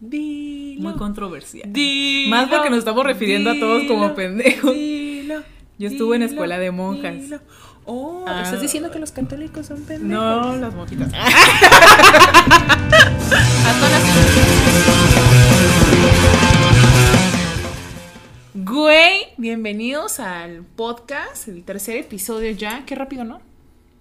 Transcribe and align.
Dilo. 0.00 0.82
Muy 0.82 0.92
controversial. 0.98 1.72
Dilo, 1.72 2.30
Más 2.30 2.48
porque 2.48 2.70
nos 2.70 2.78
estamos 2.80 3.04
refiriendo 3.04 3.50
a 3.50 3.58
todos 3.58 3.84
como 3.84 4.14
pendejos. 4.14 4.74
Yo 5.78 5.86
estuve 5.88 6.16
en 6.16 6.22
escuela 6.22 6.58
de 6.58 6.70
monjas. 6.70 7.16
Oh, 7.84 8.24
Ah. 8.26 8.42
¿estás 8.44 8.60
diciendo 8.60 8.90
que 8.90 8.98
los 8.98 9.12
católicos 9.12 9.66
son 9.66 9.80
pendejos? 9.82 10.08
No, 10.10 10.56
las 10.56 10.74
monjitas. 10.74 11.10
Güey, 18.54 19.26
bienvenidos 19.36 20.20
al 20.20 20.62
podcast, 20.64 21.48
el 21.48 21.62
tercer 21.64 21.96
episodio 21.98 22.50
ya. 22.50 22.84
Qué 22.86 22.94
rápido, 22.94 23.24
¿no? 23.24 23.40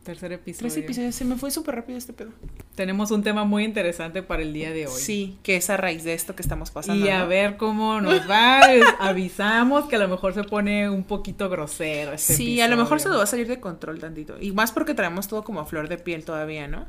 Tercer 0.08 0.32
episodio. 0.32 0.72
Tres 0.72 0.78
episodios, 0.86 1.16
se 1.16 1.26
me 1.26 1.36
fue 1.36 1.52
súper 1.52 1.76
rápido 1.76 1.98
este 1.98 2.14
pedo. 2.14 2.30
Tenemos 2.76 3.12
un 3.12 3.24
tema 3.24 3.44
muy 3.44 3.66
interesante 3.66 4.24
para 4.24 4.42
el 4.42 4.54
día 4.54 4.72
de 4.72 4.88
hoy. 4.88 5.02
Sí, 5.02 5.38
que 5.44 5.58
es 5.58 5.70
a 5.70 5.76
raíz 5.76 6.06
de 6.06 6.14
esto 6.14 6.34
que 6.34 6.42
estamos 6.42 6.72
pasando. 6.72 7.06
Y 7.06 7.10
a 7.10 7.24
¿no? 7.24 7.28
ver 7.28 7.58
cómo 7.58 8.00
nos 8.00 8.22
va. 8.30 8.62
Avisamos 9.00 9.90
que 9.90 9.98
a 9.98 10.00
lo 10.00 10.08
mejor 10.08 10.34
se 10.34 10.46
pone 10.46 10.90
un 10.90 11.04
poquito 11.04 11.50
grosero 11.50 12.14
este 12.14 12.36
Sí, 12.36 12.62
a 12.62 12.70
lo 12.70 12.78
mejor 12.78 13.02
se 13.02 13.10
nos 13.10 13.18
va 13.18 13.24
a 13.24 13.28
salir 13.28 13.50
de 13.50 13.60
control 13.60 14.00
tantito. 14.00 14.38
Y 14.40 14.54
más 14.54 14.72
porque 14.72 14.94
traemos 14.94 15.28
todo 15.28 15.44
como 15.44 15.60
a 15.60 15.66
flor 15.66 15.90
de 15.90 15.98
piel 15.98 16.24
todavía, 16.24 16.70
¿no? 16.70 16.86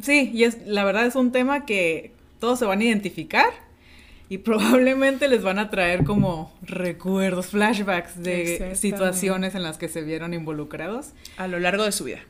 Sí, 0.00 0.30
y 0.32 0.44
es 0.44 0.64
la 0.64 0.84
verdad 0.84 1.06
es 1.06 1.16
un 1.16 1.32
tema 1.32 1.66
que 1.66 2.12
todos 2.38 2.60
se 2.60 2.66
van 2.66 2.78
a 2.78 2.84
identificar 2.84 3.50
y 4.28 4.38
probablemente 4.38 5.26
les 5.26 5.42
van 5.42 5.58
a 5.58 5.70
traer 5.70 6.04
como 6.04 6.52
recuerdos, 6.62 7.46
flashbacks 7.46 8.22
de 8.22 8.76
situaciones 8.76 9.54
en 9.54 9.62
las 9.62 9.78
que 9.78 9.88
se 9.88 10.02
vieron 10.02 10.34
involucrados. 10.34 11.14
A 11.36 11.48
lo 11.48 11.58
largo 11.58 11.82
de 11.82 11.92
su 11.92 12.04
vida. 12.04 12.20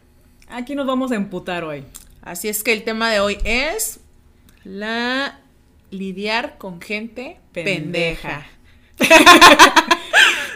Aquí 0.50 0.74
nos 0.74 0.86
vamos 0.86 1.12
a 1.12 1.16
emputar 1.16 1.64
hoy. 1.64 1.84
Así 2.22 2.48
es 2.48 2.62
que 2.62 2.72
el 2.72 2.84
tema 2.84 3.10
de 3.10 3.20
hoy 3.20 3.38
es 3.44 4.00
la 4.64 5.40
lidiar 5.90 6.58
con 6.58 6.80
gente 6.80 7.38
pendeja. 7.52 8.46
Pendeja. 8.96 9.26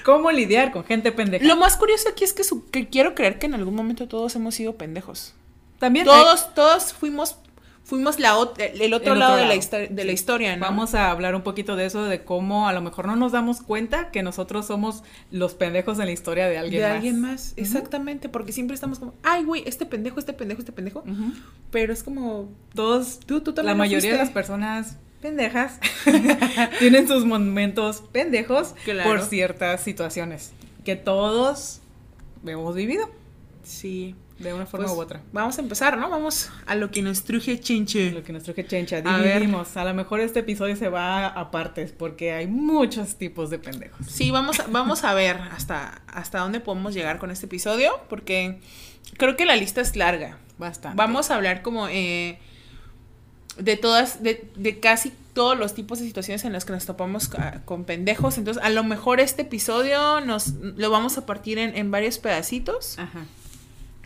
¿Cómo 0.05 0.31
lidiar 0.33 0.73
con 0.73 0.85
gente 0.85 1.13
pendeja? 1.13 1.45
Lo 1.45 1.57
más 1.57 1.77
curioso 1.77 2.09
aquí 2.09 2.25
es 2.25 2.33
que, 2.33 2.43
su- 2.45 2.69
que 2.71 2.89
quiero 2.89 3.15
creer 3.15 3.39
que 3.39 3.47
en 3.47 3.55
algún 3.55 3.75
momento 3.75 4.09
todos 4.09 4.35
hemos 4.35 4.55
sido 4.55 4.75
pendejos. 4.77 5.35
También 5.79 6.05
Todos, 6.07 6.53
todos 6.55 6.93
fuimos, 6.93 7.37
fuimos 7.85 8.19
la 8.19 8.37
ot- 8.37 8.55
el 8.59 8.95
otro 8.95 9.13
El 9.15 9.19
lado 9.19 9.33
otro 9.35 9.43
de 9.43 9.49
la, 9.49 9.55
lado. 9.55 9.61
histo- 9.61 9.89
de 9.89 10.05
la 10.05 10.13
historia, 10.13 10.57
¿no? 10.57 10.63
Vamos 10.65 10.95
a 10.95 11.11
hablar 11.11 11.35
un 11.35 11.43
poquito 11.43 11.77
de 11.77 11.87
eso, 11.87 12.05
de 12.05 12.25
cómo 12.25 12.69
a 12.69 12.73
lo 12.73 12.81
mejor 12.81 13.07
no 13.07 13.17
nos 13.17 13.33
damos 13.33 13.61
cuenta 13.61 14.11
que 14.11 14.23
nosotros 14.23 14.67
somos 14.67 15.03
los 15.31 15.55
pendejos 15.55 15.99
en 15.99 16.07
la 16.07 16.13
historia 16.13 16.47
de 16.49 16.59
alguien 16.59 16.81
de 16.83 16.87
más. 16.89 16.97
alguien 16.97 17.21
más, 17.21 17.53
exactamente, 17.57 18.29
porque 18.29 18.53
siempre 18.53 18.75
estamos 18.75 18.99
como, 18.99 19.15
ay, 19.23 19.45
güey, 19.45 19.63
este 19.67 19.85
pendejo, 19.87 20.19
este 20.21 20.33
pendejo, 20.33 20.61
este 20.61 20.73
pendejo, 20.73 21.03
pero 21.71 21.93
es 21.93 22.03
como, 22.03 22.49
Todos, 22.75 23.21
tú, 23.27 23.41
tú 23.41 23.51
la 23.51 23.57
también 23.57 23.77
lo 23.77 23.79
mayoría 23.79 24.13
de 24.13 24.19
las 24.19 24.31
personas 24.31 24.97
pendejas 25.21 25.79
tienen 26.79 27.07
sus 27.09 27.25
momentos 27.25 28.03
pendejos 28.13 28.75
Claro. 28.85 29.09
por 29.11 29.23
ciertas 29.23 29.81
situaciones 29.83 30.53
que 30.85 30.97
todos 30.97 31.81
hemos 32.47 32.75
vivido 32.75 33.09
Sí. 33.65 34.17
De 34.43 34.53
una 34.55 34.67
forma 34.67 34.87
Pues, 34.87 34.97
u 34.99 35.01
otra. 35.01 35.21
Vamos 35.33 35.59
a 35.59 35.61
empezar, 35.63 35.97
¿no? 35.99 36.11
Vamos 36.11 36.51
a 36.67 36.75
lo 36.75 36.91
que 36.91 37.03
nos 37.03 37.25
truje 37.25 37.61
chinche. 37.61 38.11
Lo 38.11 38.23
que 38.23 38.67
chencha 38.67 38.99
A 38.99 39.17
ver. 39.19 39.35
dividimos. 39.41 39.77
A, 39.77 39.85
lo 39.85 39.95
mejor 39.95 40.21
este 40.21 40.41
episodio 40.41 40.77
se 40.77 40.89
va 40.89 41.27
a 41.27 41.51
partes 41.51 41.93
porque 41.93 42.33
hay 42.33 42.47
muchos 42.47 43.17
tipos 43.17 43.51
de 43.51 43.59
pendejos. 43.59 44.07
Sí, 44.07 44.31
vamos 44.31 44.61
a, 44.61 44.67
vamos 44.69 45.05
a 45.05 45.15
ver 45.15 45.37
hasta, 45.53 46.03
hasta 46.07 46.39
dónde 46.39 46.61
podemos 46.61 46.95
llegar 46.95 47.19
con 47.19 47.31
este 47.31 47.47
episodio, 47.47 47.93
porque 48.09 48.59
creo 49.17 49.37
que 49.37 49.45
la 49.47 49.57
lista 49.57 49.81
es 49.81 49.97
larga. 49.97 50.39
Bastante. 50.59 50.97
Vamos 50.97 51.31
a 51.31 51.37
hablar 51.37 51.63
como 51.63 51.89
eh, 51.89 52.39
de 53.59 53.77
todas, 53.77 54.23
de, 54.23 54.49
de 54.57 54.81
casi 54.81 55.13
todos 55.35 55.59
los 55.59 55.75
tipos 55.75 55.99
de 55.99 56.05
situaciones 56.07 56.45
en 56.45 56.53
las 56.53 56.65
que 56.65 56.73
nos 56.73 56.85
topamos 56.85 57.29
ca- 57.29 57.63
con 57.65 57.85
pendejos. 57.85 58.37
Entonces, 58.39 58.63
a 58.63 58.69
lo 58.71 58.85
mejor 58.85 59.19
este 59.19 59.43
episodio 59.43 60.21
nos 60.21 60.49
lo 60.51 60.91
vamos 60.91 61.17
a 61.19 61.27
partir 61.27 61.59
en, 61.59 61.75
en 61.77 61.91
varios 61.91 62.19
pedacitos. 62.19 62.99
Ajá. 62.99 63.25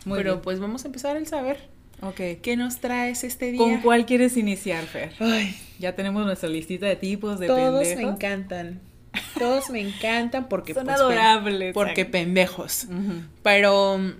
Muy 0.07 0.17
pero 0.17 0.33
bien. 0.33 0.41
pues 0.43 0.59
vamos 0.59 0.83
a 0.83 0.87
empezar 0.87 1.17
el 1.17 1.27
saber. 1.27 1.59
Ok. 2.01 2.21
¿Qué 2.41 2.55
nos 2.57 2.77
traes 2.79 3.23
este 3.23 3.51
día? 3.51 3.57
¿Con 3.59 3.81
cuál 3.81 4.05
quieres 4.05 4.37
iniciar, 4.37 4.85
Fer? 4.85 5.13
Ay, 5.19 5.55
Ya 5.79 5.95
tenemos 5.95 6.25
nuestra 6.25 6.47
listita 6.49 6.85
de 6.85 6.95
tipos 6.95 7.39
de 7.39 7.47
todos 7.47 7.79
pendejos. 7.87 8.03
me 8.03 8.09
encantan. 8.11 8.79
Todos 9.39 9.69
me 9.71 9.81
encantan 9.81 10.47
porque 10.47 10.73
Son 10.75 10.85
pues, 10.85 10.95
adorables. 10.97 11.73
porque 11.73 12.05
pendejos. 12.05 12.87
Pero 13.43 13.97
mm, 13.97 14.11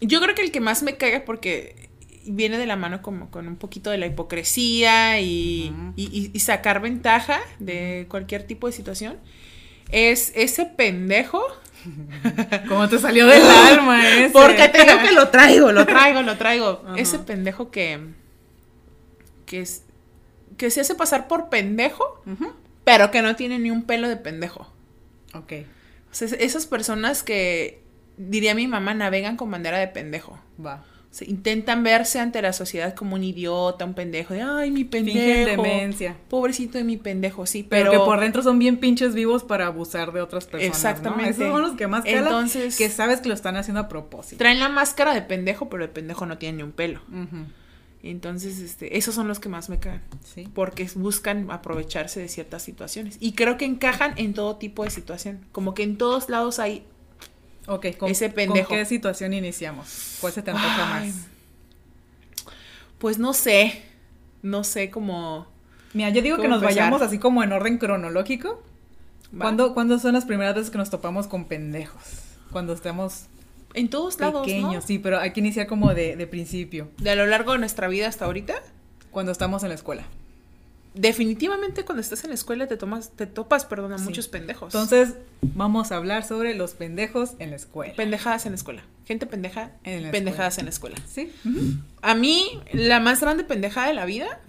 yo 0.00 0.20
creo 0.20 0.34
que 0.34 0.42
el 0.42 0.50
que 0.50 0.60
más 0.60 0.82
me 0.82 0.96
caga 0.96 1.24
porque 1.26 1.88
viene 2.26 2.56
de 2.58 2.66
la 2.66 2.76
mano 2.76 3.00
como 3.02 3.30
con 3.30 3.48
un 3.48 3.56
poquito 3.56 3.90
de 3.90 3.98
la 3.98 4.06
hipocresía 4.06 5.20
y 5.20 5.72
sacar 6.38 6.80
ventaja 6.80 7.38
de 7.58 8.06
cualquier 8.08 8.42
tipo 8.44 8.66
de 8.66 8.72
situación 8.72 9.16
es 9.90 10.32
ese 10.34 10.64
pendejo. 10.66 11.42
¿Cómo 12.68 12.88
te 12.88 12.98
salió 12.98 13.26
del 13.26 13.42
alma 13.42 14.08
ese? 14.08 14.30
Porque 14.30 14.68
te 14.68 14.84
digo 14.84 14.98
que 15.00 15.12
lo 15.12 15.28
traigo, 15.28 15.72
lo 15.72 15.86
traigo, 15.86 16.22
lo 16.22 16.36
traigo. 16.36 16.82
Ajá. 16.86 16.96
Ese 16.96 17.18
pendejo 17.18 17.70
que 17.70 18.00
que 19.46 19.60
es 19.60 19.82
que 20.56 20.70
se 20.70 20.80
hace 20.80 20.94
pasar 20.94 21.28
por 21.28 21.48
pendejo, 21.48 22.22
pero 22.84 23.10
que 23.10 23.22
no 23.22 23.36
tiene 23.36 23.58
ni 23.58 23.70
un 23.70 23.84
pelo 23.84 24.08
de 24.08 24.16
pendejo. 24.16 24.70
Ok. 25.32 25.52
O 26.10 26.14
sea, 26.14 26.28
esas 26.38 26.66
personas 26.66 27.22
que 27.22 27.82
diría 28.16 28.54
mi 28.54 28.66
mamá 28.66 28.92
navegan 28.94 29.36
con 29.36 29.50
bandera 29.50 29.78
de 29.78 29.88
pendejo. 29.88 30.38
Va. 30.64 30.84
O 31.10 31.14
sea, 31.18 31.26
intentan 31.28 31.82
verse 31.82 32.20
ante 32.20 32.42
la 32.42 32.52
sociedad 32.52 32.94
como 32.94 33.14
un 33.16 33.24
idiota, 33.24 33.84
un 33.86 33.94
pendejo, 33.94 34.34
de 34.34 34.42
ay, 34.42 34.70
mi 34.70 34.84
Fingen 34.84 35.04
pendejo. 35.46 35.62
demencia. 35.62 36.16
Pobrecito 36.28 36.76
de 36.76 36.84
mi 36.84 36.98
pendejo, 36.98 37.46
sí, 37.46 37.62
Pero, 37.62 37.90
pero, 37.90 38.00
que 38.02 38.06
por 38.06 38.20
dentro 38.20 38.42
son 38.42 38.58
bien 38.58 38.76
pinches 38.76 39.14
vivos 39.14 39.42
para 39.42 39.66
abusar 39.66 40.12
de 40.12 40.20
otras 40.20 40.44
personas. 40.44 40.76
Exactamente. 40.76 41.24
¿no? 41.24 41.30
Esos 41.30 41.48
son 41.52 41.62
los 41.62 41.72
que 41.72 41.86
más 41.86 42.04
calan, 42.04 42.24
Entonces- 42.24 42.76
que 42.76 42.90
sabes 42.90 43.20
que 43.22 43.28
lo 43.28 43.34
están 43.34 43.56
haciendo 43.56 43.80
a 43.80 43.88
propósito. 43.88 44.36
traen 44.38 44.60
la 44.60 44.68
máscara 44.68 45.14
de 45.14 45.22
pendejo, 45.22 45.70
pero 45.70 45.82
el 45.82 45.90
pendejo 45.90 46.26
no 46.26 46.36
tiene 46.36 46.58
ni 46.58 46.62
un 46.62 46.72
pelo. 46.72 47.00
Entonces, 48.02 48.60
este, 48.60 48.96
esos 48.96 49.14
son 49.14 49.26
los 49.26 49.40
que 49.40 49.48
más 49.48 49.68
me 49.68 49.78
caen. 49.78 50.02
Sí. 50.22 50.48
Porque 50.54 50.88
buscan 50.94 51.50
aprovecharse 51.50 52.20
de 52.20 52.28
ciertas 52.28 52.62
situaciones. 52.62 53.16
Y 53.18 53.32
creo 53.32 53.56
que 53.56 53.64
encajan 53.64 54.12
en 54.16 54.34
todo 54.34 54.56
tipo 54.56 54.84
de 54.84 54.90
situación. 54.90 55.40
Como 55.52 55.74
que 55.74 55.82
en 55.82 55.96
todos 55.98 56.28
lados 56.28 56.58
hay. 56.60 56.84
Ok, 57.68 57.86
¿con, 57.98 58.10
Ese 58.10 58.30
pendejo. 58.30 58.68
¿con 58.68 58.78
qué 58.78 58.84
situación 58.86 59.32
iniciamos? 59.34 60.16
¿Cuál 60.20 60.32
se 60.32 60.42
te 60.42 60.50
antoja 60.50 60.86
más? 60.86 61.14
Pues 62.98 63.18
no 63.18 63.32
sé. 63.32 63.82
No 64.42 64.64
sé 64.64 64.90
cómo. 64.90 65.46
Mira, 65.94 66.10
yo 66.10 66.22
digo 66.22 66.36
que 66.36 66.42
¿Cómo 66.42 66.54
nos 66.54 66.62
empezar? 66.62 66.84
vayamos 66.84 67.02
así 67.02 67.18
como 67.18 67.42
en 67.42 67.52
orden 67.52 67.78
cronológico. 67.78 68.62
¿Cuándo, 69.36 69.74
cuándo 69.74 69.98
son 69.98 70.14
las 70.14 70.24
primeras 70.24 70.54
veces 70.54 70.70
que 70.70 70.78
nos 70.78 70.90
topamos 70.90 71.26
con 71.26 71.44
pendejos? 71.44 72.02
Cuando 72.50 72.72
estamos 72.72 73.26
En 73.74 73.90
todos 73.90 74.18
lados. 74.20 74.46
pequeños, 74.46 74.74
¿no? 74.74 74.80
sí, 74.82 74.98
pero 74.98 75.18
hay 75.18 75.32
que 75.32 75.40
iniciar 75.40 75.66
como 75.66 75.92
de, 75.92 76.16
de 76.16 76.26
principio, 76.26 76.88
De 76.98 77.10
a 77.10 77.14
lo 77.14 77.26
largo 77.26 77.52
de 77.52 77.58
nuestra 77.58 77.88
vida 77.88 78.08
hasta 78.08 78.24
ahorita. 78.24 78.54
cuando 79.10 79.30
estamos 79.32 79.62
en 79.64 79.68
la 79.68 79.74
escuela. 79.74 80.04
Definitivamente 81.00 81.84
cuando 81.84 82.00
estás 82.00 82.24
en 82.24 82.30
la 82.30 82.34
escuela 82.34 82.66
te 82.66 82.76
tomas, 82.76 83.10
te 83.10 83.26
topas, 83.26 83.64
perdón, 83.64 83.92
a 83.92 83.98
Sí. 83.98 84.04
muchos 84.04 84.26
pendejos. 84.28 84.74
Entonces, 84.74 85.14
vamos 85.42 85.92
a 85.92 85.96
hablar 85.96 86.24
sobre 86.24 86.54
los 86.54 86.74
pendejos 86.74 87.34
en 87.38 87.50
la 87.50 87.56
escuela. 87.56 87.94
pendejadas 87.94 88.46
en 88.46 88.52
la 88.52 88.56
escuela. 88.56 88.82
Gente 89.06 89.24
pendeja, 89.26 89.70
En 89.84 90.02
la 90.02 90.10
pendejadas 90.10 90.58
en 90.58 90.64
la 90.64 90.70
escuela. 90.70 90.96
¿Sí? 91.06 91.32
A 92.02 92.14
mí, 92.14 92.60
la 92.72 92.98
más 93.00 93.20
grande 93.20 93.44
pendejada 93.44 93.86
de 93.88 93.94
la 93.94 94.04
vida 94.06 94.40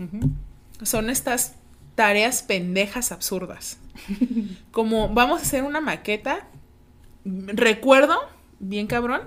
son 0.81 1.09
estas 1.09 1.53
tareas 1.95 2.41
pendejas 2.43 3.11
absurdas. 3.11 3.77
Como 4.71 5.09
vamos 5.09 5.39
a 5.39 5.43
hacer 5.43 5.63
una 5.63 5.81
maqueta. 5.81 6.47
Recuerdo, 7.25 8.17
bien 8.59 8.87
cabrón, 8.87 9.21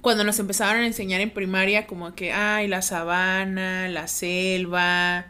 cuando 0.00 0.24
nos 0.24 0.38
empezaron 0.38 0.82
a 0.82 0.86
enseñar 0.86 1.20
en 1.20 1.30
primaria 1.30 1.86
como 1.86 2.14
que, 2.14 2.32
ay, 2.32 2.68
la 2.68 2.82
sabana, 2.82 3.88
la 3.88 4.08
selva, 4.08 5.26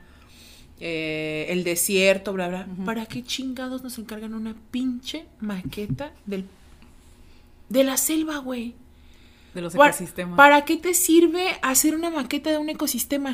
eh, 0.80 1.46
el 1.50 1.64
desierto, 1.64 2.32
bla, 2.32 2.48
bla. 2.48 2.66
¿Para 2.84 3.06
qué 3.06 3.22
chingados 3.22 3.82
nos 3.82 3.98
encargan 3.98 4.34
una 4.34 4.54
pinche 4.70 5.26
maqueta 5.40 6.12
del, 6.26 6.44
de 7.68 7.84
la 7.84 7.96
selva, 7.96 8.38
güey? 8.38 8.74
De 9.54 9.60
los 9.62 9.74
¿Para, 9.74 9.90
ecosistemas. 9.90 10.36
¿Para 10.36 10.64
qué 10.64 10.76
te 10.76 10.94
sirve 10.94 11.56
hacer 11.62 11.94
una 11.94 12.10
maqueta 12.10 12.50
de 12.50 12.58
un 12.58 12.68
ecosistema? 12.68 13.32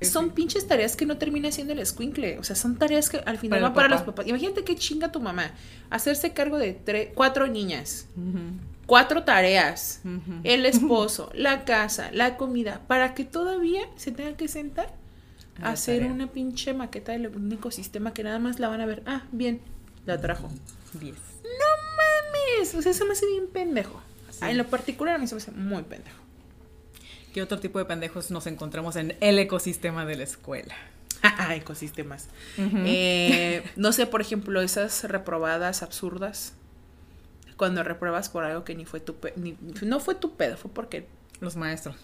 Son 0.00 0.30
pinches 0.30 0.66
tareas 0.66 0.96
que 0.96 1.06
no 1.06 1.16
termina 1.16 1.52
siendo 1.52 1.72
el 1.74 1.78
escuincle. 1.78 2.38
O 2.38 2.44
sea, 2.44 2.56
son 2.56 2.76
tareas 2.76 3.08
que 3.08 3.18
al 3.18 3.38
final 3.38 3.58
Para 3.60 3.68
van 3.68 3.74
para 3.74 3.88
los 3.88 4.00
papá. 4.00 4.12
papás. 4.12 4.26
Imagínate 4.28 4.64
qué 4.64 4.74
chinga 4.74 5.12
tu 5.12 5.20
mamá. 5.20 5.52
Hacerse 5.90 6.32
cargo 6.32 6.58
de 6.58 6.76
tre- 6.84 7.12
cuatro 7.14 7.46
niñas, 7.46 8.08
cuatro 8.86 9.22
tareas, 9.22 10.00
el 10.42 10.66
esposo, 10.66 11.30
la 11.34 11.64
casa, 11.64 12.10
la 12.12 12.36
comida, 12.36 12.80
para 12.88 13.14
que 13.14 13.24
todavía 13.24 13.82
se 13.94 14.10
tenga 14.10 14.36
que 14.36 14.48
sentar 14.48 14.92
hacer 15.60 16.04
una 16.10 16.28
pinche 16.28 16.72
maqueta 16.74 17.12
de 17.12 17.28
un 17.28 17.52
ecosistema 17.52 18.14
que 18.14 18.22
nada 18.24 18.38
más 18.38 18.58
la 18.60 18.68
van 18.68 18.80
a 18.80 18.86
ver. 18.86 19.02
Ah, 19.06 19.22
bien, 19.32 19.60
la 20.06 20.20
trajo. 20.20 20.48
Diez. 20.94 21.16
No 21.42 22.58
mames, 22.58 22.74
o 22.74 22.82
sea, 22.82 22.92
se 22.92 23.04
me 23.04 23.12
hace 23.12 23.26
bien 23.26 23.46
pendejo. 23.52 24.00
Sí. 24.30 24.38
Ah, 24.42 24.50
En 24.50 24.58
lo 24.58 24.66
particular 24.66 25.16
a 25.16 25.18
mí 25.18 25.26
se 25.26 25.34
me 25.34 25.40
hace 25.40 25.50
muy 25.52 25.82
pendejo. 25.82 26.16
¿Qué 27.34 27.42
otro 27.42 27.58
tipo 27.60 27.78
de 27.78 27.84
pendejos 27.86 28.30
nos 28.30 28.46
encontramos 28.46 28.96
en 28.96 29.16
el 29.20 29.38
ecosistema 29.38 30.04
de 30.04 30.16
la 30.16 30.24
escuela? 30.24 30.74
Ecosistemas. 31.50 32.28
Eh, 32.58 33.62
no 33.76 33.92
sé, 33.92 34.06
por 34.06 34.20
ejemplo, 34.20 34.60
esas 34.60 35.04
reprobadas 35.04 35.82
absurdas. 35.82 36.54
Cuando 37.56 37.82
repruebas 37.84 38.28
por 38.28 38.44
algo 38.44 38.64
que 38.64 38.74
ni 38.74 38.84
fue 38.86 38.98
tu 39.00 39.14
pe- 39.16 39.34
ni, 39.36 39.56
no 39.82 40.00
fue 40.00 40.14
tu 40.14 40.34
pedo, 40.36 40.56
fue 40.56 40.70
porque 40.72 41.06
Los 41.40 41.54
maestros. 41.56 41.96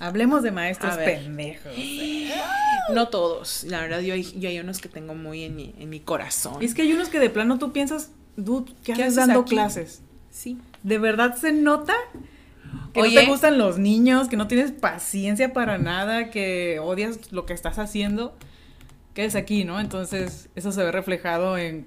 Hablemos 0.00 0.42
de 0.42 0.50
maestros 0.52 0.96
pendejos. 0.96 1.72
no 2.94 3.08
todos. 3.08 3.64
La 3.64 3.80
verdad, 3.80 4.00
yo 4.00 4.14
hay, 4.14 4.22
yo 4.38 4.48
hay 4.48 4.58
unos 4.58 4.78
que 4.80 4.88
tengo 4.88 5.14
muy 5.14 5.44
en 5.44 5.56
mi, 5.56 5.74
en 5.78 5.88
mi 5.88 6.00
corazón. 6.00 6.62
Es 6.62 6.74
que 6.74 6.82
hay 6.82 6.92
unos 6.92 7.08
que 7.08 7.18
de 7.18 7.30
plano 7.30 7.58
tú 7.58 7.72
piensas, 7.72 8.10
dude, 8.36 8.72
¿qué, 8.84 8.92
¿Qué 8.92 9.02
haces 9.04 9.16
dando 9.16 9.40
aquí? 9.40 9.50
clases? 9.54 10.02
Sí. 10.30 10.58
¿De 10.82 10.98
verdad 10.98 11.36
se 11.36 11.52
nota 11.52 11.94
que 12.92 13.00
no 13.00 13.06
Oye. 13.06 13.20
te 13.20 13.26
gustan 13.26 13.56
los 13.58 13.78
niños, 13.78 14.28
que 14.28 14.36
no 14.36 14.46
tienes 14.48 14.70
paciencia 14.72 15.52
para 15.52 15.78
nada, 15.78 16.30
que 16.30 16.78
odias 16.78 17.32
lo 17.32 17.46
que 17.46 17.54
estás 17.54 17.78
haciendo? 17.78 18.36
Quedes 19.14 19.34
aquí, 19.34 19.64
¿no? 19.64 19.80
Entonces, 19.80 20.50
eso 20.56 20.72
se 20.72 20.84
ve 20.84 20.92
reflejado 20.92 21.56
en, 21.56 21.86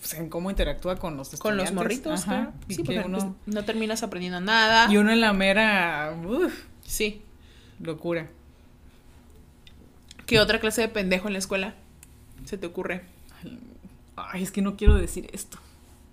pues, 0.00 0.14
en 0.14 0.28
cómo 0.28 0.50
interactúa 0.50 0.96
con 0.96 1.16
los 1.16 1.30
Con 1.40 1.56
los 1.56 1.72
morritos, 1.72 2.22
Ajá, 2.22 2.30
claro. 2.30 2.52
Sí, 2.68 2.76
que 2.76 2.84
porque 2.84 3.00
uno- 3.00 3.18
pues, 3.18 3.54
no 3.56 3.64
terminas 3.64 4.04
aprendiendo 4.04 4.40
nada. 4.40 4.86
Y 4.88 4.96
uno 4.98 5.10
en 5.10 5.20
la 5.20 5.32
mera, 5.32 6.14
uf, 6.24 6.54
Sí. 6.94 7.20
locura. 7.80 8.28
¿Qué 10.26 10.38
otra 10.40 10.60
clase 10.60 10.80
de 10.82 10.88
pendejo 10.88 11.26
en 11.26 11.32
la 11.34 11.38
escuela 11.40 11.74
se 12.44 12.56
te 12.56 12.66
ocurre? 12.66 13.02
Ay, 14.16 14.42
es 14.42 14.50
que 14.52 14.62
no 14.62 14.76
quiero 14.76 14.94
decir 14.94 15.28
esto. 15.32 15.58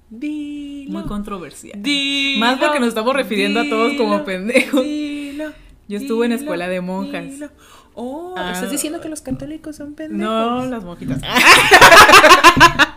Dilo. 0.09 0.91
Muy 0.91 1.03
controversial. 1.03 1.81
Dilo, 1.81 2.39
Más 2.39 2.59
porque 2.59 2.79
nos 2.79 2.89
estamos 2.89 3.13
refiriendo 3.15 3.59
a 3.61 3.69
todos 3.69 3.93
como 3.93 4.25
pendejos. 4.25 4.83
dilo, 4.83 5.51
Yo 5.87 5.97
estuve 5.99 6.25
en 6.25 6.31
escuela 6.33 6.67
de 6.67 6.81
monjas. 6.81 7.29
dilo. 7.29 7.49
Oh, 7.93 8.33
Ah. 8.37 8.51
¿estás 8.53 8.71
diciendo 8.71 8.99
que 9.01 9.09
los 9.09 9.21
católicos 9.21 9.75
son 9.75 9.93
pendejos? 9.93 10.19
No, 10.23 10.65
las 10.65 10.83
monjitas. 10.83 11.21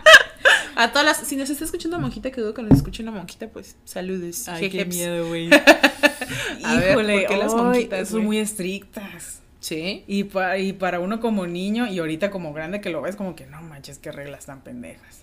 A 0.75 0.91
todas 0.91 1.05
las, 1.05 1.17
si 1.27 1.35
nos 1.35 1.49
está 1.49 1.63
escuchando 1.65 1.97
una 1.97 2.05
monjita, 2.07 2.31
que 2.31 2.41
dudo 2.41 2.53
que 2.53 2.61
nos 2.61 2.73
escuche 2.77 3.01
una 3.03 3.11
monjita, 3.11 3.47
pues 3.47 3.75
saludes. 3.85 4.47
Ay, 4.47 4.69
qué 4.69 4.85
miedo, 4.85 5.27
güey. 5.27 5.49
Ver, 5.49 6.91
Híjole, 6.91 7.19
¿por 7.21 7.27
qué 7.27 7.37
las 7.37 7.53
monjitas, 7.53 8.09
son 8.09 8.25
muy 8.25 8.37
estrictas. 8.39 9.41
Sí. 9.59 10.03
Y, 10.07 10.25
pa- 10.25 10.57
y 10.57 10.73
para 10.73 10.99
uno 10.99 11.19
como 11.19 11.47
niño 11.47 11.87
y 11.87 11.99
ahorita 11.99 12.29
como 12.31 12.53
grande 12.53 12.81
que 12.81 12.89
lo 12.89 13.01
ves 13.01 13.15
como 13.15 13.35
que 13.35 13.45
no 13.47 13.61
manches, 13.61 13.97
qué 13.99 14.11
reglas 14.11 14.45
tan 14.45 14.61
pendejas. 14.61 15.21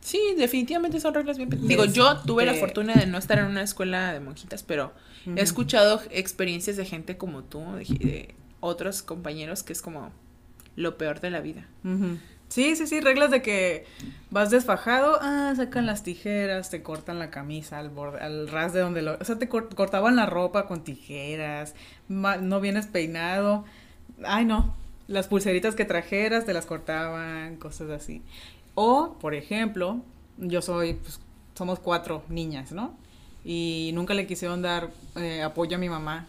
Sí, 0.00 0.20
definitivamente 0.36 1.00
son 1.00 1.14
reglas 1.14 1.36
bien. 1.36 1.48
pe- 1.48 1.56
Les- 1.56 1.68
Digo, 1.68 1.84
yo 1.84 2.18
tuve 2.22 2.44
la 2.44 2.54
fortuna 2.54 2.94
de 2.94 3.06
no 3.06 3.18
estar 3.18 3.38
en 3.38 3.46
una 3.46 3.62
escuela 3.62 4.12
de 4.12 4.20
monjitas, 4.20 4.62
pero 4.62 4.92
he 5.36 5.40
escuchado 5.40 6.00
experiencias 6.10 6.76
de 6.76 6.84
gente 6.84 7.16
como 7.16 7.42
tú, 7.44 7.60
de, 7.76 7.84
de 7.84 8.34
otros 8.60 9.02
compañeros, 9.02 9.62
que 9.62 9.72
es 9.72 9.80
como 9.82 10.12
lo 10.76 10.96
peor 10.98 11.20
de 11.20 11.30
la 11.30 11.40
vida. 11.40 11.66
Ujú. 11.84 12.18
Sí, 12.52 12.76
sí, 12.76 12.86
sí, 12.86 13.00
reglas 13.00 13.30
de 13.30 13.40
que 13.40 13.86
vas 14.30 14.50
desfajado, 14.50 15.18
ah, 15.22 15.54
sacan 15.56 15.86
las 15.86 16.02
tijeras, 16.02 16.68
te 16.68 16.82
cortan 16.82 17.18
la 17.18 17.30
camisa 17.30 17.78
al 17.78 17.88
borde, 17.88 18.20
al 18.20 18.46
ras 18.48 18.74
de 18.74 18.80
donde 18.80 19.00
lo, 19.00 19.16
o 19.18 19.24
sea, 19.24 19.38
te 19.38 19.48
cort- 19.48 19.74
cortaban 19.74 20.16
la 20.16 20.26
ropa 20.26 20.66
con 20.66 20.84
tijeras, 20.84 21.74
no 22.08 22.60
vienes 22.60 22.86
peinado, 22.86 23.64
ay 24.24 24.44
no, 24.44 24.74
las 25.08 25.28
pulseritas 25.28 25.74
que 25.74 25.86
trajeras 25.86 26.44
te 26.44 26.52
las 26.52 26.66
cortaban, 26.66 27.56
cosas 27.56 27.88
así. 27.90 28.20
O, 28.74 29.16
por 29.18 29.34
ejemplo, 29.34 30.02
yo 30.36 30.60
soy, 30.60 30.94
pues, 30.94 31.20
somos 31.54 31.78
cuatro 31.78 32.22
niñas, 32.28 32.72
¿no? 32.72 32.94
Y 33.44 33.92
nunca 33.94 34.12
le 34.14 34.26
quisieron 34.26 34.60
dar 34.62 34.90
eh, 35.16 35.42
apoyo 35.42 35.76
a 35.76 35.80
mi 35.80 35.88
mamá 35.88 36.26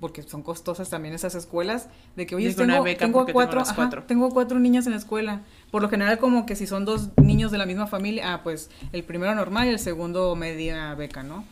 porque 0.00 0.22
son 0.22 0.42
costosas 0.42 0.90
también 0.90 1.14
esas 1.14 1.34
escuelas, 1.34 1.88
de 2.16 2.26
que, 2.26 2.34
oye, 2.34 2.52
tengo, 2.52 2.82
beca 2.82 3.06
tengo 3.06 3.24
tengo 3.24 3.32
cuatro, 3.32 3.60
ajá, 3.60 3.74
cuatro. 3.74 4.02
tengo 4.02 4.28
cuatro 4.30 4.58
niñas 4.58 4.84
en 4.86 4.92
la 4.92 4.98
escuela. 4.98 5.40
Por 5.74 5.82
lo 5.82 5.88
general, 5.88 6.18
como 6.18 6.46
que 6.46 6.54
si 6.54 6.68
son 6.68 6.84
dos 6.84 7.08
niños 7.20 7.50
de 7.50 7.58
la 7.58 7.66
misma 7.66 7.88
familia, 7.88 8.32
ah, 8.32 8.44
pues 8.44 8.70
el 8.92 9.02
primero 9.02 9.34
normal 9.34 9.66
y 9.66 9.70
el 9.70 9.80
segundo 9.80 10.36
media 10.36 10.94
beca, 10.94 11.24
¿no? 11.24 11.44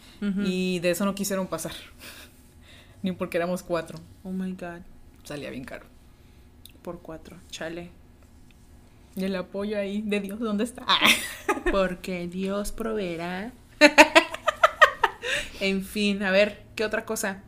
Y 0.45 0.79
de 0.79 0.91
eso 0.93 1.05
no 1.05 1.17
quisieron 1.17 1.49
pasar. 1.49 1.73
Ni 3.03 3.11
porque 3.11 3.39
éramos 3.39 3.65
cuatro. 3.65 3.99
Oh 4.23 4.31
my 4.31 4.53
god, 4.53 4.83
Salía 5.25 5.51
bien 5.51 5.65
caro. 5.65 5.87
por 6.83 7.01
cuatro, 7.01 7.37
chale. 7.51 7.91
Y 9.17 9.25
el 9.25 9.35
apoyo 9.35 9.77
ahí 9.77 10.03
de 10.03 10.21
Dios, 10.21 10.39
¿dónde 10.39 10.63
está? 10.63 10.85
Ah. 10.87 11.01
Porque 11.73 12.29
Dios 12.29 12.71
proveerá. 12.71 13.51
en 15.61 15.83
fin, 15.83 16.23
a 16.23 16.31
ver, 16.31 16.63
¿qué 16.77 16.85
otra 16.85 17.05
cosa? 17.05 17.43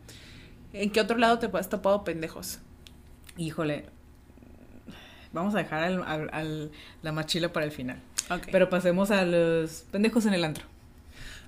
¿En 0.73 0.89
qué 0.89 0.99
otro 0.99 1.17
lado 1.17 1.39
te 1.39 1.47
has 1.57 1.69
topado 1.69 2.03
pendejos? 2.03 2.59
Híjole. 3.37 3.94
Vamos 5.35 5.53
a 5.53 5.59
dejar 5.59 5.83
al, 5.83 6.01
al- 6.03 6.29
al- 6.33 6.71
la 7.03 7.11
machila 7.11 7.51
para 7.53 7.65
el 7.65 7.71
final. 7.71 7.99
Pero 8.51 8.69
pasemos 8.69 9.11
a 9.11 9.23
los 9.23 9.83
pendejos 9.91 10.25
en 10.25 10.33
el 10.33 10.43
antro. 10.43 10.65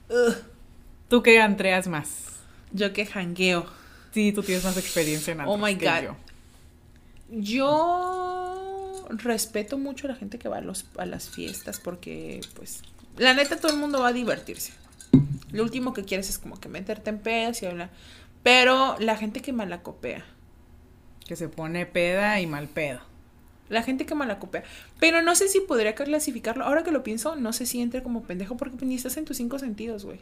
Ugh, 0.09 0.35
¿Tú 1.09 1.23
qué 1.23 1.41
antreas 1.41 1.87
más? 1.87 2.25
yo 2.73 2.91
que 2.93 3.05
jangueo. 3.05 3.65
Sí, 4.13 4.31
tú 4.33 4.43
tienes 4.43 4.63
más 4.65 4.77
experiencia 4.77 5.31
en 5.31 5.39
antros 5.41 5.57
Oh 5.57 5.65
my 5.65 5.75
que 5.77 5.85
God. 5.85 6.03
yo. 6.03 6.15
Yo 7.29 9.05
respeto 9.09 9.77
mucho 9.77 10.07
a 10.07 10.11
la 10.11 10.15
gente 10.15 10.37
que 10.37 10.49
va 10.49 10.57
a, 10.57 10.61
los, 10.61 10.85
a 10.97 11.05
las 11.05 11.29
fiestas 11.29 11.79
porque, 11.79 12.41
pues, 12.55 12.81
la 13.17 13.33
neta 13.33 13.57
todo 13.57 13.71
el 13.71 13.77
mundo 13.79 14.01
va 14.01 14.09
a 14.09 14.13
divertirse. 14.13 14.73
Lo 15.51 15.63
último 15.63 15.93
que 15.93 16.03
quieres 16.03 16.29
es 16.29 16.37
como 16.37 16.59
que 16.59 16.67
meterte 16.69 17.09
en 17.09 17.19
pedas 17.19 17.61
y 17.63 17.65
hablar. 17.67 17.89
Pero 18.43 18.97
la 18.99 19.15
gente 19.17 19.41
que 19.41 19.53
malacopea, 19.53 20.25
Que 21.25 21.35
se 21.35 21.47
pone 21.49 21.85
peda 21.85 22.39
y 22.41 22.47
mal 22.47 22.67
pedo. 22.67 22.99
La 23.69 23.83
gente 23.83 24.05
que 24.05 24.15
malacopea. 24.15 24.63
Pero 24.99 25.21
no 25.21 25.35
sé 25.35 25.47
si 25.47 25.59
podría 25.61 25.95
clasificarlo. 25.95 26.63
Ahora 26.65 26.83
que 26.83 26.91
lo 26.91 27.03
pienso, 27.03 27.35
no 27.35 27.53
sé 27.53 27.65
si 27.65 27.81
entre 27.81 28.03
como 28.03 28.23
pendejo 28.23 28.57
porque 28.57 28.85
ni 28.85 28.95
estás 28.95 29.17
en 29.17 29.25
tus 29.25 29.37
cinco 29.37 29.59
sentidos, 29.59 30.05
güey. 30.05 30.19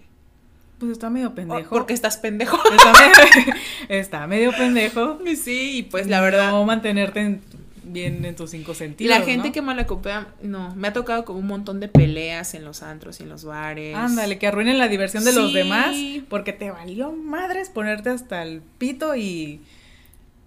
Pues 0.79 0.91
está 0.91 1.09
medio 1.09 1.33
pendejo. 1.33 1.69
Porque 1.69 1.93
estás 1.93 2.17
pendejo. 2.17 2.57
Está 2.75 2.91
medio, 2.93 3.53
está 3.89 4.27
medio 4.27 4.51
pendejo. 4.51 5.19
sí, 5.41 5.77
y 5.77 5.83
pues 5.83 6.07
la 6.07 6.19
verdad. 6.19 6.51
No 6.51 6.65
mantenerte 6.65 7.21
en- 7.21 7.41
bien 7.85 8.25
en 8.25 8.35
tus 8.35 8.51
cinco 8.51 8.73
sentidos. 8.73 9.17
La 9.17 9.23
gente 9.25 9.47
¿no? 9.49 9.53
que 9.53 9.61
malacopea, 9.61 10.27
no, 10.41 10.75
me 10.75 10.89
ha 10.89 10.93
tocado 10.93 11.23
como 11.23 11.39
un 11.39 11.47
montón 11.47 11.79
de 11.79 11.87
peleas 11.87 12.53
en 12.53 12.65
los 12.65 12.83
antros 12.83 13.19
y 13.19 13.23
en 13.23 13.29
los 13.29 13.45
bares. 13.45 13.95
Ándale, 13.95 14.37
que 14.37 14.47
arruinen 14.47 14.77
la 14.77 14.87
diversión 14.87 15.23
de 15.23 15.33
los 15.33 15.53
demás 15.53 15.95
porque 16.29 16.51
te 16.51 16.71
valió 16.71 17.11
madres 17.13 17.69
ponerte 17.69 18.09
hasta 18.09 18.43
el 18.43 18.61
pito 18.77 19.15
y, 19.15 19.61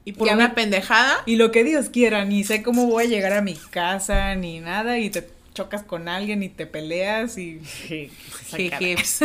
Y 0.08 0.12
por 0.12 0.28
una 0.28 0.54
pendejada. 0.54 1.22
y 1.26 1.36
lo 1.36 1.52
que 1.52 1.64
Dios 1.64 1.90
quiera, 1.90 2.24
ni 2.24 2.42
sé 2.42 2.62
cómo 2.62 2.86
voy 2.86 3.04
a 3.04 3.06
llegar 3.08 3.34
a 3.34 3.42
mi 3.42 3.54
casa 3.54 4.34
ni 4.36 4.60
nada 4.60 4.98
y 4.98 5.10
te 5.10 5.28
chocas 5.52 5.82
con 5.82 6.08
alguien 6.08 6.42
y 6.42 6.48
te 6.48 6.66
peleas 6.66 7.36
y 7.36 7.60
Jejeps. 7.60 9.20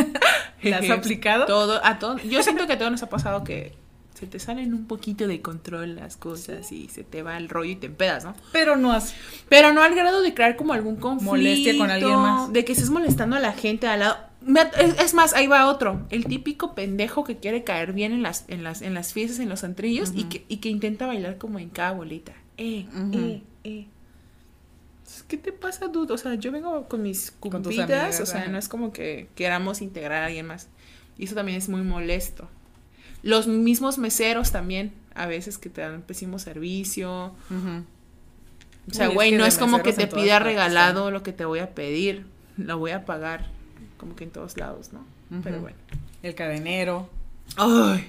¿La 0.62 0.78
has 0.78 0.90
aplicado? 0.90 1.46
Todo, 1.46 1.80
a 1.82 1.98
todo. 1.98 2.18
Yo 2.18 2.42
siento 2.42 2.66
que 2.66 2.74
a 2.74 2.78
todos 2.78 2.90
nos 2.90 3.02
ha 3.02 3.08
pasado 3.08 3.44
que 3.44 3.72
se 4.14 4.26
te 4.26 4.38
salen 4.38 4.74
un 4.74 4.86
poquito 4.86 5.26
de 5.26 5.40
control 5.40 5.96
las 5.96 6.16
cosas 6.16 6.70
y 6.70 6.88
se 6.88 7.02
te 7.02 7.22
va 7.22 7.38
el 7.38 7.48
rollo 7.48 7.70
y 7.70 7.76
te 7.76 7.86
empedas, 7.86 8.24
¿no? 8.24 8.34
Pero 8.52 8.76
no 8.76 8.92
has 8.92 9.14
Pero 9.48 9.72
no 9.72 9.82
al 9.82 9.94
grado 9.94 10.20
de 10.20 10.34
crear 10.34 10.56
como 10.56 10.74
algún 10.74 10.96
conflicto. 10.96 11.32
Molestia 11.32 11.78
con 11.78 11.90
alguien 11.90 12.16
más. 12.16 12.52
De 12.52 12.64
que 12.64 12.72
estés 12.72 12.90
molestando 12.90 13.36
a 13.36 13.40
la 13.40 13.52
gente 13.52 13.86
al 13.86 14.00
lado. 14.00 14.18
Es, 14.98 15.14
más, 15.14 15.32
ahí 15.34 15.46
va 15.46 15.66
otro. 15.66 16.06
El 16.10 16.26
típico 16.26 16.74
pendejo 16.74 17.24
que 17.24 17.38
quiere 17.38 17.64
caer 17.64 17.92
bien 17.92 18.12
en 18.12 18.22
las, 18.22 18.44
en 18.48 18.62
las, 18.62 18.82
en 18.82 18.94
las 18.94 19.12
fiestas, 19.12 19.40
en 19.40 19.48
los 19.48 19.64
antrillos 19.64 20.12
y, 20.14 20.24
que, 20.24 20.44
y 20.48 20.58
que 20.58 20.68
intenta 20.68 21.06
bailar 21.06 21.38
como 21.38 21.58
en 21.58 21.70
cada 21.70 21.92
bolita. 21.92 22.32
Eh, 22.58 22.86
eh, 23.12 23.42
eh. 23.64 23.86
¿Qué 25.28 25.36
te 25.36 25.52
pasa, 25.52 25.88
dude? 25.88 26.12
O 26.12 26.18
sea, 26.18 26.34
yo 26.34 26.52
vengo 26.52 26.88
con 26.88 27.02
mis 27.02 27.32
amigas, 27.42 28.20
o 28.20 28.26
sea, 28.26 28.48
no 28.48 28.58
es 28.58 28.68
como 28.68 28.92
que 28.92 29.28
queramos 29.34 29.80
integrar 29.80 30.22
a 30.22 30.26
alguien 30.26 30.46
más. 30.46 30.68
Y 31.16 31.24
eso 31.24 31.34
también 31.34 31.58
es 31.58 31.68
muy 31.68 31.82
molesto. 31.82 32.48
Los 33.22 33.46
mismos 33.46 33.98
meseros 33.98 34.52
también, 34.52 34.92
a 35.14 35.26
veces 35.26 35.56
que 35.56 35.70
te 35.70 35.80
dan 35.80 36.02
pésimo 36.02 36.38
servicio. 36.38 37.34
O 38.90 38.92
sea, 38.92 39.08
güey, 39.08 39.32
no 39.32 39.46
es 39.46 39.56
como 39.56 39.82
que 39.82 39.92
te 39.92 40.06
pida 40.06 40.38
regalado 40.38 41.10
lo 41.10 41.22
que 41.22 41.32
te 41.32 41.44
voy 41.44 41.60
a 41.60 41.74
pedir. 41.74 42.26
Lo 42.56 42.78
voy 42.78 42.90
a 42.90 43.04
pagar. 43.04 43.50
Como 44.04 44.16
que 44.16 44.24
en 44.24 44.30
todos 44.30 44.58
lados, 44.58 44.90
¿no? 44.92 45.00
Pero 45.42 45.60
bueno. 45.62 45.76
el 46.22 46.34
cadenero, 46.34 47.08
Ay, 47.56 48.04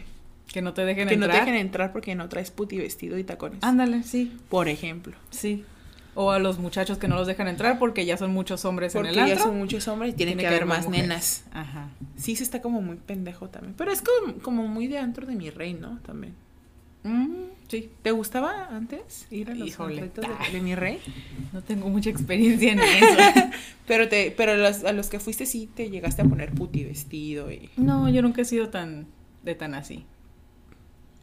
que 0.51 0.61
no 0.61 0.73
te 0.73 0.83
dejen 0.83 1.07
que 1.07 1.15
no 1.15 1.25
entrar. 1.25 1.45
te 1.45 1.51
dejen 1.51 1.65
entrar 1.65 1.93
porque 1.93 2.13
no 2.15 2.27
traes 2.27 2.51
puti 2.51 2.77
vestido 2.77 3.17
y 3.17 3.23
tacones. 3.23 3.63
Ándale, 3.63 4.03
sí, 4.03 4.35
Por 4.49 4.67
ejemplo. 4.67 5.15
sí. 5.29 5.63
O 6.17 6.31
a 6.31 6.39
los 6.39 6.59
muchachos 6.59 6.97
que 6.97 7.07
no 7.09 7.15
los 7.15 7.27
dejan 7.27 7.47
entrar 7.49 7.77
porque 7.79 8.05
ya 8.05 8.15
son 8.17 8.31
muchos 8.33 8.63
hombres 8.65 8.93
Porque 8.93 9.09
en 9.09 9.19
el 9.19 9.25
ya 9.27 9.33
antro. 9.33 9.47
son 9.49 9.57
muchos 9.57 9.85
hombres 9.89 10.13
y 10.13 10.15
tiene, 10.17 10.31
Tiene 10.31 10.43
que, 10.43 10.43
que 10.43 10.47
haber 10.47 10.63
haber 10.63 10.77
más 10.77 10.85
mujeres. 10.85 11.07
nenas. 11.09 11.43
Ajá. 11.53 11.89
Sí, 12.17 12.35
se 12.37 12.43
está 12.43 12.61
como 12.61 12.81
muy 12.81 12.95
pendejo 12.97 13.49
también. 13.49 13.73
Pero 13.77 13.91
es 13.91 14.01
como, 14.01 14.33
como 14.39 14.67
muy 14.67 14.87
de 14.87 14.97
antro 14.97 15.25
de 15.27 15.35
mi 15.35 15.49
rey, 15.49 15.73
¿no? 15.73 15.99
También. 16.05 16.33
Mm, 17.07 17.45
sí, 17.67 17.89
¿Te 18.01 18.11
gustaba 18.11 18.67
antes 18.71 19.27
ir 19.31 19.51
a 19.51 19.55
los 19.55 19.67
Híjole. 19.67 20.09
de, 20.09 20.51
de 20.51 20.61
mi 20.61 20.73
rey? 20.75 20.99
no 21.53 21.61
tengo 21.61 21.87
mucha 21.89 22.09
experiencia 22.09 22.71
en 22.73 22.79
eso. 22.79 23.17
Pero 23.87 24.09
te, 24.09 24.31
pero 24.35 24.55
los- 24.57 24.83
a 24.83 24.91
los 24.93 25.09
que 25.11 25.19
fuiste 25.19 25.45
sí 25.45 25.69
te 25.75 25.91
llegaste 25.91 26.23
a 26.23 26.25
poner 26.25 26.51
puti 26.53 26.83
vestido 26.83 27.51
y. 27.51 27.69
no, 27.77 28.09
yo 28.09 28.23
nunca 28.23 28.41
he 28.41 28.45
sido 28.45 28.69
tan 28.69 29.05
de 29.43 29.53
tan 29.53 29.75
así. 29.75 30.05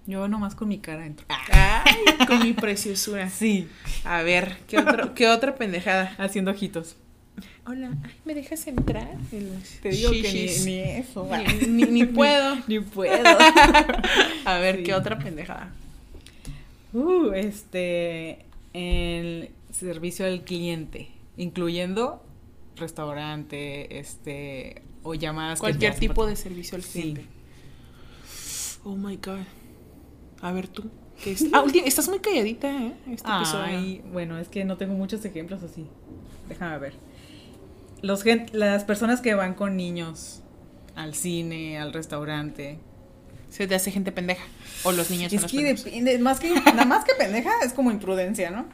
Yo 0.06 0.28
nomás 0.28 0.54
con 0.54 0.68
mi 0.68 0.78
cara 0.78 1.04
entro. 1.06 1.26
Ay, 1.28 1.94
con 2.28 2.40
mi 2.42 2.52
preciosura. 2.52 3.28
Sí. 3.30 3.68
A 4.04 4.22
ver, 4.22 4.58
¿qué, 4.68 4.78
otro, 4.78 5.14
¿qué 5.14 5.28
otra 5.28 5.56
pendejada? 5.56 6.14
Haciendo 6.18 6.52
ojitos. 6.52 6.96
Hola, 7.64 7.92
ay, 8.02 8.11
¿me 8.25 8.35
dejas 8.35 8.66
entrar? 8.66 9.09
Te 9.31 9.88
digo 9.90 10.11
que 10.11 10.23
Shishis. 10.23 10.66
ni, 10.66 10.73
ni 10.73 10.78
eso. 10.81 11.28
Ni, 11.61 11.66
ni- 11.69 11.85
ni 11.90 12.04
puedo. 12.07 12.57
Ni 12.66 12.81
puedo. 12.81 13.23
A 14.45 14.59
ver, 14.59 14.78
Sí. 14.78 14.83
¿qué 14.83 14.95
otra 14.95 15.19
pendejada? 15.19 15.73
Uh, 16.92 17.31
este, 17.33 18.45
el 18.73 19.50
servicio 19.73 20.26
al 20.26 20.42
cliente, 20.42 21.09
incluyendo 21.37 22.23
restaurante, 22.76 23.99
este, 24.00 24.83
o 25.04 25.14
llamadas. 25.14 25.59
que 25.59 25.61
Cualquier 25.61 25.95
tipo 25.95 26.26
de 26.26 26.35
servicio 26.35 26.75
al 26.76 26.83
Sí. 26.83 27.00
cliente. 27.00 27.25
Oh 28.85 28.97
my 28.97 29.16
god. 29.16 29.38
A 30.40 30.50
ver 30.50 30.66
tú. 30.66 30.90
¿qué 31.23 31.31
es? 31.31 31.45
Ah, 31.52 31.64
estás 31.85 32.09
muy 32.09 32.19
calladita, 32.19 32.69
¿eh? 32.69 32.92
Este 33.09 33.31
episodio. 33.31 33.62
Ay, 33.78 34.02
bueno, 34.12 34.37
es 34.40 34.49
que 34.49 34.64
no 34.64 34.76
tengo 34.76 34.95
muchos 34.95 35.25
ejemplos 35.25 35.62
así. 35.62 35.87
Déjame 36.49 36.78
ver. 36.78 36.95
Los 38.02 38.25
las 38.52 38.85
personas 38.85 39.21
que 39.21 39.35
van 39.35 39.54
con 39.54 39.76
niños 39.76 40.42
al 40.97 41.14
cine, 41.14 41.78
al 41.78 41.92
restaurante. 41.92 42.78
Se 43.49 43.66
te 43.66 43.75
hace 43.75 43.90
gente 43.90 44.12
pendeja. 44.12 44.44
O 44.85 44.92
los 44.92 45.11
niños 45.11 45.32
Es 45.32 45.44
que 45.44 45.62
depende, 45.75 46.18
más 46.18 46.40
que 46.40 46.50
nada 46.54 46.85
más 46.85 47.04
que 47.04 47.14
pendeja 47.14 47.50
es 47.64 47.73
como 47.73 47.90
imprudencia, 47.90 48.50
¿no? 48.50 48.66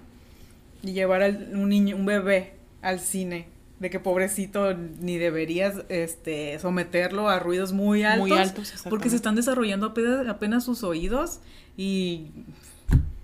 Y 0.82 0.92
llevar 0.92 1.22
al- 1.22 1.50
un 1.54 1.68
niño, 1.68 1.96
un 1.96 2.06
bebé 2.06 2.54
al 2.80 3.00
cine, 3.00 3.48
de 3.80 3.90
que 3.90 3.98
pobrecito 4.00 4.74
ni 4.74 5.18
deberías 5.18 5.74
este 5.88 6.58
someterlo 6.60 7.28
a 7.28 7.38
ruidos 7.40 7.72
muy 7.72 8.04
altos, 8.04 8.28
Muy 8.28 8.38
altos, 8.38 8.72
porque 8.88 9.10
se 9.10 9.16
están 9.16 9.34
desarrollando 9.34 9.86
apenas, 9.86 10.28
apenas 10.28 10.64
sus 10.64 10.82
oídos 10.84 11.40
y 11.76 12.28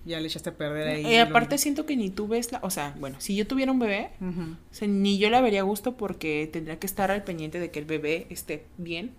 ya 0.04 0.20
le 0.20 0.26
echaste 0.28 0.50
a 0.50 0.54
perder 0.56 0.88
ahí. 0.88 1.02
Lo- 1.16 1.22
aparte 1.22 1.56
siento 1.58 1.86
que 1.86 1.96
ni 1.96 2.10
tú 2.10 2.28
ves 2.28 2.52
la... 2.52 2.58
O 2.62 2.70
sea, 2.70 2.94
bueno, 3.00 3.16
si 3.20 3.34
yo 3.36 3.46
tuviera 3.46 3.72
un 3.72 3.78
bebé, 3.78 4.10
o 4.20 4.74
sea, 4.74 4.86
ni 4.88 5.18
yo 5.18 5.30
la 5.30 5.40
vería 5.40 5.60
a 5.60 5.64
gusto 5.64 5.96
porque 5.96 6.48
tendría 6.52 6.78
que 6.78 6.86
estar 6.86 7.10
al 7.10 7.24
pendiente 7.24 7.58
de 7.60 7.70
que 7.70 7.78
el 7.78 7.84
bebé 7.86 8.26
esté 8.30 8.66
bien. 8.78 9.12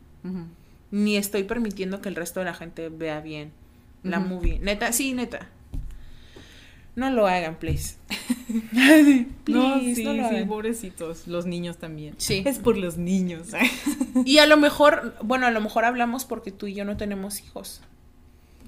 Ni 0.92 1.18
estoy 1.18 1.44
permitiendo 1.44 2.02
que 2.02 2.10
el 2.10 2.16
resto 2.16 2.40
de 2.40 2.46
la 2.46 2.54
gente 2.54 2.90
vea 2.90 3.20
bien 3.22 3.52
la 4.04 4.20
movie. 4.20 4.60
Neta, 4.60 4.92
sí, 4.94 5.14
neta. 5.14 5.50
No 6.96 7.10
lo 7.10 7.28
hagan, 7.28 7.56
please. 7.60 7.96
No, 9.48 9.76
Please, 9.80 9.96
sí, 9.96 10.04
no 10.04 10.14
lo 10.14 10.30
sí, 10.30 10.36
hagan. 10.36 10.48
pobrecitos, 10.48 11.28
los 11.28 11.46
niños 11.46 11.78
también. 11.78 12.16
Sí. 12.18 12.42
Es 12.46 12.60
por 12.60 12.78
los 12.78 12.98
niños. 12.98 13.50
Y 14.26 14.38
a 14.40 14.46
lo 14.48 14.58
mejor, 14.58 15.16
bueno, 15.24 15.46
a 15.46 15.52
lo 15.52 15.62
mejor 15.62 15.86
hablamos 15.86 16.26
porque 16.26 16.52
tú 16.52 16.68
y 16.68 16.74
yo 16.74 16.86
no 16.86 16.96
tenemos 16.98 17.42
hijos. 17.42 17.82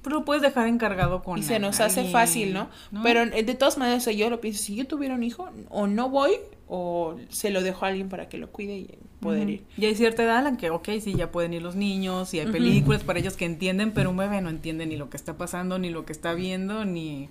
Pero 0.07 0.19
lo 0.19 0.25
puedes 0.25 0.41
dejar 0.41 0.67
encargado 0.67 1.21
con 1.21 1.37
y 1.37 1.43
se 1.43 1.59
nos 1.59 1.81
hace 1.81 2.05
fácil, 2.05 2.53
¿no? 2.53 2.69
Pero 3.03 3.23
eh, 3.23 3.43
de 3.43 3.55
todas 3.55 3.77
maneras, 3.77 4.03
o 4.03 4.05
sea, 4.05 4.13
yo 4.13 4.29
lo 4.29 4.39
pienso, 4.39 4.63
si 4.63 4.73
yo 4.73 4.87
tuviera 4.87 5.15
un 5.15 5.21
hijo, 5.21 5.49
o 5.69 5.85
no 5.85 6.09
voy, 6.09 6.31
o 6.69 7.17
se 7.29 7.49
lo 7.49 7.61
dejo 7.61 7.83
a 7.83 7.89
alguien 7.89 8.07
para 8.07 8.29
que 8.29 8.37
lo 8.37 8.49
cuide 8.49 8.77
y 8.77 8.97
poder 9.19 9.49
ir. 9.49 9.63
Y 9.77 9.85
hay 9.85 9.95
cierta 9.95 10.23
edad 10.23 10.39
en 10.39 10.43
la 10.45 10.57
que, 10.57 10.69
ok, 10.69 10.87
sí, 11.01 11.13
ya 11.15 11.29
pueden 11.29 11.53
ir 11.53 11.61
los 11.61 11.75
niños, 11.75 12.33
y 12.33 12.39
hay 12.39 12.47
películas 12.47 13.03
para 13.03 13.19
ellos 13.19 13.35
que 13.35 13.43
entienden, 13.43 13.91
pero 13.91 14.09
un 14.09 14.17
bebé 14.17 14.41
no 14.41 14.49
entiende 14.49 14.85
ni 14.85 14.95
lo 14.95 15.09
que 15.09 15.17
está 15.17 15.37
pasando, 15.37 15.77
ni 15.77 15.89
lo 15.89 16.05
que 16.05 16.13
está 16.13 16.33
viendo, 16.33 16.85
ni 16.85 17.27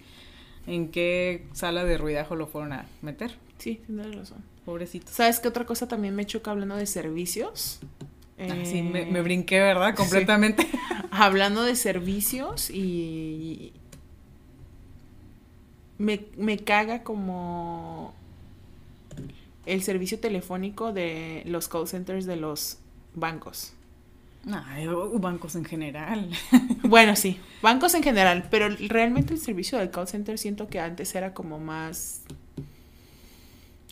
en 0.67 0.91
qué 0.91 1.47
sala 1.53 1.85
de 1.85 1.97
ruidajo 1.97 2.37
lo 2.37 2.47
fueron 2.47 2.75
a 2.75 2.87
meter. 3.01 3.33
Sí, 3.57 3.81
tienes 3.87 4.15
razón. 4.15 4.45
Pobrecitos. 4.67 5.15
¿Sabes 5.15 5.41
qué 5.41 5.49
otra 5.49 5.65
cosa 5.65 5.89
también 5.89 6.15
me 6.15 6.27
choca 6.27 6.51
hablando 6.51 6.77
de 6.77 6.87
servicios? 6.87 7.79
Sí, 8.39 8.79
Eh, 8.79 8.83
me, 8.83 9.07
me 9.07 9.23
brinqué, 9.23 9.59
¿verdad? 9.61 9.95
Completamente. 9.95 10.67
Hablando 11.11 11.63
de 11.63 11.77
servicios 11.77 12.71
y... 12.71 13.73
Me, 15.99 16.27
me 16.37 16.59
caga 16.59 17.03
como 17.03 18.15
el 19.65 19.83
servicio 19.83 20.21
telefónico 20.21 20.93
de 20.93 21.43
los 21.47 21.69
call 21.69 21.89
centers 21.89 22.27
de 22.27 22.37
los 22.37 22.79
bancos. 23.15 23.73
Ay, 24.49 24.87
o 24.87 25.19
bancos 25.19 25.57
en 25.57 25.65
general. 25.65 26.31
Bueno, 26.83 27.17
sí, 27.17 27.41
bancos 27.63 27.95
en 27.95 28.03
general, 28.05 28.47
pero 28.49 28.69
realmente 28.69 29.35
el 29.35 29.41
servicio 29.41 29.77
del 29.79 29.91
call 29.91 30.07
center 30.07 30.39
siento 30.39 30.69
que 30.69 30.79
antes 30.79 31.15
era 31.15 31.35
como 31.35 31.59
más... 31.59 32.23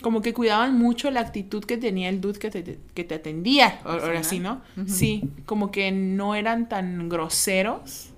Como 0.05 0.21
que 0.21 0.35
cuidaban 0.35 0.77
mucho 0.77 1.09
la 1.09 1.21
actitud 1.21 1.65
que 1.65 1.77
tenía 1.77 2.09
el 2.09 2.21
dude 2.21 2.37
que 2.37 2.51
te, 2.51 2.77
que 2.93 3.03
te 3.03 3.15
atendía, 3.15 3.79
ahora 3.83 4.23
sí, 4.23 4.37
¿no? 4.37 4.61
Sí, 4.85 5.27
como 5.47 5.71
que 5.71 5.91
no 5.91 6.35
eran 6.35 6.69
tan 6.69 7.09
groseros, 7.09 8.11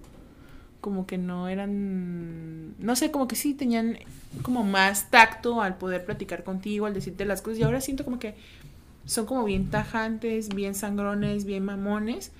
como 0.81 1.07
que 1.07 1.17
no 1.17 1.47
eran, 1.47 2.75
no 2.77 2.97
sé, 2.97 3.09
como 3.09 3.29
que 3.29 3.37
sí 3.37 3.53
tenían 3.53 3.99
como 4.41 4.65
más 4.65 5.09
tacto 5.09 5.61
al 5.61 5.77
poder 5.77 6.03
platicar 6.03 6.43
contigo, 6.43 6.87
al 6.87 6.93
decirte 6.93 7.23
las 7.23 7.41
cosas, 7.41 7.59
y 7.59 7.63
ahora 7.63 7.79
siento 7.79 8.03
como 8.03 8.19
que 8.19 8.35
son 9.05 9.25
como 9.25 9.45
bien 9.45 9.69
tajantes, 9.69 10.49
bien 10.49 10.75
sangrones, 10.75 11.45
bien 11.45 11.63
mamones. 11.63 12.33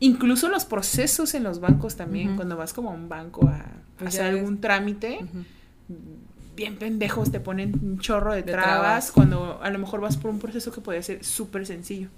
Incluso 0.00 0.48
los 0.48 0.64
procesos 0.64 1.34
en 1.34 1.42
los 1.42 1.60
bancos 1.60 1.96
también, 1.96 2.36
cuando 2.36 2.56
vas 2.56 2.72
como 2.72 2.88
a 2.88 2.94
un 2.94 3.10
banco 3.10 3.46
a 3.48 3.66
Pues 3.98 4.14
hacer 4.14 4.34
algún 4.34 4.62
trámite. 4.62 5.18
Bien 6.54 6.76
pendejos, 6.76 7.30
te 7.30 7.40
ponen 7.40 7.78
un 7.82 7.98
chorro 7.98 8.32
de, 8.32 8.42
De 8.42 8.52
trabas, 8.52 8.80
trabas. 8.80 9.12
cuando 9.12 9.60
a 9.62 9.70
lo 9.70 9.78
mejor 9.78 10.00
vas 10.00 10.16
por 10.16 10.30
un 10.30 10.38
proceso 10.38 10.72
que 10.72 10.80
puede 10.80 11.02
ser 11.02 11.24
súper 11.24 11.66
sencillo. 11.66 12.08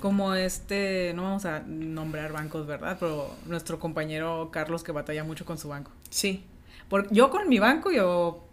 Como 0.00 0.34
este, 0.34 1.12
no 1.14 1.22
vamos 1.22 1.44
a 1.46 1.60
nombrar 1.60 2.32
bancos, 2.32 2.66
¿verdad? 2.66 2.96
Pero 3.00 3.34
nuestro 3.46 3.78
compañero 3.78 4.50
Carlos 4.52 4.82
que 4.82 4.92
batalla 4.92 5.24
mucho 5.24 5.44
con 5.44 5.58
su 5.58 5.68
banco. 5.68 5.90
Sí. 6.10 6.44
Por, 6.88 7.10
yo 7.12 7.30
con 7.30 7.48
mi 7.48 7.58
banco, 7.58 7.90
yo 7.90 8.45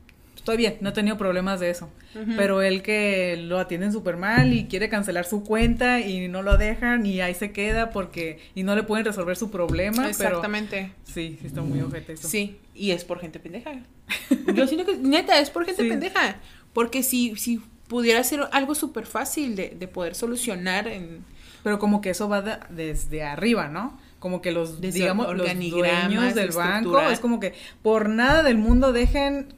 estoy 0.43 0.57
bien, 0.57 0.77
no 0.81 0.89
he 0.89 0.91
tenido 0.91 1.17
problemas 1.17 1.59
de 1.61 1.69
eso. 1.69 1.89
Pero 2.35 2.61
él 2.61 2.81
que 2.83 3.37
lo 3.37 3.57
atienden 3.59 3.91
súper 3.93 4.17
mal 4.17 4.53
y 4.53 4.65
quiere 4.65 4.89
cancelar 4.89 5.25
su 5.25 5.43
cuenta 5.43 6.01
y 6.01 6.27
no 6.27 6.41
lo 6.43 6.57
dejan 6.57 7.05
y 7.05 7.21
ahí 7.21 7.33
se 7.33 7.51
queda 7.51 7.89
porque 7.91 8.39
y 8.53 8.63
no 8.63 8.75
le 8.75 8.83
pueden 8.83 9.05
resolver 9.05 9.35
su 9.37 9.49
problema. 9.49 10.07
Exactamente. 10.07 10.91
Pero 11.05 11.13
sí, 11.15 11.37
sí 11.41 11.47
está 11.47 11.61
muy 11.61 11.79
ojete 11.81 12.13
eso. 12.13 12.27
Sí, 12.27 12.57
y 12.75 12.91
es 12.91 13.03
por 13.05 13.19
gente 13.19 13.39
pendeja. 13.39 13.71
Yo 14.53 14.67
siento 14.67 14.85
que, 14.85 14.97
neta, 14.97 15.39
es 15.39 15.49
por 15.49 15.65
gente 15.65 15.81
Sí. 15.81 15.89
pendeja. 15.89 16.35
Porque 16.73 17.03
si, 17.03 17.35
si 17.37 17.61
pudiera 17.87 18.23
ser 18.23 18.41
algo 18.51 18.75
súper 18.75 19.05
fácil 19.05 19.55
de, 19.55 19.69
de 19.79 19.87
poder 19.87 20.13
solucionar 20.15 20.87
en... 20.87 21.23
Pero 21.63 21.79
como 21.79 22.01
que 22.01 22.09
eso 22.09 22.27
va 22.27 22.41
de- 22.41 22.57
desde 22.69 23.23
arriba, 23.23 23.69
¿no? 23.69 23.97
Como 24.19 24.41
que 24.41 24.51
los, 24.51 24.81
Desde 24.81 24.99
digamos, 24.99 25.27
los 25.35 25.47
dueños 25.47 26.35
del 26.35 26.51
banco, 26.51 26.99
es 27.09 27.19
como 27.19 27.39
que 27.39 27.53
por 27.81 28.09
nada 28.09 28.43
del 28.43 28.57
mundo 28.57 28.91
dejen, 28.93 29.53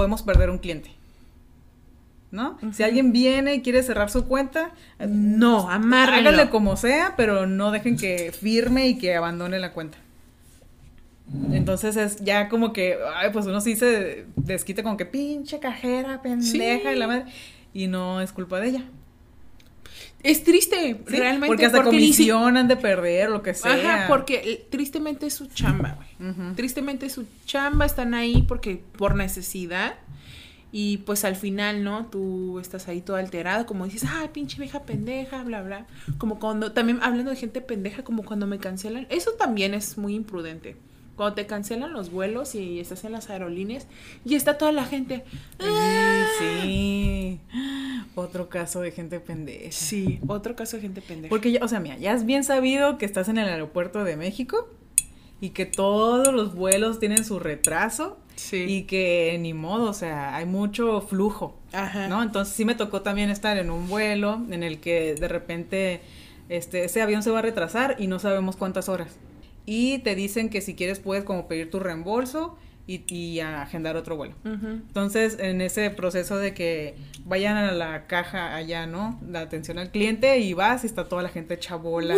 podemos 0.00 0.22
perder 0.22 0.48
un 0.48 0.56
cliente. 0.56 0.90
¿No? 2.30 2.58
Si 2.72 2.82
alguien 2.82 3.12
viene 3.12 3.54
y 3.56 3.60
quiere 3.60 3.82
cerrar 3.82 4.08
su 4.08 4.24
cuenta, 4.26 4.70
eh, 4.98 5.06
No, 5.06 5.68
amárrenlo. 5.68 6.30
háganle 6.30 6.48
como 6.50 6.76
sea, 6.78 7.12
pero 7.18 7.46
no 7.46 7.70
dejen 7.70 7.98
que 7.98 8.32
firme 8.32 8.88
y 8.88 8.96
que 8.96 9.14
abandone 9.14 9.58
la 9.58 9.72
cuenta. 9.74 9.98
Entonces 11.52 11.96
es 11.98 12.16
ya 12.24 12.48
como 12.48 12.72
que, 12.72 12.96
ay, 13.16 13.28
pues 13.32 13.44
uno 13.46 13.60
sí 13.60 13.76
se 13.76 14.24
desquita 14.36 14.82
con 14.82 14.96
que 14.96 15.04
pinche 15.06 15.58
cajera, 15.58 16.22
pendeja 16.22 16.90
Sí. 16.90 16.96
y 16.96 16.98
la 16.98 17.06
madre. 17.06 17.24
Y 17.74 17.86
no 17.88 18.20
es 18.22 18.32
culpa 18.32 18.58
de 18.58 18.68
ella. 18.68 18.84
Es 20.22 20.44
triste, 20.44 21.00
¿sí? 21.08 21.16
realmente. 21.16 21.46
Porque 21.46 21.66
hasta 21.66 21.78
si- 21.78 21.84
comisión 21.84 22.56
han 22.56 22.68
de 22.68 22.76
perder, 22.76 23.30
lo 23.30 23.42
que 23.42 23.54
sea. 23.54 23.72
Ajá, 23.74 24.04
porque 24.08 24.66
tristemente 24.70 25.26
es 25.26 25.34
su 25.34 25.46
chamba, 25.46 25.96
güey. 26.18 26.54
Tristemente 26.54 27.06
es 27.06 27.12
su 27.12 27.26
chamba, 27.46 27.86
están 27.86 28.14
ahí 28.14 28.42
porque 28.42 28.82
por 28.98 29.14
necesidad. 29.14 29.94
Y 30.72 30.98
pues 30.98 31.24
al 31.24 31.34
final, 31.34 31.82
¿no? 31.82 32.06
Tú 32.06 32.60
estás 32.60 32.86
ahí 32.86 33.00
todo 33.00 33.16
alterado, 33.16 33.66
como 33.66 33.86
dices, 33.86 34.04
ay, 34.08 34.28
pinche 34.32 34.56
vieja 34.60 34.84
pendeja, 34.84 35.42
bla, 35.42 35.62
bla. 35.62 35.86
Como 36.18 36.38
cuando, 36.38 36.70
también 36.70 37.00
hablando 37.02 37.30
de 37.32 37.36
gente 37.36 37.60
pendeja, 37.60 38.04
como 38.04 38.22
cuando 38.24 38.46
me 38.46 38.58
cancelan. 38.58 39.06
Eso 39.10 39.32
también 39.32 39.74
es 39.74 39.98
muy 39.98 40.14
imprudente. 40.14 40.76
Cuando 41.20 41.34
te 41.34 41.44
cancelan 41.44 41.92
los 41.92 42.10
vuelos 42.10 42.54
y 42.54 42.80
estás 42.80 43.04
en 43.04 43.12
las 43.12 43.28
aerolíneas 43.28 43.86
y 44.24 44.36
está 44.36 44.56
toda 44.56 44.72
la 44.72 44.86
gente. 44.86 45.22
"Ah". 45.58 46.24
Sí. 46.38 47.38
Otro 48.14 48.48
caso 48.48 48.80
de 48.80 48.90
gente 48.90 49.20
pendeja. 49.20 49.70
Sí, 49.70 50.18
otro 50.26 50.56
caso 50.56 50.76
de 50.78 50.82
gente 50.84 51.02
pendeja. 51.02 51.28
Porque, 51.28 51.52
ya, 51.52 51.62
o 51.62 51.68
sea, 51.68 51.78
mira, 51.78 51.98
ya 51.98 52.14
es 52.14 52.24
bien 52.24 52.42
sabido 52.42 52.96
que 52.96 53.04
estás 53.04 53.28
en 53.28 53.36
el 53.36 53.46
aeropuerto 53.50 54.02
de 54.02 54.16
México 54.16 54.66
y 55.42 55.50
que 55.50 55.66
todos 55.66 56.32
los 56.32 56.54
vuelos 56.54 56.98
tienen 57.00 57.22
su 57.22 57.38
retraso 57.38 58.16
sí. 58.36 58.64
y 58.66 58.82
que 58.84 59.36
ni 59.42 59.52
modo, 59.52 59.90
o 59.90 59.94
sea, 59.94 60.34
hay 60.36 60.46
mucho 60.46 61.02
flujo, 61.02 61.54
Ajá. 61.74 62.08
¿no? 62.08 62.22
Entonces 62.22 62.54
sí 62.54 62.64
me 62.64 62.74
tocó 62.74 63.02
también 63.02 63.28
estar 63.28 63.58
en 63.58 63.70
un 63.70 63.90
vuelo 63.90 64.40
en 64.50 64.62
el 64.62 64.80
que 64.80 65.16
de 65.16 65.28
repente 65.28 66.00
este, 66.48 66.84
ese 66.84 67.02
avión 67.02 67.22
se 67.22 67.30
va 67.30 67.40
a 67.40 67.42
retrasar 67.42 67.96
y 67.98 68.06
no 68.06 68.18
sabemos 68.18 68.56
cuántas 68.56 68.88
horas. 68.88 69.18
Y 69.66 69.98
te 69.98 70.14
dicen 70.14 70.48
que 70.50 70.60
si 70.60 70.74
quieres 70.74 70.98
puedes 71.00 71.24
como 71.24 71.46
pedir 71.48 71.70
tu 71.70 71.78
reembolso 71.80 72.56
y, 72.86 73.02
y 73.14 73.38
agendar 73.38 73.96
otro 73.96 74.16
vuelo. 74.16 74.34
Entonces, 74.44 75.38
en 75.38 75.60
ese 75.60 75.90
proceso 75.90 76.38
de 76.38 76.54
que 76.54 76.96
vayan 77.24 77.56
a 77.56 77.70
la 77.70 78.06
caja 78.08 78.56
allá, 78.56 78.86
¿no? 78.86 79.20
La 79.28 79.40
atención 79.42 79.78
al 79.78 79.90
cliente 79.92 80.38
y 80.38 80.54
vas 80.54 80.82
y 80.82 80.86
está 80.88 81.08
toda 81.08 81.22
la 81.22 81.28
gente 81.28 81.56
chabola. 81.56 82.16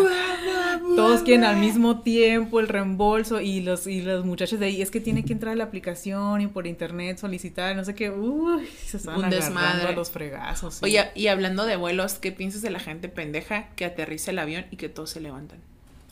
Todos 0.96 1.22
quieren 1.22 1.44
al 1.44 1.56
mismo 1.58 2.00
tiempo 2.00 2.58
el 2.58 2.68
reembolso 2.68 3.40
y 3.42 3.60
los, 3.60 3.86
y 3.86 4.00
los 4.00 4.24
muchachos 4.24 4.60
de 4.60 4.66
ahí, 4.66 4.80
es 4.80 4.90
que 4.90 5.00
tiene 5.00 5.24
que 5.24 5.34
entrar 5.34 5.52
a 5.52 5.56
la 5.56 5.64
aplicación 5.64 6.40
y 6.40 6.46
por 6.46 6.66
internet 6.66 7.18
solicitar, 7.18 7.76
no 7.76 7.84
sé 7.84 7.94
qué, 7.94 8.10
uy, 8.10 8.66
se 8.86 8.96
están 8.96 9.18
Un 9.18 9.28
desmadre. 9.28 9.88
a 9.88 9.92
los 9.92 10.10
fregazos. 10.10 10.76
sí. 10.76 10.84
Oye, 10.84 11.10
y 11.14 11.26
hablando 11.26 11.66
de 11.66 11.76
vuelos, 11.76 12.14
¿qué 12.14 12.32
piensas 12.32 12.62
de 12.62 12.70
la 12.70 12.80
gente 12.80 13.10
pendeja 13.10 13.68
que 13.76 13.84
aterriza 13.84 14.30
el 14.30 14.38
avión 14.38 14.64
y 14.70 14.76
que 14.76 14.88
todos 14.88 15.10
se 15.10 15.20
levantan? 15.20 15.58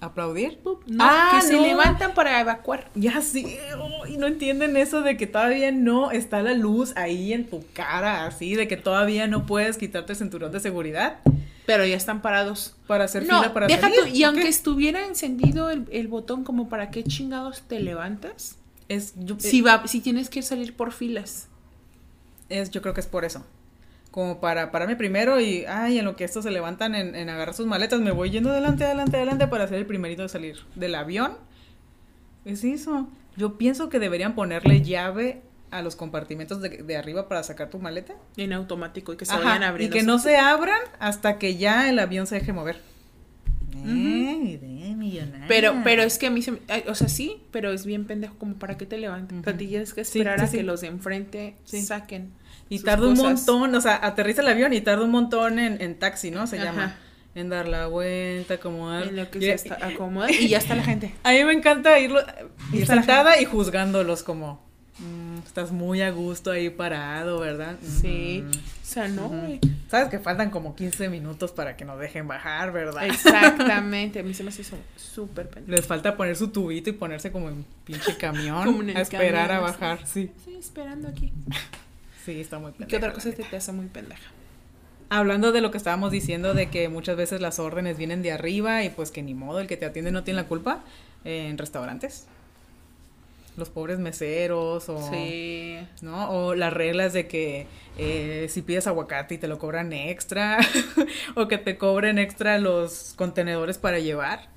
¿Aplaudir? 0.01 0.59
No, 0.65 0.79
Ah, 1.05 1.33
que 1.41 1.47
se 1.47 1.57
no. 1.57 1.63
levantan 1.63 2.15
para 2.15 2.41
evacuar. 2.41 2.91
Ya 2.95 3.21
sí, 3.21 3.57
oh, 3.79 4.07
y 4.07 4.17
no 4.17 4.27
entienden 4.27 4.77
eso 4.77 5.03
de 5.03 5.17
que 5.19 5.27
todavía 5.27 5.71
no 5.73 6.11
está 6.11 6.41
la 6.43 6.55
luz 6.55 6.97
ahí 6.97 7.33
en 7.35 7.49
tu 7.51 7.63
cara, 7.75 8.25
así, 8.27 8.55
de 8.55 8.67
que 8.67 8.77
todavía 8.79 9.27
no 9.27 9.45
puedes 9.47 9.77
quitarte 9.77 10.13
el 10.15 10.19
cinturón 10.19 10.53
de 10.53 10.61
seguridad 10.61 11.19
Pero 11.67 11.85
ya 11.85 11.97
están 11.97 12.23
parados. 12.23 12.75
para 12.87 13.05
hacer 13.05 13.27
no, 13.27 13.41
fila 13.41 13.53
para 13.53 13.67
deja 13.67 13.83
salir. 13.83 14.01
tú, 14.01 14.07
y 14.07 14.25
¿o 14.25 14.29
aunque 14.29 14.43
qué? 14.45 14.49
estuviera 14.49 15.05
encendido 15.07 15.71
el, 15.71 15.87
el 15.93 16.09
botón, 16.09 16.45
como 16.45 16.69
para 16.71 16.91
qué 16.91 17.05
chingados 17.05 17.61
te 17.69 17.79
levantas, 17.81 18.57
es 18.89 19.13
yo, 19.17 19.37
si 19.39 19.61
va, 19.61 19.87
si 19.87 20.01
tienes 20.01 20.31
que 20.31 20.41
salir 20.43 20.75
por 20.75 20.93
filas. 20.93 21.47
es 22.49 22.71
yo 22.71 22.81
creo 22.83 22.95
que 22.95 23.01
es 23.01 23.07
por 23.07 23.25
eso. 23.27 23.45
Como 24.11 24.41
para 24.41 24.73
pararme 24.73 24.97
primero 24.97 25.39
y, 25.41 25.65
ay, 25.67 25.99
en 25.99 26.05
lo 26.05 26.17
que 26.17 26.25
estos 26.25 26.43
se 26.45 26.51
levantan 26.51 26.95
en, 26.97 27.15
en 27.15 27.29
agarrar 27.29 27.55
sus 27.55 27.67
maletas, 27.67 28.01
me 28.01 28.11
voy 28.11 28.31
yendo 28.31 28.51
adelante, 28.51 28.85
adelante, 28.85 29.17
adelante 29.17 29.47
para 29.47 29.69
ser 29.69 29.79
el 29.79 29.87
primerito 29.87 30.23
de 30.23 30.29
salir 30.29 30.57
del 30.75 30.97
avión. 30.97 31.35
Es 32.45 32.65
eso. 32.65 33.09
Yo 33.37 33.57
pienso 33.57 33.89
que 33.89 34.01
deberían 34.01 34.35
ponerle 34.35 34.83
llave 34.83 35.43
a 35.71 35.83
los 35.83 35.95
compartimentos 35.95 36.61
de, 36.61 36.69
de 36.83 36.97
arriba 36.97 37.29
para 37.29 37.45
sacar 37.45 37.71
tu 37.71 37.79
maleta. 37.79 38.15
En 38.37 38.53
automático 38.53 39.13
y 39.13 39.17
que 39.17 39.25
se 39.27 39.33
Ajá, 39.33 39.45
vayan 39.45 39.63
y 39.63 39.65
abriendo. 39.67 39.97
que 39.97 40.03
no 40.03 40.19
se 40.19 40.37
abran 40.37 40.81
hasta 40.99 41.39
que 41.39 41.57
ya 41.57 41.89
el 41.89 42.01
avión 42.01 42.27
se 42.27 42.35
deje 42.37 42.53
mover. 42.53 42.81
Eh, 43.87 44.59
idea 44.61 44.97
millonaria. 44.97 45.47
Pero, 45.47 45.75
pero 45.85 46.03
es 46.03 46.19
que 46.19 46.27
a 46.27 46.31
mí 46.31 46.43
se 46.43 46.59
o 46.89 46.95
sea, 46.97 47.09
sí, 47.09 47.43
pero 47.53 47.71
es 47.73 47.87
bien 47.87 48.05
pendejo 48.07 48.35
como 48.37 48.55
para 48.55 48.77
que 48.77 48.85
te 48.87 48.99
levantes. 48.99 49.39
O 49.39 49.43
sea, 49.45 49.53
Ujú. 49.53 49.59
te 49.61 49.67
tienes 49.67 49.95
que 49.95 50.05
Sí, 50.05 50.19
esperar 50.19 50.41
sí, 50.41 50.45
a 50.45 50.49
sí. 50.49 50.57
que 50.59 50.63
los 50.65 50.81
de 50.81 50.89
enfrente 50.89 51.55
Sí. 51.65 51.81
saquen. 51.83 52.33
Y 52.71 52.79
tarda 52.79 53.07
un 53.09 53.19
montón, 53.19 53.75
o 53.75 53.81
sea, 53.83 53.99
aterriza 54.03 54.41
el 54.41 54.49
avión 54.49 54.73
y 54.73 54.81
tarda 54.81 55.05
un 55.05 55.11
montón 55.11 55.59
en, 55.59 55.83
en 55.83 55.99
taxi, 55.99 56.31
¿no? 56.31 56.47
Se 56.47 56.57
Ajá. 56.57 56.65
llama. 56.65 56.97
En 57.35 57.49
dar 57.49 57.69
la 57.69 57.87
vuelta, 57.87 58.55
acomodar. 58.55 59.09
En 59.09 59.17
lo 59.17 59.31
que 59.31 59.39
Y- 59.39 59.43
se 59.43 59.53
está 59.55 59.79
acomoda 59.87 60.31
y 60.31 60.49
ya 60.49 60.59
está 60.59 60.75
la 60.75 60.83
gente. 60.83 61.15
A 61.23 61.33
mí 61.33 61.45
me 61.45 61.53
encanta 61.53 61.99
irlo, 61.99 62.21
ir 62.73 62.87
sentada 62.87 63.41
y 63.41 63.45
juzgándolos 63.45 64.23
como, 64.25 64.65
"Mm, 64.99 65.39
estás 65.47 65.71
muy 65.71 66.01
a 66.03 66.11
gusto 66.11 66.51
ahí 66.51 66.71
parado, 66.71 67.39
¿verdad? 67.41 67.77
Sí. 68.01 68.45
Ujú. 68.49 68.59
O 68.59 68.93
sea, 68.93 69.07
no, 69.07 69.29
güey. 69.29 69.61
Sabes 69.89 70.09
que 70.09 70.19
faltan 70.19 70.51
como 70.51 70.75
15 70.75 71.09
minutos 71.09 71.53
para 71.53 71.77
que 71.77 71.85
nos 71.85 72.01
dejen 72.01 72.27
bajar, 72.27 72.73
¿verdad? 72.73 73.05
Exactamente. 73.07 74.19
A 74.19 74.23
mí 74.25 74.35
se 74.35 74.43
me 74.43 74.51
eso 74.51 74.77
súper 74.97 75.49
pendejo. 75.49 75.77
Les 75.77 75.87
falta 75.87 76.17
poner 76.17 76.35
su 76.37 76.49
tubito 76.49 76.91
y 76.91 76.95
ponerse 76.95 77.31
como 77.31 77.49
en 77.49 77.65
pinche 77.85 78.17
camión 78.19 78.65
Como 78.65 78.83
en 78.83 78.91
el 78.91 78.97
a 78.97 79.01
esperar 79.03 79.49
camión, 79.49 79.67
a 79.69 79.73
sí. 79.73 79.79
bajar. 79.81 80.07
Sí, 80.07 80.31
Estoy 80.37 80.55
esperando 80.57 81.09
aquí. 81.09 81.33
Sí, 82.25 82.41
está 82.41 82.59
muy 82.59 82.73
¿Y 82.79 82.85
qué 82.85 82.97
otra 82.97 83.13
cosa 83.13 83.31
te, 83.33 83.43
te 83.43 83.57
hace 83.57 83.73
muy 83.73 83.87
pendeja? 83.87 84.31
Hablando 85.13 85.51
de 85.51 85.61
lo 85.61 85.73
que 85.73 85.77
estábamos 85.77 86.13
diciendo 86.13 86.55
de 86.55 86.71
que 86.71 86.89
muchas 86.89 87.17
veces 87.17 87.41
las 87.41 87.59
órdenes 87.59 87.99
vienen 87.99 88.23
de 88.23 88.31
arriba 88.31 88.85
y 88.85 88.91
pues 88.91 89.11
que 89.11 89.23
ni 89.23 89.35
modo, 89.35 89.59
el 89.59 89.67
que 89.67 89.77
te 89.77 89.85
atiende 89.85 90.13
no 90.13 90.23
tiene 90.23 90.41
la 90.41 90.47
culpa 90.47 90.85
eh, 91.25 91.49
en 91.49 91.59
restaurantes. 91.59 92.27
Los 93.57 93.71
pobres 93.71 93.99
meseros 93.99 94.89
o... 94.89 95.11
Sí. 95.11 95.79
¿no? 96.03 96.31
O 96.31 96.55
las 96.55 96.73
reglas 96.73 97.13
de 97.13 97.27
que 97.27 97.67
eh, 97.99 98.47
si 98.49 98.63
pides 98.63 98.87
aguacate 98.87 99.35
y 99.35 99.39
te 99.39 99.49
lo 99.49 99.59
cobran 99.59 99.93
extra, 99.93 100.59
o 101.35 101.49
que 101.49 101.59
te 101.59 101.77
cobren 101.77 102.19
extra 102.19 102.59
los 102.59 103.15
contenedores 103.17 103.79
para 103.79 103.99
llevar, 103.99 104.49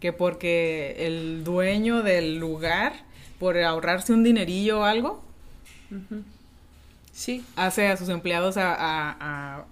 que 0.00 0.12
porque 0.12 1.06
el 1.06 1.44
dueño 1.44 2.02
del 2.02 2.38
lugar, 2.38 2.92
por 3.38 3.56
ahorrarse 3.58 4.12
un 4.12 4.24
dinerillo 4.24 4.80
o 4.80 4.82
algo, 4.82 5.29
Sí. 7.12 7.44
hace 7.56 7.88
a 7.88 7.96
sus 7.96 8.08
empleados 8.08 8.56
a, 8.56 8.74
a- 8.74 9.16
a- 9.58 9.64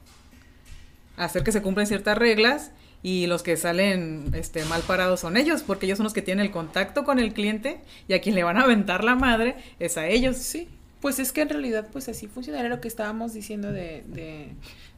a 1.17 1.25
hacer 1.25 1.43
que 1.45 1.53
se 1.53 1.63
cumplan 1.63 1.87
ciertas 1.87 2.17
reglas 2.19 2.71
y 3.03 3.27
los 3.27 3.43
que 3.43 3.57
salen 3.57 4.31
este, 4.35 4.65
mal 4.65 4.83
parados 4.83 5.21
son 5.21 5.37
ellos, 5.37 5.63
porque 5.63 5.87
ellos 5.87 5.99
son 5.99 6.05
los 6.05 6.13
que 6.13 6.23
tienen 6.23 6.45
el 6.45 6.51
contacto 6.53 7.05
con 7.05 7.19
el 7.19 7.33
cliente 7.33 7.81
y 8.09 8.15
a 8.15 8.21
quien 8.21 8.35
le 8.35 8.43
van 8.45 8.57
a 8.57 8.63
aventar 8.63 9.05
la 9.05 9.15
madre 9.15 9.57
es 9.79 9.97
a 9.97 10.07
ellos. 10.09 10.37
Sí. 10.37 10.69
Pues 11.01 11.21
es 11.21 11.31
que 11.31 11.43
en 11.43 11.49
realidad, 11.49 11.87
pues 11.93 12.09
así 12.09 12.27
funciona. 12.27 12.59
Era 12.59 12.69
lo 12.69 12.81
que 12.81 12.89
estábamos 12.89 13.33
diciendo 13.33 13.71
de, 13.71 14.03
de, 14.09 14.49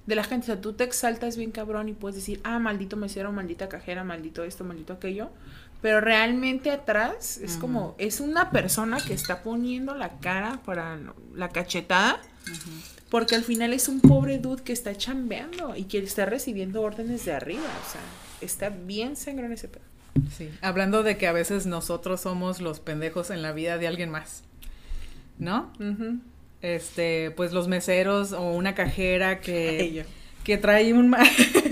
de 0.07 0.15
la 0.15 0.25
gente. 0.25 0.45
O 0.45 0.47
sea, 0.47 0.61
tú 0.63 0.73
te 0.73 0.85
exaltas 0.85 1.37
bien 1.37 1.51
cabrón 1.51 1.91
y 1.91 1.93
puedes 1.93 2.17
decir, 2.17 2.41
ah, 2.43 2.59
maldito 2.59 2.97
mesero, 2.97 3.33
maldita 3.33 3.69
cajera, 3.69 4.03
maldito 4.03 4.43
esto, 4.45 4.65
maldito 4.65 4.95
aquello. 4.95 5.29
Pero 5.83 6.01
realmente 6.01 6.71
atrás 6.71 7.39
es 7.39 7.57
como, 7.57 7.95
es 7.99 8.21
una 8.21 8.51
persona 8.51 8.99
que 9.01 9.15
está 9.15 9.43
poniendo 9.43 9.95
la 9.95 10.19
cara 10.19 10.61
para 10.65 10.99
la 11.35 11.49
cachetada. 11.49 12.21
Porque 13.09 13.35
al 13.35 13.43
final 13.43 13.73
es 13.73 13.89
un 13.89 14.01
pobre 14.01 14.39
dude 14.39 14.63
que 14.63 14.73
está 14.73 14.95
chambeando 14.95 15.75
y 15.75 15.85
que 15.85 15.99
está 15.99 16.27
recibiendo 16.27 16.83
órdenes 16.83 17.25
de 17.25 17.33
arriba. 17.33 17.63
O 17.65 17.91
sea, 17.91 18.01
está 18.41 18.69
bien 18.69 19.17
sangrón 19.17 19.53
ese 19.53 19.69
pedo. 19.69 19.83
Sí, 20.37 20.51
hablando 20.61 21.03
de 21.03 21.17
que 21.17 21.27
a 21.27 21.33
veces 21.33 21.67
nosotros 21.67 22.21
somos 22.21 22.61
los 22.61 22.81
pendejos 22.81 23.31
en 23.31 23.43
la 23.43 23.53
vida 23.53 23.79
de 23.79 23.87
alguien 23.87 24.11
más, 24.11 24.43
¿no? 25.39 25.73
Este, 26.63 27.31
pues 27.31 27.53
los 27.53 27.69
meseros 27.69 28.33
o 28.33 28.53
una 28.53 28.75
cajera 28.75 29.41
que, 29.41 29.81
Ella. 29.85 30.07
Que 30.45 30.59
trae 30.59 30.93
un 30.93 31.09
mal, 31.09 31.27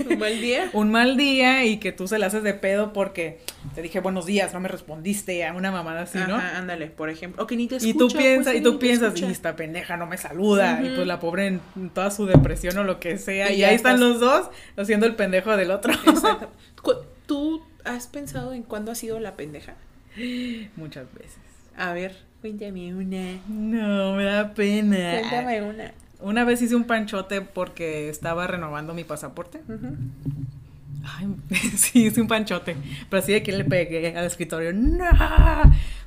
Un 0.09 0.19
mal 0.19 0.41
día. 0.41 0.69
un 0.73 0.91
mal 0.91 1.17
día 1.17 1.65
y 1.65 1.77
que 1.77 1.91
tú 1.91 2.07
se 2.07 2.19
la 2.19 2.27
haces 2.27 2.43
de 2.43 2.53
pedo 2.53 2.93
porque 2.93 3.39
te 3.75 3.81
dije 3.81 3.99
buenos 3.99 4.25
días, 4.25 4.53
no 4.53 4.59
me 4.59 4.67
respondiste 4.67 5.45
a 5.45 5.53
una 5.53 5.71
mamada 5.71 6.03
así, 6.03 6.19
¿no? 6.27 6.35
Ándale, 6.35 6.87
por 6.87 7.09
ejemplo. 7.09 7.43
O 7.43 7.47
que 7.47 7.55
ni 7.55 7.67
te 7.67 7.77
escucha. 7.77 7.89
y 7.89 7.93
tú 7.93 8.07
pues, 8.07 8.23
piensas, 8.23 8.55
y 8.55 8.61
tú 8.61 8.79
piensas, 8.79 9.19
y 9.19 9.25
esta 9.25 9.55
pendeja 9.55 9.97
no 9.97 10.05
me 10.05 10.17
saluda, 10.17 10.81
y 10.83 10.95
pues 10.95 11.07
la 11.07 11.19
pobre 11.19 11.47
en 11.47 11.61
toda 11.93 12.11
su 12.11 12.25
depresión 12.25 12.77
o 12.77 12.83
lo 12.83 12.99
que 12.99 13.17
sea, 13.17 13.51
Y 13.51 13.63
ahí 13.63 13.75
están 13.75 13.99
los 13.99 14.19
dos 14.19 14.49
haciendo 14.77 15.05
el 15.05 15.15
pendejo 15.15 15.55
del 15.57 15.71
otro. 15.71 15.93
Exacto. 15.93 16.49
¿Tú 17.25 17.63
has 17.85 18.07
pensado 18.07 18.53
en 18.53 18.63
cuándo 18.63 18.91
ha 18.91 18.95
sido 18.95 19.19
la 19.19 19.35
pendeja? 19.35 19.75
Muchas 20.75 21.13
veces. 21.13 21.37
A 21.77 21.93
ver, 21.93 22.15
cuéntame 22.41 22.93
una. 22.93 23.39
No, 23.47 24.15
me 24.15 24.23
da 24.23 24.53
pena. 24.53 25.19
Cuéntame 25.19 25.61
una. 25.61 25.93
Una 26.19 26.43
vez 26.43 26.61
hice 26.61 26.75
un 26.75 26.83
panchote 26.85 27.41
porque 27.41 28.09
estaba 28.09 28.45
renovando 28.47 28.93
mi 28.93 29.03
pasaporte. 29.03 29.61
Ay, 31.03 31.27
sí, 31.77 32.05
hice 32.07 32.21
un 32.21 32.27
panchote. 32.27 32.75
Pero 33.09 33.23
así 33.23 33.31
de 33.31 33.41
que 33.43 33.51
le 33.53 33.63
pegué 33.65 34.15
al 34.17 34.25
escritorio. 34.25 34.73
¡No! 34.73 35.05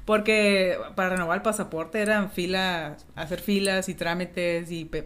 Porque 0.04 0.76
para 0.96 1.10
renovar 1.10 1.36
el 1.38 1.42
pasaporte 1.42 2.00
eran 2.00 2.30
filas, 2.30 3.06
hacer 3.14 3.40
filas 3.40 3.88
y 3.88 3.94
trámites 3.94 4.70
y 4.70 4.84
te 4.84 5.04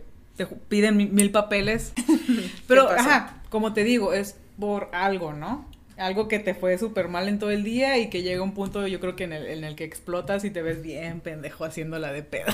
piden 0.68 0.96
mi- 0.96 1.06
mil 1.06 1.30
papeles. 1.30 1.92
Pero, 2.66 2.88
ajá, 2.90 3.42
como 3.50 3.72
te 3.74 3.84
digo, 3.84 4.12
es 4.12 4.36
por 4.58 4.88
algo, 4.92 5.32
¿no? 5.34 5.66
Algo 5.96 6.28
que 6.28 6.38
te 6.38 6.54
fue 6.54 6.76
súper 6.76 7.08
mal 7.08 7.28
en 7.28 7.38
todo 7.38 7.50
el 7.50 7.64
día 7.64 7.98
y 7.98 8.10
que 8.10 8.22
llega 8.22 8.42
un 8.42 8.52
punto, 8.52 8.86
yo 8.86 9.00
creo 9.00 9.16
que 9.16 9.24
en 9.24 9.32
el, 9.32 9.46
en 9.46 9.64
el 9.64 9.76
que 9.76 9.84
explotas 9.84 10.44
y 10.44 10.50
te 10.50 10.60
ves 10.60 10.82
bien 10.82 11.20
pendejo 11.20 11.64
haciéndola 11.64 12.12
de 12.12 12.22
pedo. 12.22 12.52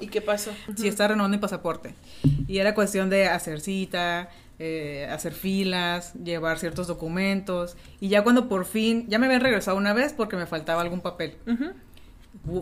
¿Y 0.00 0.08
qué 0.08 0.20
pasó? 0.20 0.50
Sí, 0.76 0.88
está 0.88 1.08
renovando 1.08 1.36
mi 1.36 1.40
pasaporte. 1.40 1.94
Y 2.48 2.58
era 2.58 2.74
cuestión 2.74 3.10
de 3.10 3.26
hacer 3.26 3.60
cita, 3.60 4.30
eh, 4.58 5.08
hacer 5.10 5.32
filas, 5.32 6.14
llevar 6.14 6.58
ciertos 6.58 6.86
documentos. 6.86 7.76
Y 8.00 8.08
ya 8.08 8.22
cuando 8.22 8.48
por 8.48 8.66
fin, 8.66 9.06
ya 9.08 9.18
me 9.18 9.26
habían 9.26 9.40
regresado 9.40 9.76
una 9.76 9.92
vez 9.92 10.12
porque 10.12 10.36
me 10.36 10.46
faltaba 10.46 10.82
algún 10.82 11.00
papel. 11.00 11.36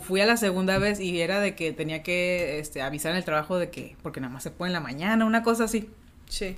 Fui 0.00 0.20
a 0.20 0.26
la 0.26 0.36
segunda 0.36 0.78
vez 0.78 1.00
y 1.00 1.20
era 1.20 1.40
de 1.40 1.54
que 1.54 1.72
tenía 1.72 2.02
que 2.02 2.58
este, 2.58 2.82
avisar 2.82 3.12
en 3.12 3.18
el 3.18 3.24
trabajo 3.24 3.58
de 3.58 3.70
que, 3.70 3.96
porque 4.02 4.20
nada 4.20 4.32
más 4.32 4.42
se 4.42 4.50
puede 4.50 4.68
en 4.70 4.74
la 4.74 4.80
mañana, 4.80 5.24
una 5.24 5.42
cosa 5.42 5.64
así. 5.64 5.90
Sí. 6.28 6.56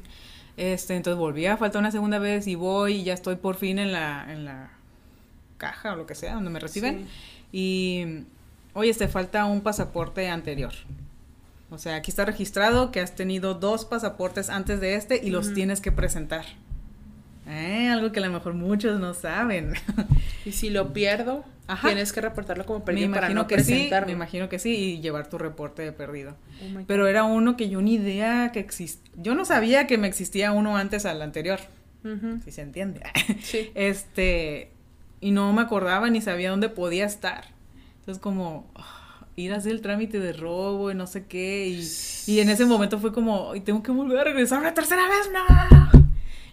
Este, 0.60 0.94
entonces 0.94 1.18
volví 1.18 1.46
a 1.46 1.56
faltar 1.56 1.80
una 1.80 1.90
segunda 1.90 2.18
vez 2.18 2.46
y 2.46 2.54
voy 2.54 2.96
y 2.96 3.04
ya 3.04 3.14
estoy 3.14 3.36
por 3.36 3.56
fin 3.56 3.78
en 3.78 3.92
la, 3.92 4.30
en 4.30 4.44
la 4.44 4.70
caja 5.56 5.94
o 5.94 5.96
lo 5.96 6.06
que 6.06 6.14
sea, 6.14 6.34
donde 6.34 6.50
me 6.50 6.60
reciben. 6.60 7.08
Y, 7.50 8.24
oye, 8.74 8.92
te 8.92 9.08
falta 9.08 9.46
un 9.46 9.62
pasaporte 9.62 10.28
anterior. 10.28 10.74
O 11.70 11.78
sea, 11.78 11.96
aquí 11.96 12.10
está 12.10 12.26
registrado 12.26 12.92
que 12.92 13.00
has 13.00 13.14
tenido 13.14 13.54
dos 13.54 13.86
pasaportes 13.86 14.50
antes 14.50 14.82
de 14.82 14.96
este 14.96 15.18
y 15.24 15.30
los 15.30 15.54
tienes 15.54 15.80
que 15.80 15.92
presentar. 15.92 16.44
Eh, 17.46 17.88
algo 17.88 18.12
que 18.12 18.20
a 18.20 18.26
lo 18.26 18.32
mejor 18.32 18.54
muchos 18.54 19.00
no 19.00 19.14
saben. 19.14 19.74
Y 20.46 20.52
si 20.52 20.70
lo 20.70 20.94
pierdo, 20.94 21.44
Ajá. 21.66 21.88
tienes 21.88 22.14
que 22.14 22.20
reportarlo 22.22 22.64
como 22.64 22.78
me 22.78 22.84
perdido 22.86 23.10
para 23.10 23.28
no 23.28 23.46
que 23.46 23.62
sí, 23.62 23.90
me 24.06 24.12
imagino 24.12 24.48
que 24.48 24.58
sí, 24.58 24.74
y 24.74 25.00
llevar 25.00 25.28
tu 25.28 25.36
reporte 25.36 25.82
de 25.82 25.92
perdido. 25.92 26.34
Oh. 26.62 26.80
Pero 26.86 27.06
era 27.06 27.24
uno 27.24 27.58
que 27.58 27.68
yo 27.68 27.82
ni 27.82 27.94
idea 27.96 28.50
que 28.50 28.60
existía. 28.60 29.12
Yo 29.16 29.34
no 29.34 29.44
sabía 29.44 29.86
que 29.86 29.98
me 29.98 30.08
existía 30.08 30.52
uno 30.52 30.78
antes 30.78 31.04
al 31.04 31.20
anterior, 31.20 31.60
si 32.44 32.50
se 32.50 32.62
entiende. 32.62 33.02
Sí. 33.42 33.70
Este, 33.74 34.70
y 35.20 35.32
no 35.32 35.52
me 35.52 35.60
acordaba 35.60 36.08
ni 36.08 36.22
sabía 36.22 36.50
dónde 36.50 36.70
podía 36.70 37.04
estar. 37.04 37.44
Entonces 37.98 38.22
como 38.22 38.72
ah, 38.76 39.26
ir 39.36 39.52
a 39.52 39.56
hacer 39.56 39.72
el 39.72 39.82
trámite 39.82 40.20
de 40.20 40.32
robo 40.32 40.90
y 40.90 40.94
no 40.94 41.06
sé 41.06 41.26
qué. 41.26 41.66
Y, 41.68 41.86
y 42.26 42.40
en 42.40 42.48
ese 42.48 42.64
momento 42.64 42.98
fue 42.98 43.12
como, 43.12 43.54
y 43.54 43.60
tengo 43.60 43.82
que 43.82 43.92
volver 43.92 44.20
a 44.20 44.24
regresar 44.24 44.58
una 44.58 44.72
tercera 44.72 45.02
vez, 45.06 45.30
no. 45.34 45.99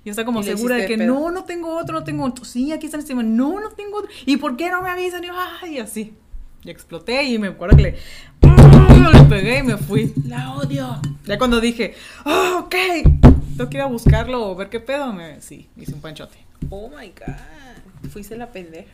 Yo 0.08 0.12
estaba 0.12 0.26
como 0.26 0.42
segura 0.42 0.78
de 0.78 0.86
que 0.86 0.96
no, 0.96 1.32
no 1.32 1.44
tengo 1.44 1.76
otro, 1.76 2.00
no 2.00 2.06
tengo 2.06 2.24
otro. 2.24 2.46
Sí, 2.46 2.72
aquí 2.72 2.86
está 2.86 2.98
encima. 2.98 3.24
No, 3.24 3.60
no 3.60 3.72
tengo 3.72 3.98
otro. 3.98 4.10
¿Y 4.26 4.38
por 4.38 4.56
qué 4.56 4.72
no 4.72 4.82
me 4.82 4.90
avisan? 4.90 5.22
Y, 5.22 5.28
yo, 5.28 5.34
ay, 5.62 5.80
así. 5.80 6.14
Y 6.64 6.70
exploté 6.70 7.24
y 7.26 7.38
me 7.38 7.50
acuerdo 7.50 7.76
que 7.76 7.84
le, 7.84 7.98
le 9.14 9.24
pegué 9.28 9.58
y 9.58 9.64
me 9.64 9.76
fui. 9.76 10.14
La 10.26 10.54
odio. 10.54 11.02
Ya 11.26 11.38
cuando 11.38 11.60
dije, 11.60 11.94
oh, 12.24 12.60
ok, 12.60 12.76
tengo 13.58 13.70
que 13.70 13.76
ir 13.76 13.82
a 13.82 13.88
buscarlo 13.88 14.50
o 14.50 14.56
ver 14.56 14.70
qué 14.70 14.80
pedo, 14.80 15.12
me, 15.12 15.42
sí, 15.42 15.68
hice 15.76 15.94
un 15.94 16.00
panchote. 16.00 16.38
Oh 16.70 16.88
my 16.88 17.10
god. 17.10 18.10
Fuiste 18.10 18.38
la 18.38 18.50
pendeja. 18.54 18.94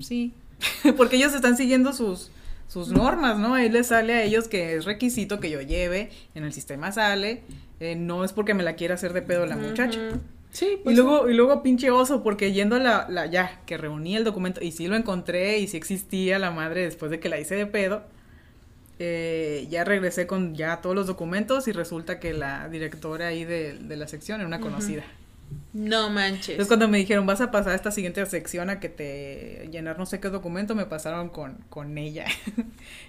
Sí. 0.00 0.34
Porque 0.96 1.18
ellos 1.18 1.34
están 1.34 1.56
siguiendo 1.56 1.92
sus, 1.92 2.32
sus 2.66 2.88
normas, 2.88 3.38
¿no? 3.38 3.54
Ahí 3.54 3.68
les 3.68 3.86
sale 3.86 4.14
a 4.14 4.24
ellos 4.24 4.48
que 4.48 4.74
es 4.74 4.86
requisito 4.86 5.38
que 5.38 5.50
yo 5.50 5.60
lleve, 5.60 6.10
en 6.34 6.42
el 6.42 6.52
sistema 6.52 6.90
sale, 6.90 7.44
eh, 7.78 7.94
no 7.94 8.24
es 8.24 8.32
porque 8.32 8.54
me 8.54 8.64
la 8.64 8.74
quiera 8.74 8.94
hacer 8.94 9.12
de 9.12 9.22
pedo 9.22 9.46
la 9.46 9.56
muchacha. 9.56 10.00
Ujú. 10.00 10.20
Sí, 10.52 10.74
Y 10.74 10.76
pues. 10.78 10.96
luego, 10.96 11.28
y 11.30 11.34
luego 11.34 11.62
pinche 11.62 11.90
oso, 11.90 12.22
porque 12.22 12.52
yendo 12.52 12.76
a 12.76 12.78
la, 12.78 13.06
la, 13.08 13.26
ya, 13.26 13.62
que 13.66 13.78
reuní 13.78 14.16
el 14.16 14.24
documento, 14.24 14.60
y 14.62 14.72
sí 14.72 14.86
lo 14.86 14.96
encontré, 14.96 15.58
y 15.58 15.66
sí 15.66 15.76
existía 15.78 16.38
la 16.38 16.50
madre 16.50 16.82
después 16.84 17.10
de 17.10 17.20
que 17.20 17.28
la 17.30 17.40
hice 17.40 17.54
de 17.56 17.66
pedo, 17.66 18.04
eh, 18.98 19.66
ya 19.70 19.84
regresé 19.84 20.26
con 20.26 20.54
ya 20.54 20.80
todos 20.82 20.94
los 20.94 21.06
documentos, 21.06 21.68
y 21.68 21.72
resulta 21.72 22.20
que 22.20 22.34
la 22.34 22.68
directora 22.68 23.28
ahí 23.28 23.44
de, 23.44 23.78
de 23.78 23.96
la 23.96 24.06
sección 24.08 24.40
era 24.40 24.46
una 24.48 24.60
conocida. 24.60 25.04
No 25.72 26.10
manches. 26.10 26.50
Entonces 26.50 26.68
cuando 26.68 26.88
me 26.88 26.98
dijeron, 26.98 27.26
vas 27.26 27.40
a 27.40 27.50
pasar 27.50 27.72
a 27.72 27.74
esta 27.74 27.90
siguiente 27.90 28.24
sección 28.26 28.70
a 28.70 28.80
que 28.80 28.88
te 28.88 29.68
llenar 29.70 29.98
no 29.98 30.06
sé 30.06 30.20
qué 30.20 30.28
documento, 30.28 30.74
me 30.74 30.86
pasaron 30.86 31.28
con, 31.28 31.58
con 31.68 31.96
ella. 31.98 32.26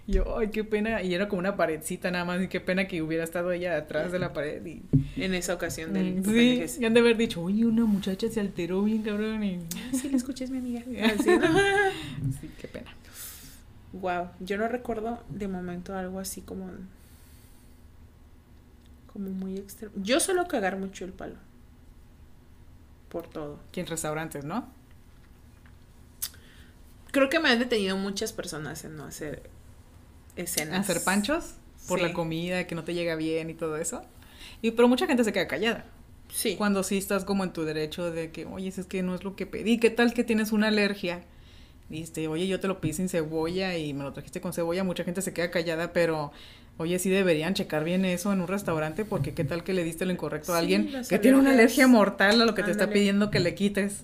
Y 0.08 0.14
yo, 0.14 0.38
ay, 0.38 0.50
qué 0.50 0.64
pena, 0.64 1.02
y 1.02 1.14
era 1.14 1.28
como 1.28 1.40
una 1.40 1.56
paredcita 1.56 2.12
nada 2.12 2.26
más, 2.26 2.42
y 2.42 2.48
qué 2.48 2.60
pena 2.60 2.88
que 2.88 3.02
hubiera 3.02 3.24
estado 3.24 3.52
ella 3.52 3.78
atrás 3.78 4.12
de 4.12 4.20
la 4.20 4.34
pared, 4.34 4.66
y... 4.66 4.82
En 5.16 5.34
esa 5.34 5.54
ocasión 5.54 5.94
del. 5.94 6.16
Mm, 6.16 6.24
Sí, 6.26 6.66
y 6.82 6.86
han 6.86 6.94
de 6.94 7.00
haber 7.02 7.18
dicho, 7.18 7.42
oye, 7.42 7.66
una 7.66 7.86
muchacha 7.86 8.28
se 8.30 8.40
alteró 8.40 8.84
bien 8.84 9.04
cabrón 9.04 9.44
y... 9.44 9.60
Sí, 9.94 10.10
la 10.10 10.18
escuché, 10.18 10.46
es 10.46 10.52
mi 10.52 10.58
amiga. 10.60 10.82
Así, 11.06 11.30
¿no? 11.38 11.48
Sí, 12.42 12.50
qué 12.60 12.68
pena. 12.68 12.94
Wow, 13.94 14.30
yo 14.40 14.58
no 14.58 14.68
recuerdo 14.68 15.22
de 15.30 15.48
momento 15.48 15.96
algo 15.96 16.20
así 16.20 16.42
como 16.42 16.68
como 19.14 19.30
muy 19.30 19.58
extremo. 19.58 19.94
Yo 19.98 20.20
suelo 20.20 20.48
cagar 20.48 20.78
mucho 20.78 21.06
el 21.06 21.12
palo. 21.12 21.36
Por 23.14 23.28
todo. 23.28 23.60
Aquí 23.70 23.80
en 23.80 23.88
restaurantes, 23.88 24.44
¿no? 24.44 24.68
Creo 27.12 27.30
que 27.30 27.40
me 27.40 27.50
han 27.50 27.60
detenido 27.60 27.96
muchas 27.96 28.34
personas 28.34 28.84
en 28.86 28.98
no 28.98 29.06
hacer 29.06 29.44
escenas. 30.36 30.80
Hacer 30.90 31.04
panchos 31.04 31.54
por 31.88 32.00
Sí. 32.00 32.06
la 32.06 32.14
comida, 32.14 32.66
que 32.66 32.76
no 32.76 32.84
te 32.84 32.94
llega 32.96 33.16
bien 33.16 33.50
y 33.50 33.54
todo 33.54 33.78
eso. 33.78 34.02
Y 34.62 34.72
pero 34.72 34.88
mucha 34.88 35.06
gente 35.06 35.24
se 35.24 35.32
queda 35.32 35.48
callada. 35.48 35.86
Sí. 36.30 36.56
Cuando 36.58 36.82
sí 36.82 36.98
estás 36.98 37.24
como 37.24 37.44
en 37.44 37.54
tu 37.54 37.64
derecho 37.64 38.10
de 38.12 38.32
que, 38.32 38.46
oye, 38.46 38.70
es 38.70 38.84
que 38.88 39.04
no 39.04 39.14
es 39.14 39.24
lo 39.24 39.36
que 39.36 39.46
pedí, 39.46 39.80
¿qué 39.80 39.92
tal 39.92 40.14
que 40.16 40.24
tienes 40.24 40.52
una 40.52 40.70
alergia? 40.70 41.24
Dice, 41.90 42.28
oye, 42.28 42.48
yo 42.48 42.60
te 42.60 42.68
lo 42.68 42.82
pedí 42.82 42.94
sin 42.94 43.10
cebolla 43.10 43.78
y 43.78 43.94
me 43.94 44.04
lo 44.04 44.14
trajiste 44.14 44.42
con 44.42 44.52
cebolla, 44.54 44.84
mucha 44.84 45.04
gente 45.04 45.22
se 45.22 45.34
queda 45.34 45.52
callada, 45.52 45.94
pero 45.94 46.32
oye, 46.78 46.98
sí 47.00 47.10
deberían 47.10 47.54
checar 47.54 47.84
bien 47.84 48.04
eso 48.06 48.34
en 48.34 48.42
un 48.42 48.48
restaurante 48.48 49.06
porque 49.06 49.34
qué 49.34 49.44
tal 49.44 49.64
que 49.64 49.74
le 49.74 49.84
diste 49.84 50.06
lo 50.06 50.12
incorrecto 50.12 50.54
a 50.54 50.58
Sí, 50.58 50.62
alguien 50.62 51.04
que 51.08 51.20
tiene 51.20 51.38
una 51.38 51.52
alergia 51.52 51.88
mortal 51.88 52.42
a 52.42 52.46
lo 52.46 52.56
que 52.56 52.64
te 52.64 52.72
está 52.72 52.90
pidiendo 52.90 53.30
que 53.32 53.40
le 53.40 53.56
quites. 53.56 54.04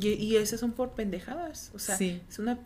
Y, 0.00 0.08
y 0.14 0.36
esas 0.36 0.60
son 0.60 0.72
por 0.72 0.92
pendejadas. 0.92 1.70
O 1.74 1.78
sea, 1.78 1.96
Sí. 1.96 2.20
es 2.28 2.38
una 2.38 2.58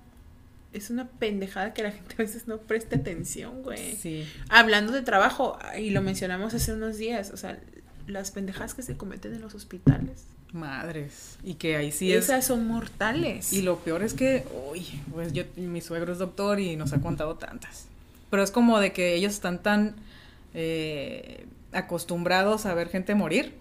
es 0.72 0.90
una 0.90 1.08
pendejada 1.08 1.72
que 1.72 1.82
la 1.82 1.90
gente 1.90 2.14
a 2.14 2.18
veces 2.18 2.46
no 2.48 2.58
presta 2.58 2.96
atención, 2.96 3.62
güey. 3.62 3.96
Sí. 3.96 4.26
Hablando 4.50 4.92
de 4.92 5.00
trabajo, 5.00 5.58
y 5.78 5.88
lo 5.90 6.02
mencionamos 6.02 6.52
hace 6.52 6.74
unos 6.74 6.98
días, 6.98 7.30
o 7.30 7.38
sea, 7.38 7.58
las 8.06 8.30
pendejadas 8.30 8.74
que 8.74 8.82
se 8.82 8.94
cometen 8.96 9.32
en 9.34 9.40
los 9.40 9.54
hospitales. 9.54 10.26
Madres. 10.52 11.38
Y 11.42 11.54
que 11.54 11.76
ahí 11.76 11.92
sí 11.92 12.12
es 12.12 12.24
Esas 12.24 12.44
son 12.46 12.66
mortales. 12.66 13.52
Y 13.54 13.62
lo 13.62 13.78
peor 13.78 14.02
es 14.02 14.12
que, 14.12 14.44
uy, 14.70 14.84
pues 15.12 15.32
yo, 15.32 15.44
mi 15.56 15.80
suegro 15.80 16.12
es 16.12 16.18
doctor 16.18 16.60
y 16.60 16.76
nos 16.76 16.92
ha 16.92 17.00
contado 17.00 17.36
tantas. 17.36 17.86
Pero 18.30 18.42
es 18.42 18.50
como 18.50 18.78
de 18.80 18.92
que 18.92 19.14
ellos 19.14 19.32
están 19.34 19.62
tan 19.62 19.96
eh, 20.54 21.46
acostumbrados 21.72 22.66
a 22.66 22.74
ver 22.74 22.88
gente 22.88 23.14
morir, 23.14 23.54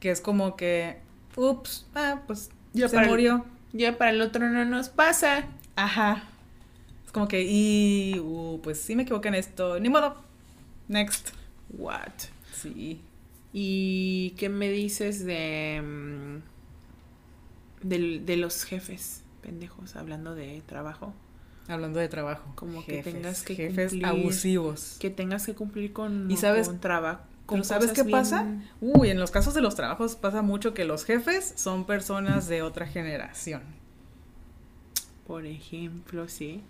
que 0.00 0.10
es 0.10 0.20
como 0.20 0.56
que, 0.56 0.98
ups, 1.36 1.86
ah, 1.94 2.22
pues 2.26 2.50
Ya 2.72 2.88
se 2.88 2.96
el- 2.98 3.08
murió. 3.08 3.44
Ya 3.72 3.96
para 3.98 4.10
el 4.10 4.20
otro 4.22 4.48
no 4.48 4.64
nos 4.64 4.88
pasa. 4.88 5.44
Ajá. 5.76 6.24
Es 7.04 7.12
como 7.12 7.28
que, 7.28 7.42
y, 7.48 8.18
uh, 8.18 8.58
pues 8.62 8.80
sí 8.80 8.96
me 8.96 9.02
equivoqué 9.02 9.28
en 9.28 9.34
esto, 9.34 9.78
ni 9.80 9.88
modo. 9.88 10.16
Next. 10.88 11.30
What? 11.76 12.12
Sí. 12.54 13.00
¿Y 13.52 14.30
qué 14.38 14.48
me 14.48 14.70
dices 14.70 15.24
de 15.24 15.82
mm, 15.82 16.42
del- 17.88 18.24
de, 18.26 18.36
los 18.36 18.64
jefes 18.64 19.22
pendejos 19.42 19.96
hablando 19.96 20.34
de 20.34 20.62
trabajo? 20.66 21.12
Hablando 21.68 21.98
de 21.98 22.08
trabajo. 22.08 22.52
Como 22.54 22.84
que 22.84 22.96
Jefes, 22.96 23.14
tengas 23.14 23.42
que 23.42 23.54
Jefes 23.56 23.92
cumplir- 23.92 24.06
abusivos. 24.06 24.96
Que 25.00 25.10
tengas 25.10 25.44
que 25.46 25.54
cumplir 25.54 25.92
con 25.92 26.30
¿Y 26.30 26.36
sabes- 26.36 26.68
con 26.68 26.80
trabajo. 26.80 27.22
¿Pero 27.48 27.62
sabes 27.64 27.92
qué 27.92 28.04
pasa? 28.04 28.44
Uy, 28.80 29.08
en 29.10 29.20
los 29.20 29.30
casos 29.30 29.54
de 29.54 29.60
los 29.60 29.76
trabajos 29.76 30.16
pasa 30.16 30.42
mucho 30.42 30.74
que 30.74 30.84
los 30.84 31.04
jefes 31.04 31.52
son 31.56 31.84
personas 31.86 32.48
de 32.48 32.62
otra 32.62 32.86
generación. 32.86 33.62
Por 35.26 35.44
ejemplo, 35.46 36.28
sí. 36.28 36.62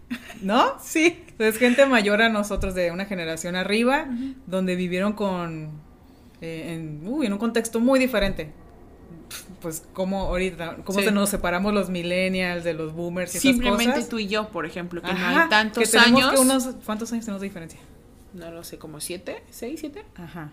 ¿No? 0.43 0.75
Sí. 0.83 1.23
Es 1.39 1.57
gente 1.59 1.85
mayor 1.87 2.23
a 2.23 2.29
nosotros 2.29 2.75
de 2.75 2.91
una 2.91 3.05
generación 3.07 3.55
arriba, 3.57 4.07
donde 4.47 4.77
vivieron 4.77 5.13
con, 5.15 5.71
eh, 6.41 6.75
en, 6.75 7.07
uy, 7.07 7.27
en 7.27 7.33
un 7.35 7.39
contexto 7.39 7.81
muy 7.81 7.99
diferente. 7.99 8.53
Pues 9.61 9.85
como 9.93 10.23
ahorita, 10.23 10.77
cómo 10.85 10.99
Sí. 11.01 11.05
se 11.07 11.11
nos 11.13 11.29
separamos 11.31 11.73
los 11.75 11.91
millennials 11.91 12.63
de 12.65 12.75
los 12.75 12.93
boomers 12.93 13.35
y 13.35 13.39
esas 13.39 13.43
Simplemente 13.43 13.95
cosas. 13.95 14.09
tú 14.09 14.19
y 14.19 14.29
yo, 14.29 14.49
por 14.51 14.67
ejemplo, 14.67 15.03
que 15.03 15.13
no 15.13 15.27
hay 15.27 15.49
tantos 15.49 15.83
que 15.83 15.89
tenemos 15.91 16.23
años. 16.23 16.33
que 16.35 16.39
unos, 16.41 16.69
¿Cuántos 16.85 17.13
años 17.13 17.25
tenemos 17.25 17.41
de 17.41 17.47
diferencia? 17.49 17.81
No 18.35 18.51
lo 18.51 18.63
sé, 18.65 18.79
como 18.79 19.01
siete, 19.01 19.43
seis, 19.51 19.81
siete. 19.81 20.05
Ajá. 20.17 20.51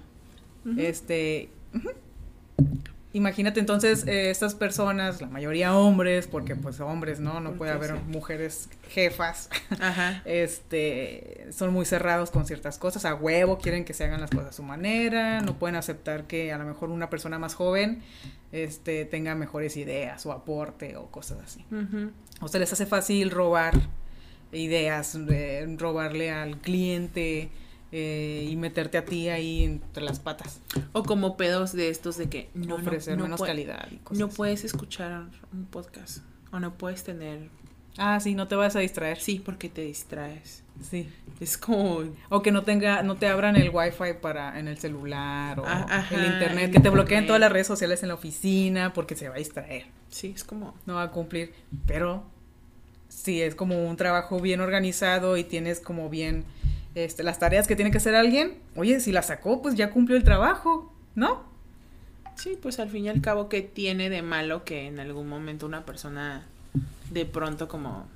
Este. 0.78 1.50
Imagínate 3.14 3.60
entonces 3.60 4.06
eh, 4.08 4.30
estas 4.30 4.56
personas, 4.56 5.22
la 5.22 5.28
mayoría 5.28 5.78
hombres, 5.78 6.28
porque 6.28 6.56
pues 6.56 6.80
hombres, 6.80 7.20
¿no? 7.20 7.40
No 7.40 7.54
puede 7.54 7.72
haber 7.72 7.92
sí. 7.92 7.98
mujeres 8.08 8.70
jefas. 8.90 9.50
Ajá. 9.80 10.22
este, 10.26 11.48
son 11.52 11.72
muy 11.72 11.86
cerrados 11.86 12.32
con 12.32 12.46
ciertas 12.46 12.78
cosas, 12.78 13.06
a 13.06 13.14
huevo, 13.14 13.60
quieren 13.60 13.86
que 13.86 13.94
se 13.94 14.04
hagan 14.04 14.20
las 14.20 14.32
cosas 14.32 14.50
a 14.50 14.54
su 14.54 14.64
manera, 14.64 15.42
no 15.42 15.58
pueden 15.58 15.76
aceptar 15.76 16.26
que 16.26 16.52
a 16.52 16.58
lo 16.58 16.66
mejor 16.66 16.90
una 16.90 17.10
persona 17.10 17.40
más 17.40 17.54
joven, 17.54 18.02
este, 18.52 19.06
tenga 19.06 19.36
mejores 19.36 19.78
ideas 19.78 20.26
o 20.26 20.32
aporte 20.32 20.98
o 20.98 21.08
cosas 21.08 21.40
así. 21.44 21.66
O 22.42 22.48
se 22.48 22.60
les 22.60 22.74
hace 22.74 22.86
fácil 22.86 23.32
robar 23.32 23.74
ideas, 24.52 25.18
eh, 25.30 25.66
robarle 25.78 26.32
al 26.32 26.58
cliente 26.60 27.50
eh, 27.96 28.48
y 28.50 28.56
meterte 28.56 28.98
a 28.98 29.06
ti 29.06 29.30
ahí 29.30 29.64
entre 29.64 30.04
las 30.04 30.20
patas, 30.20 30.60
O 30.94 31.04
como 31.04 31.38
pedos 31.38 31.74
de 31.74 31.90
estos 31.90 32.18
de 32.18 32.28
que 32.28 32.50
no, 32.56 32.76
ofrecer 32.76 33.18
no 33.18 33.26
menos 33.26 33.40
calidad 33.42 33.88
y 33.92 33.98
cosas 33.98 34.18
No 34.18 34.30
puedes 34.30 34.64
escuchar 34.66 35.26
un 35.54 35.66
podcast. 35.66 36.24
O 36.52 36.60
no 36.60 36.74
puedes 36.74 37.04
tener. 37.04 37.50
Ah, 37.98 38.20
sí, 38.20 38.34
no 38.34 38.48
te 38.48 38.56
vas 38.56 38.76
a 38.76 38.80
distraer. 38.80 39.20
Sí, 39.20 39.40
porque 39.46 39.70
te 39.70 39.82
distraes. 39.82 40.64
Sí. 40.82 41.08
Es 41.40 41.56
como. 41.56 42.04
O 42.30 42.42
que 42.42 42.52
no 42.52 42.64
tenga, 42.64 43.04
no 43.04 43.16
te 43.16 43.28
abran 43.28 43.56
el 43.56 43.70
wifi 43.70 44.14
para 44.20 44.58
en 44.60 44.68
el 44.68 44.80
celular 44.80 45.60
o 45.60 45.64
Ah, 45.68 45.86
ajá, 45.88 46.16
el 46.16 46.34
internet, 46.34 46.66
el 46.66 46.72
que 46.72 46.80
te 46.80 46.90
bloqueen 46.90 47.28
todas 47.28 47.40
las 47.40 47.52
redes 47.52 47.68
sociales 47.68 48.02
en 48.02 48.10
la 48.10 48.16
oficina 48.16 48.92
porque 48.94 49.16
se 49.16 49.30
va 49.30 49.36
a 49.36 49.38
distraer, 49.38 49.86
Sí, 50.10 50.34
es 50.36 50.44
como. 50.44 50.74
no 50.88 50.96
va 50.96 51.04
a 51.04 51.12
cumplir. 51.12 51.54
Pero 51.86 52.24
si 53.08 53.44
es 53.44 53.54
como 53.54 53.88
un 53.88 53.98
trabajo 53.98 54.40
bien 54.40 54.62
organizado 54.62 55.38
y 55.38 55.44
tienes 55.44 55.80
como 55.80 56.10
bien 56.10 56.46
este, 56.96 57.24
las 57.24 57.40
tareas 57.40 57.68
que 57.68 57.76
tiene 57.76 57.92
que 57.92 57.98
hacer 57.98 58.16
alguien, 58.16 58.56
oye, 58.76 59.00
si 59.00 59.12
la 59.12 59.22
sacó, 59.24 59.62
pues 59.62 59.76
ya 59.76 59.90
cumplió 59.90 60.18
el 60.18 60.24
trabajo, 60.24 60.94
¿no? 61.16 61.44
Sí, 62.36 62.58
pues 62.62 62.80
al 62.80 62.90
fin 62.90 63.06
y 63.06 63.10
al 63.10 63.22
cabo, 63.22 63.48
¿qué 63.50 63.62
tiene 63.62 64.10
de 64.10 64.22
malo 64.22 64.64
que 64.64 64.88
en 64.88 65.00
algún 65.00 65.28
momento 65.28 65.66
una 65.66 65.86
persona 65.86 66.44
de 67.12 67.26
pronto 67.26 67.68
como. 67.68 68.08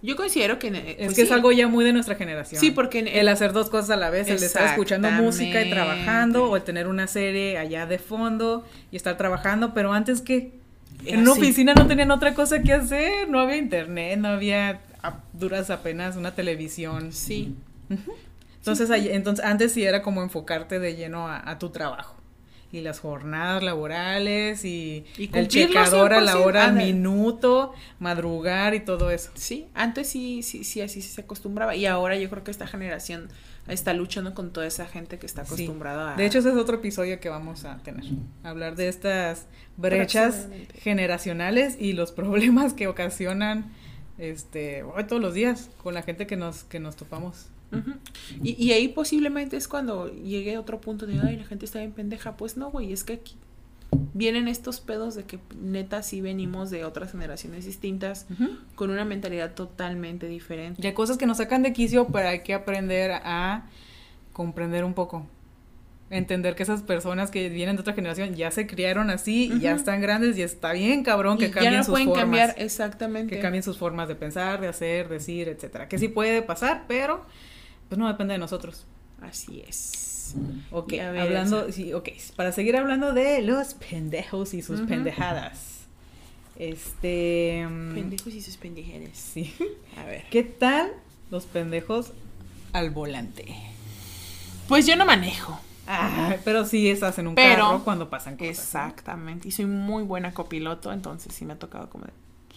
Yo 0.00 0.16
considero 0.16 0.58
que. 0.58 0.68
eh, 0.68 0.96
es 0.98 1.04
pues 1.06 1.16
que 1.16 1.22
es 1.22 1.30
algo 1.30 1.52
ya 1.52 1.68
muy 1.68 1.84
de 1.84 1.92
nuestra 1.92 2.14
generación. 2.16 2.58
Sí, 2.60 2.70
porque 2.70 3.00
en- 3.00 3.08
el 3.08 3.28
hacer 3.28 3.52
dos 3.52 3.70
cosas 3.70 3.90
a 3.90 3.96
la 3.96 4.10
vez, 4.10 4.28
el 4.28 4.42
estar 4.42 4.66
escuchando 4.66 5.10
música 5.10 5.62
y 5.62 5.70
trabajando, 5.70 6.46
o 6.50 6.56
el 6.56 6.62
tener 6.62 6.88
una 6.88 7.06
serie 7.06 7.58
allá 7.58 7.86
de 7.86 7.98
fondo 7.98 8.66
y 8.90 8.96
estar 8.96 9.16
trabajando, 9.16 9.74
pero 9.74 9.92
antes 9.92 10.20
que 10.22 10.54
Era 11.04 11.14
en 11.16 11.20
una 11.20 11.32
oficina 11.32 11.74
no 11.74 11.86
tenían 11.86 12.10
otra 12.10 12.34
cosa 12.34 12.62
que 12.62 12.72
hacer, 12.72 13.28
no 13.28 13.38
había 13.40 13.56
internet, 13.58 14.18
no 14.18 14.28
había 14.28 14.80
a 15.02 15.20
duras 15.32 15.70
apenas 15.70 16.16
una 16.16 16.34
televisión. 16.34 17.12
Sí. 17.12 17.54
Entonces, 18.58 18.90
ahí- 18.90 19.08
entonces 19.10 19.44
antes 19.44 19.72
sí 19.72 19.84
era 19.84 20.02
como 20.02 20.22
enfocarte 20.22 20.78
de 20.78 20.94
lleno 20.96 21.28
a, 21.28 21.48
a 21.50 21.58
tu 21.58 21.70
trabajo. 21.70 22.16
y 22.74 22.80
las 22.80 23.00
jornadas 23.00 23.62
laborales 23.62 24.64
y, 24.64 25.04
Y 25.18 25.28
el 25.36 25.46
checador 25.48 26.14
a 26.14 26.22
la 26.22 26.32
100%, 26.36 26.42
hora, 26.46 26.64
al 26.64 26.72
minuto, 26.72 27.74
madrugar 27.98 28.74
y 28.74 28.80
todo 28.80 29.10
eso. 29.10 29.30
Sí, 29.34 29.66
antes 29.74 30.08
sí, 30.08 30.42
sí, 30.42 30.64
sí, 30.64 30.80
así 30.80 31.02
se 31.02 31.20
acostumbraba. 31.20 31.76
Y 31.76 31.84
ahora 31.84 32.16
yo 32.16 32.30
creo 32.30 32.44
que 32.44 32.50
esta 32.50 32.66
generación 32.66 33.28
está 33.68 33.92
luchando 33.92 34.32
con 34.32 34.54
toda 34.54 34.66
esa 34.66 34.86
gente 34.86 35.18
que 35.18 35.26
está 35.26 35.44
Sí. 35.44 35.52
acostumbrada 35.52 36.14
a. 36.14 36.16
De 36.16 36.24
hecho, 36.24 36.38
ese 36.38 36.48
es 36.48 36.56
otro 36.56 36.76
episodio 36.76 37.20
que 37.20 37.28
vamos 37.28 37.66
a 37.66 37.76
tener. 37.82 38.04
Hablar 38.42 38.74
de 38.74 38.88
estas 38.88 39.44
brechas 39.76 40.48
generacionales 40.76 41.76
y 41.78 41.92
los 41.92 42.10
problemas 42.12 42.72
que 42.72 42.86
ocasionan 42.86 43.70
este 44.30 44.84
todos 45.08 45.20
los 45.20 45.34
días 45.34 45.70
con 45.82 45.94
la 45.94 46.02
gente 46.02 46.26
que 46.26 46.36
nos, 46.36 46.64
que 46.64 46.80
nos 46.80 46.96
topamos. 46.96 47.46
Y, 48.42 48.62
y 48.62 48.72
ahí 48.72 48.88
posiblemente 48.88 49.56
es 49.56 49.66
cuando 49.66 50.12
llegue 50.12 50.58
otro 50.58 50.78
punto 50.78 51.06
de, 51.06 51.18
ay, 51.20 51.38
la 51.38 51.44
gente 51.44 51.64
está 51.64 51.78
bien 51.78 51.92
pendeja. 51.92 52.36
Pues 52.36 52.58
no, 52.58 52.70
güey, 52.70 52.92
es 52.92 53.02
que 53.02 53.14
aquí 53.14 53.36
vienen 54.14 54.48
estos 54.48 54.80
pedos 54.80 55.14
de 55.14 55.24
que 55.24 55.38
neta 55.60 56.02
sí 56.02 56.20
venimos 56.20 56.70
de 56.70 56.84
otras 56.84 57.12
generaciones 57.12 57.64
distintas 57.64 58.26
con 58.74 58.90
una 58.90 59.04
mentalidad 59.04 59.54
totalmente 59.54 60.26
diferente. 60.28 60.80
Y 60.82 60.86
hay 60.86 60.94
cosas 60.94 61.18
que 61.18 61.26
nos 61.26 61.38
sacan 61.38 61.62
de 61.62 61.72
quicio, 61.72 62.06
pero 62.08 62.28
hay 62.28 62.42
que 62.42 62.54
aprender 62.54 63.12
a 63.12 63.66
comprender 64.32 64.84
un 64.84 64.94
poco. 64.94 65.26
Entender 66.14 66.54
que 66.54 66.62
esas 66.62 66.82
personas 66.82 67.30
que 67.30 67.48
vienen 67.48 67.76
de 67.76 67.80
otra 67.80 67.94
generación 67.94 68.34
ya 68.34 68.50
se 68.50 68.66
criaron 68.66 69.08
así 69.10 69.50
y 69.54 69.60
ya 69.60 69.72
están 69.72 70.00
grandes 70.02 70.36
y 70.36 70.42
está 70.42 70.72
bien 70.72 71.02
cabrón 71.02 71.38
que 71.38 71.46
Y 71.46 71.50
cambien 71.50 71.72
ya 71.72 71.78
no 71.78 71.84
sus 71.84 71.92
pueden 71.92 72.08
formas. 72.08 72.22
cambiar 72.24 72.54
exactamente. 72.58 73.34
que 73.34 73.40
cambien 73.40 73.62
sus 73.62 73.78
formas 73.78 74.08
de 74.08 74.14
pensar, 74.14 74.60
de 74.60 74.68
hacer, 74.68 75.08
decir, 75.08 75.48
etcétera. 75.48 75.88
Que 75.88 75.98
sí 75.98 76.08
puede 76.08 76.42
pasar, 76.42 76.84
pero 76.86 77.24
pues 77.88 77.98
no 77.98 78.08
depende 78.08 78.34
de 78.34 78.38
nosotros. 78.38 78.84
Así 79.22 79.62
es. 79.66 80.34
Ok, 80.70 80.90
ver, 80.92 81.18
hablando, 81.18 81.60
Elsa. 81.66 81.72
sí, 81.72 81.92
ok, 81.94 82.08
para 82.36 82.52
seguir 82.52 82.76
hablando 82.76 83.12
de 83.12 83.42
los 83.42 83.74
pendejos 83.74 84.54
y 84.54 84.62
sus 84.62 84.80
pendejadas. 84.82 85.80
Este, 86.58 87.66
mm, 87.68 87.94
Pendejos 87.94 88.34
y 88.34 88.40
sus 88.42 88.56
pendejeres. 88.56 89.10
sí. 89.16 89.52
A 89.96 90.04
ver. 90.04 90.24
¿Qué 90.30 90.42
tal 90.42 90.90
los 91.30 91.46
pendejos 91.46 92.12
al 92.72 92.90
volante? 92.90 93.44
Pues 94.68 94.86
yo 94.86 94.96
no 94.96 95.04
manejo. 95.04 95.58
Ah, 95.86 96.36
pero 96.44 96.64
sí 96.64 96.88
estás 96.88 97.18
en 97.18 97.26
un 97.26 97.34
Pero- 97.34 97.64
carro 97.66 97.84
cuando 97.84 98.08
pasan 98.08 98.36
cosas. 98.36 98.50
Exactamente. 98.58 99.48
Y 99.48 99.50
soy 99.50 99.66
muy 99.66 100.04
buena 100.04 100.32
copiloto, 100.32 100.92
entonces 100.92 101.34
sí 101.34 101.44
me 101.44 101.54
ha 101.54 101.58
tocado 101.58 101.90
como 101.90 102.04
de. 102.04 102.12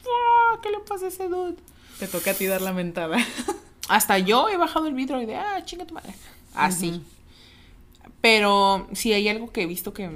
"Ah, 0.05 0.59
¿Qué 0.61 0.69
le 0.69 0.79
pasa 0.79 1.05
a 1.05 1.07
ese 1.09 1.27
dude? 1.27 1.55
Te 1.99 2.07
toca 2.07 2.31
a 2.31 2.33
ti 2.33 2.45
dar 2.45 2.61
la 2.61 2.71
mentada. 2.73 3.17
Hasta 3.89 4.19
yo 4.19 4.49
he 4.49 4.57
bajado 4.57 4.87
el 4.87 4.93
vidrio 4.93 5.21
y 5.21 5.25
de, 5.25 5.35
ah, 5.35 5.63
chinga 5.65 5.85
tu 5.85 5.93
madre. 5.93 6.13
Así. 6.53 7.03
Pero 8.21 8.87
si 8.93 9.13
hay 9.13 9.27
algo 9.29 9.51
que 9.51 9.63
he 9.63 9.65
visto 9.67 9.93
que, 9.93 10.09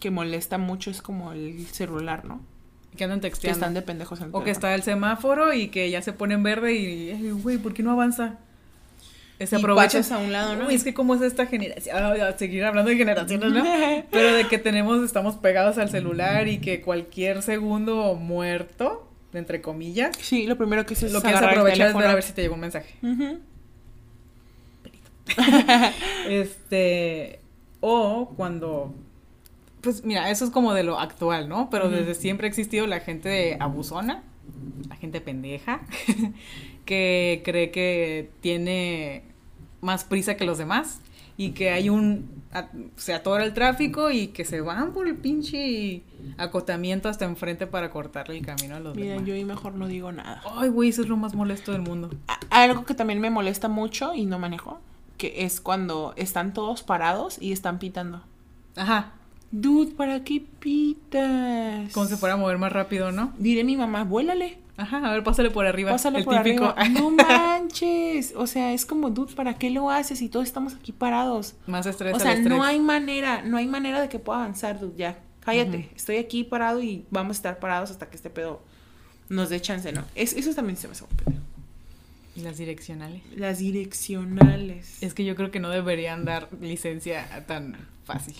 que 0.00 0.10
molesta 0.10 0.58
mucho 0.58 0.90
es 0.90 1.00
como 1.02 1.32
el 1.32 1.66
celular, 1.68 2.24
¿no? 2.24 2.40
Que 2.96 3.04
andan 3.04 3.20
Que 3.20 3.28
texteando. 3.28 3.58
están 3.58 3.74
de 3.74 3.82
pendejos 3.82 4.20
en 4.20 4.26
el 4.26 4.30
O 4.34 4.42
que 4.44 4.50
está 4.50 4.74
el 4.74 4.82
semáforo 4.82 5.52
y 5.52 5.68
que 5.68 5.90
ya 5.90 6.02
se 6.02 6.12
pone 6.12 6.34
en 6.34 6.42
verde 6.42 6.74
y, 6.74 7.10
"Ay, 7.10 7.30
güey, 7.30 7.58
¿por 7.58 7.74
qué 7.74 7.82
no 7.82 7.90
avanza? 7.92 8.38
Se 9.38 9.56
Y 9.56 9.58
aprovecha. 9.58 9.98
pasas 9.98 10.12
a 10.12 10.18
un 10.18 10.32
lado, 10.32 10.56
¿no? 10.56 10.66
Uy, 10.68 10.74
es 10.74 10.82
que 10.84 10.94
cómo 10.94 11.14
es 11.14 11.20
esta 11.20 11.46
generación. 11.46 11.96
A 11.96 12.38
seguir 12.38 12.64
hablando 12.64 12.90
de 12.90 12.96
generaciones, 12.96 13.52
¿no? 13.52 13.62
Pero 14.10 14.32
de 14.34 14.48
que 14.48 14.58
tenemos, 14.58 15.04
estamos 15.04 15.36
pegados 15.36 15.76
al 15.78 15.90
celular 15.90 16.48
y 16.48 16.58
que 16.58 16.80
cualquier 16.80 17.42
segundo 17.42 18.14
muerto, 18.14 19.10
entre 19.34 19.60
comillas, 19.60 20.16
Sí, 20.18 20.46
lo 20.46 20.56
primero 20.56 20.86
que 20.86 20.94
se 20.94 21.10
lo 21.10 21.20
que 21.20 21.28
hace 21.28 21.44
aprovechar 21.44 21.88
es 21.88 21.94
ver 21.94 22.06
a 22.06 22.14
ver 22.14 22.22
si 22.22 22.32
te 22.32 22.42
llegó 22.42 22.54
un 22.54 22.60
mensaje. 22.60 22.94
Ujú. 23.02 23.38
Este, 26.28 27.40
o 27.80 28.32
cuando, 28.36 28.94
pues 29.80 30.04
mira, 30.04 30.30
eso 30.30 30.44
es 30.44 30.50
como 30.50 30.72
de 30.74 30.82
lo 30.82 30.98
actual, 30.98 31.48
¿no? 31.48 31.68
Pero 31.70 31.90
desde 31.90 32.14
siempre 32.14 32.46
ha 32.46 32.48
existido 32.48 32.86
la 32.86 33.00
gente 33.00 33.56
abusona, 33.60 34.22
la 34.88 34.96
gente 34.96 35.20
pendeja, 35.20 35.80
que 36.86 37.42
cree 37.44 37.70
que 37.70 38.30
tiene 38.40 39.22
más 39.82 40.04
prisa 40.04 40.36
que 40.38 40.46
los 40.46 40.56
demás 40.56 41.00
y 41.36 41.50
que 41.50 41.68
hay 41.70 41.90
un, 41.90 42.30
a- 42.54 42.70
se 42.96 43.12
atora 43.12 43.44
el 43.44 43.52
tráfico 43.52 44.10
y 44.10 44.28
que 44.28 44.46
se 44.46 44.62
van 44.62 44.92
por 44.94 45.06
el 45.06 45.16
pinche 45.16 46.00
acotamiento 46.38 47.10
hasta 47.10 47.26
enfrente 47.26 47.66
para 47.66 47.90
cortarle 47.90 48.38
el 48.38 48.46
camino 48.46 48.76
a 48.76 48.80
los 48.80 48.96
Mira, 48.96 49.10
demás. 49.12 49.26
yo 49.26 49.34
ahí 49.34 49.44
mejor 49.44 49.74
no 49.74 49.86
digo 49.86 50.10
nada. 50.12 50.40
Ay, 50.56 50.70
güey, 50.70 50.88
eso 50.88 51.02
es 51.02 51.08
lo 51.08 51.18
más 51.18 51.34
molesto 51.34 51.72
del 51.72 51.82
mundo. 51.82 52.08
A- 52.28 52.38
Algo 52.62 52.86
que 52.86 52.94
también 52.94 53.20
me 53.20 53.28
molesta 53.28 53.68
mucho 53.68 54.14
y 54.14 54.24
no 54.24 54.38
manejo, 54.38 54.80
que 55.18 55.44
es 55.44 55.60
cuando 55.60 56.14
están 56.16 56.54
todos 56.54 56.82
parados 56.82 57.36
y 57.40 57.52
están 57.52 57.78
pitando. 57.78 58.22
Ajá, 58.76 59.12
Dude, 59.52 59.92
¿para 59.92 60.24
qué 60.24 60.42
pitas? 60.60 61.92
como 61.92 62.06
si 62.06 62.16
fuera 62.16 62.34
a 62.34 62.38
mover 62.38 62.58
más 62.58 62.72
rápido, 62.72 63.12
¿no? 63.12 63.32
Diré 63.38 63.60
a 63.60 63.64
mi 63.64 63.76
mamá, 63.76 64.04
vuélale, 64.04 64.58
Ajá, 64.78 64.98
a 64.98 65.12
ver, 65.12 65.22
pásale 65.22 65.50
por 65.50 65.66
arriba. 65.66 65.90
pásale 65.92 66.18
el 66.18 66.24
por 66.24 66.42
típico. 66.42 66.66
arriba. 66.76 67.00
No 67.00 67.10
manches. 67.10 68.34
O 68.36 68.46
sea, 68.46 68.72
es 68.72 68.84
como, 68.84 69.10
dude, 69.10 69.34
¿para 69.34 69.54
qué 69.54 69.70
lo 69.70 69.90
haces? 69.90 70.20
Y 70.22 70.28
todos 70.28 70.46
estamos 70.46 70.74
aquí 70.74 70.92
parados. 70.92 71.54
Más 71.66 71.86
estrés. 71.86 72.12
O 72.12 72.16
al 72.16 72.22
sea, 72.22 72.32
estrés. 72.34 72.48
no 72.48 72.62
hay 72.62 72.78
manera, 72.80 73.42
no 73.42 73.56
hay 73.56 73.66
manera 73.66 74.00
de 74.00 74.08
que 74.08 74.18
pueda 74.18 74.40
avanzar, 74.40 74.78
dude, 74.78 74.96
ya. 74.96 75.18
Cállate, 75.40 75.88
estoy 75.94 76.16
aquí 76.16 76.42
parado 76.44 76.82
y 76.82 77.06
vamos 77.10 77.36
a 77.36 77.38
estar 77.38 77.58
parados 77.60 77.90
hasta 77.92 78.10
que 78.10 78.16
este 78.16 78.30
pedo 78.30 78.60
nos 79.28 79.48
dé 79.48 79.60
chance, 79.60 79.92
¿no? 79.92 80.04
Es, 80.16 80.32
eso 80.32 80.52
también 80.54 80.76
se 80.76 80.88
me 80.88 80.92
hace 80.92 81.04
un 81.04 81.10
pedo. 81.10 81.32
Las 82.42 82.58
direccionales. 82.58 83.22
Las 83.36 83.58
direccionales. 83.58 85.02
Es 85.02 85.14
que 85.14 85.24
yo 85.24 85.36
creo 85.36 85.50
que 85.52 85.60
no 85.60 85.70
deberían 85.70 86.24
dar 86.24 86.48
licencia 86.60 87.44
tan 87.46 87.76
fácil. 88.04 88.34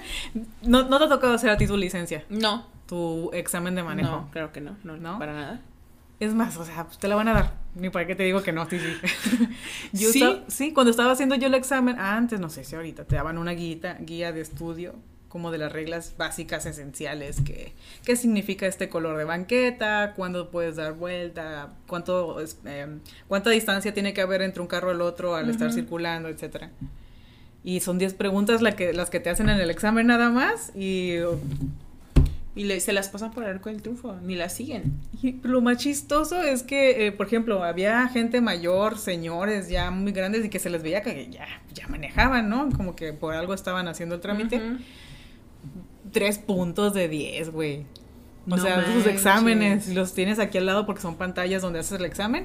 no, 0.62 0.84
no 0.88 0.98
te 0.98 1.04
ha 1.04 1.08
tocado 1.08 1.34
hacer 1.34 1.50
a 1.50 1.56
ti 1.56 1.66
tu 1.66 1.76
licencia, 1.76 2.24
No, 2.30 2.66
tu 2.86 3.30
examen 3.32 3.74
de 3.74 3.82
manejo. 3.82 4.10
no, 4.10 4.28
creo 4.30 4.52
que 4.52 4.60
no, 4.60 4.76
no, 4.84 4.96
¿No? 4.96 5.18
para 5.18 5.32
nada. 5.32 5.60
Es 6.20 6.34
más, 6.34 6.56
o 6.56 6.64
sea, 6.64 6.84
pues 6.84 6.98
te 6.98 7.08
la 7.08 7.16
van 7.16 7.28
a 7.28 7.34
dar. 7.34 7.52
Ni 7.74 7.90
para 7.90 8.06
qué 8.06 8.14
te 8.14 8.22
digo 8.22 8.42
que 8.42 8.52
no, 8.52 8.68
sí, 8.68 8.78
sí. 8.78 9.48
yo 9.92 10.42
¿Sí? 10.48 10.72
cuando 10.72 10.90
estaba 10.90 11.12
haciendo 11.12 11.34
yo 11.34 11.48
el 11.48 11.54
examen, 11.54 11.98
antes, 11.98 12.38
no 12.38 12.50
sé 12.50 12.64
si 12.64 12.76
ahorita, 12.76 13.04
te 13.04 13.16
daban 13.16 13.36
una 13.36 13.50
guía, 13.52 13.98
guía 14.00 14.32
de 14.32 14.40
estudio, 14.40 14.94
como 15.28 15.50
de 15.50 15.58
las 15.58 15.72
reglas 15.72 16.14
básicas 16.16 16.64
esenciales, 16.66 17.40
que 17.40 17.72
qué 18.04 18.14
significa 18.14 18.66
este 18.68 18.88
color 18.88 19.16
de 19.16 19.24
banqueta, 19.24 20.12
cuándo 20.14 20.52
puedes 20.52 20.76
dar 20.76 20.92
vuelta, 20.92 21.72
cuánto, 21.88 22.36
eh, 22.64 22.98
cuánta 23.26 23.50
distancia 23.50 23.92
tiene 23.92 24.14
que 24.14 24.20
haber 24.20 24.42
entre 24.42 24.62
un 24.62 24.68
carro 24.68 24.92
y 24.92 24.94
el 24.94 25.00
otro 25.00 25.34
al 25.34 25.50
estar 25.50 25.72
circulando, 25.72 26.28
etcétera. 26.28 26.70
Y 27.64 27.80
son 27.80 27.98
10 27.98 28.14
preguntas 28.14 28.62
la 28.62 28.76
que, 28.76 28.92
las 28.92 29.10
que 29.10 29.18
te 29.18 29.30
hacen 29.30 29.48
en 29.48 29.58
el 29.58 29.70
examen 29.70 30.06
nada 30.06 30.30
más 30.30 30.70
y 30.76 31.16
Y 32.56 32.64
le- 32.64 32.78
se 32.78 32.92
las 32.92 33.08
pasan 33.08 33.32
por 33.32 33.42
el 33.42 33.50
arco 33.50 33.68
del 33.68 33.82
triunfo, 33.82 34.14
ni 34.22 34.36
las 34.36 34.52
siguen. 34.52 34.92
Y 35.22 35.32
lo 35.42 35.60
más 35.60 35.78
chistoso 35.78 36.40
es 36.42 36.62
que, 36.62 37.06
eh, 37.06 37.12
por 37.12 37.26
ejemplo, 37.26 37.64
había 37.64 38.06
gente 38.08 38.40
mayor, 38.40 38.96
señores 38.98 39.68
ya 39.68 39.90
muy 39.90 40.12
grandes 40.12 40.44
y 40.44 40.48
que 40.48 40.60
se 40.60 40.70
les 40.70 40.82
veía 40.82 41.02
que 41.02 41.28
ya, 41.30 41.46
ya 41.74 41.88
manejaban, 41.88 42.48
¿no? 42.48 42.68
Como 42.76 42.94
que 42.94 43.12
por 43.12 43.34
algo 43.34 43.54
estaban 43.54 43.88
haciendo 43.88 44.14
el 44.14 44.20
trámite. 44.20 44.60
Tres 46.12 46.38
puntos 46.38 46.94
de 46.94 47.08
diez, 47.08 47.50
güey. 47.50 47.80
O 48.46 48.50
No 48.50 48.58
sea, 48.58 48.84
sus 48.92 49.06
exámenes 49.06 49.88
los 49.94 50.14
tienes 50.14 50.38
aquí 50.38 50.58
al 50.58 50.66
lado 50.66 50.86
porque 50.86 51.00
son 51.02 51.16
pantallas 51.16 51.62
donde 51.62 51.78
haces 51.80 51.98
el 51.98 52.04
examen 52.04 52.44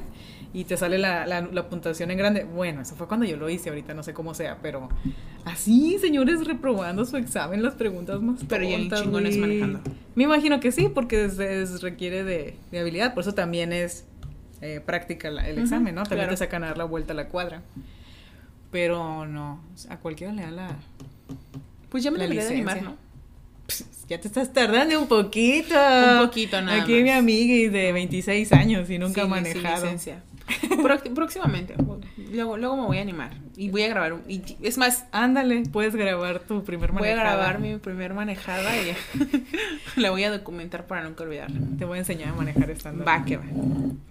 y 0.53 0.63
te 0.63 0.77
sale 0.77 0.97
la, 0.97 1.25
la, 1.27 1.41
la 1.41 1.69
puntuación 1.69 2.09
en 2.11 2.17
grande. 2.17 2.43
Bueno, 2.43 2.81
eso 2.81 2.95
fue 2.95 3.07
cuando 3.07 3.25
yo 3.25 3.37
lo 3.37 3.49
hice, 3.49 3.69
ahorita 3.69 3.93
no 3.93 4.01
sé 4.03 4.13
cómo 4.13 4.33
sea, 4.33 4.57
pero 4.61 4.89
así, 5.45 5.97
señores, 5.99 6.45
reprobando 6.47 7.05
su 7.05 7.17
examen, 7.17 7.61
las 7.61 7.75
preguntas 7.75 8.19
más 8.21 8.39
Pero 8.47 8.63
ya 8.63 8.77
chingones 9.01 9.37
manejando. 9.37 9.79
Me 10.15 10.23
imagino 10.23 10.59
que 10.59 10.71
sí, 10.71 10.89
porque 10.93 11.25
es- 11.25 11.37
es- 11.39 11.81
requiere 11.81 12.23
de, 12.23 12.55
de 12.71 12.79
habilidad, 12.79 13.13
por 13.13 13.21
eso 13.21 13.33
también 13.33 13.71
es 13.73 14.05
eh, 14.61 14.81
práctica 14.85 15.29
la- 15.31 15.47
el 15.47 15.57
examen, 15.59 15.95
¿no? 15.95 16.01
También 16.03 16.21
claro. 16.27 16.31
te 16.31 16.37
sacan 16.37 16.63
a 16.63 16.67
dar 16.67 16.77
la 16.77 16.83
vuelta 16.83 17.13
a 17.13 17.15
la 17.15 17.27
cuadra. 17.29 17.61
Pero 18.71 19.25
no, 19.25 19.63
a 19.89 19.97
cualquiera 19.97 20.33
le 20.33 20.41
da 20.43 20.51
la... 20.51 20.75
Pues 21.89 22.03
ya 22.03 22.11
me 22.11 22.19
La 22.19 22.27
de 22.27 22.41
animar. 22.47 22.81
¿no? 22.83 22.95
Ya 24.07 24.19
te 24.19 24.27
estás 24.27 24.51
tardando 24.53 24.99
un 24.99 25.07
poquito. 25.07 25.73
Un 25.75 26.25
poquito 26.27 26.61
nada 26.61 26.81
Aquí 26.83 26.93
más. 26.95 27.03
mi 27.03 27.09
amiga 27.11 27.71
de 27.71 27.91
26 27.91 28.51
años 28.53 28.89
y 28.89 28.99
nunca 28.99 29.21
ha 29.21 29.25
sí, 29.25 29.29
manejado. 29.29 29.83
licencia. 29.85 30.23
Próxi- 30.81 31.09
próximamente. 31.09 31.75
Luego, 32.31 32.57
luego 32.57 32.77
me 32.77 32.83
voy 32.85 32.97
a 32.97 33.01
animar. 33.01 33.31
Y 33.55 33.69
voy 33.69 33.83
a 33.83 33.87
grabar. 33.87 34.13
un- 34.13 34.23
y, 34.27 34.41
es 34.61 34.77
más, 34.77 35.05
Ándale, 35.11 35.63
puedes 35.71 35.95
grabar 35.95 36.39
tu 36.39 36.63
primer 36.63 36.91
voy 36.91 37.09
a 37.09 37.15
manejada. 37.15 37.35
grabar 37.37 37.59
mi 37.59 37.77
primer 37.77 38.13
manejada 38.13 38.69
y 38.77 38.93
la 39.99 40.11
voy 40.11 40.23
a 40.23 40.31
documentar 40.31 40.85
para 40.87 41.03
nunca 41.03 41.23
olvidarla. 41.23 41.59
Te 41.77 41.85
voy 41.85 41.97
a 41.97 41.99
enseñar 41.99 42.29
a 42.29 42.33
manejar 42.33 42.69
estándar. 42.71 43.07
Va 43.07 43.25
que 43.25 43.37
va. 43.37 43.43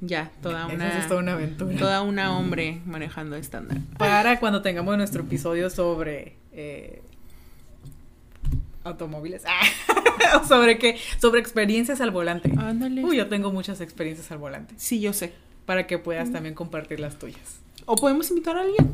Ya, 0.00 0.30
toda 0.42 0.66
una. 0.66 0.98
es 0.98 1.08
toda 1.08 1.20
una 1.20 1.32
aventura. 1.34 1.76
Toda 1.76 2.02
una 2.02 2.36
hombre 2.36 2.80
manejando 2.86 3.36
estándar. 3.36 3.78
Para 3.98 4.38
cuando 4.40 4.62
tengamos 4.62 4.96
nuestro 4.96 5.22
episodio 5.22 5.70
sobre 5.70 6.34
eh, 6.52 7.02
automóviles. 8.84 9.42
¿Sobre 10.48 10.78
qué? 10.78 10.96
Sobre 11.20 11.40
experiencias 11.40 12.00
al 12.00 12.10
volante. 12.10 12.52
Ándale. 12.58 13.04
Uy, 13.04 13.16
yo 13.16 13.28
tengo 13.28 13.52
muchas 13.52 13.80
experiencias 13.80 14.30
al 14.30 14.38
volante. 14.38 14.74
Sí, 14.76 15.00
yo 15.00 15.12
sé. 15.12 15.32
Para 15.68 15.86
que 15.86 15.98
puedas 15.98 16.32
también 16.32 16.54
compartir 16.54 16.98
las 16.98 17.18
tuyas. 17.18 17.60
O 17.84 17.94
podemos 17.94 18.30
invitar 18.30 18.56
a 18.56 18.62
alguien. 18.62 18.90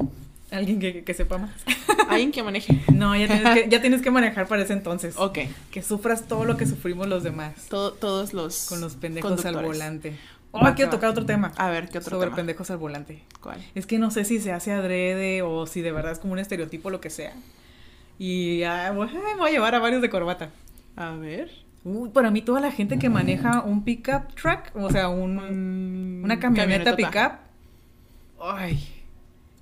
Alguien 0.51 0.81
que, 0.81 1.05
que 1.05 1.15
sepa 1.15 1.39
más. 1.39 1.53
Alguien 2.09 2.33
que 2.33 2.43
maneje. 2.43 2.81
No, 2.93 3.15
ya 3.15 3.29
tienes, 3.29 3.55
que, 3.55 3.69
ya 3.71 3.81
tienes 3.81 4.03
que 4.03 4.11
manejar 4.11 4.49
para 4.49 4.63
ese 4.65 4.73
entonces. 4.73 5.15
Ok. 5.17 5.39
Que 5.71 5.83
sufras 5.83 6.27
todo 6.27 6.45
lo 6.45 6.57
que 6.57 6.67
sufrimos 6.67 7.07
los 7.07 7.23
demás. 7.23 7.55
Todo- 7.71 7.93
todos 7.93 8.35
los. 8.35 8.67
Con 8.69 8.81
los 8.81 8.97
pendejos 8.97 9.45
al 9.45 9.55
volante. 9.65 10.17
Oh, 10.51 10.61
quiero 10.75 10.91
tocar 10.91 11.11
otro 11.11 11.25
tema. 11.25 11.53
A 11.57 11.71
ver, 11.71 11.89
¿qué 11.89 11.99
otro 11.99 12.11
sobre 12.11 12.27
tema? 12.27 12.37
pendejos 12.37 12.71
al 12.73 12.79
volante. 12.79 13.23
¿Cuál? 13.41 13.65
Es 13.77 13.87
que 13.87 13.99
no 14.01 14.11
sé 14.11 14.25
si 14.25 14.41
se 14.41 14.51
hace 14.51 14.73
adrede 14.73 15.43
o 15.43 15.69
si 15.69 15.81
de 15.81 15.93
verdad 15.93 16.11
es 16.11 16.19
como 16.19 16.33
un 16.33 16.41
estereotipo 16.41 16.89
o 16.89 16.91
lo 16.91 17.01
que 17.01 17.11
sea. 17.11 17.35
Y 18.19 18.65
ah, 18.65 18.91
voy 18.93 19.09
a 19.09 19.51
llevar 19.51 19.77
a 19.77 19.79
varios 19.79 20.03
de 20.03 20.11
corbata. 20.11 20.51
A 20.97 21.13
ver. 21.13 21.51
Uy, 21.85 22.09
para 22.09 22.31
mí 22.31 22.41
toda 22.41 22.61
la 22.61 22.73
gente 22.73 22.99
que 22.99 23.11
maneja 23.11 23.61
un 23.63 23.85
pickup 23.85 24.35
truck, 24.35 24.75
o 24.75 24.91
sea, 24.91 25.09
un, 25.11 25.37
Mm, 25.37 26.25
una 26.25 26.41
camioneta 26.41 26.97
pickup, 26.97 27.33
ay, 28.41 28.83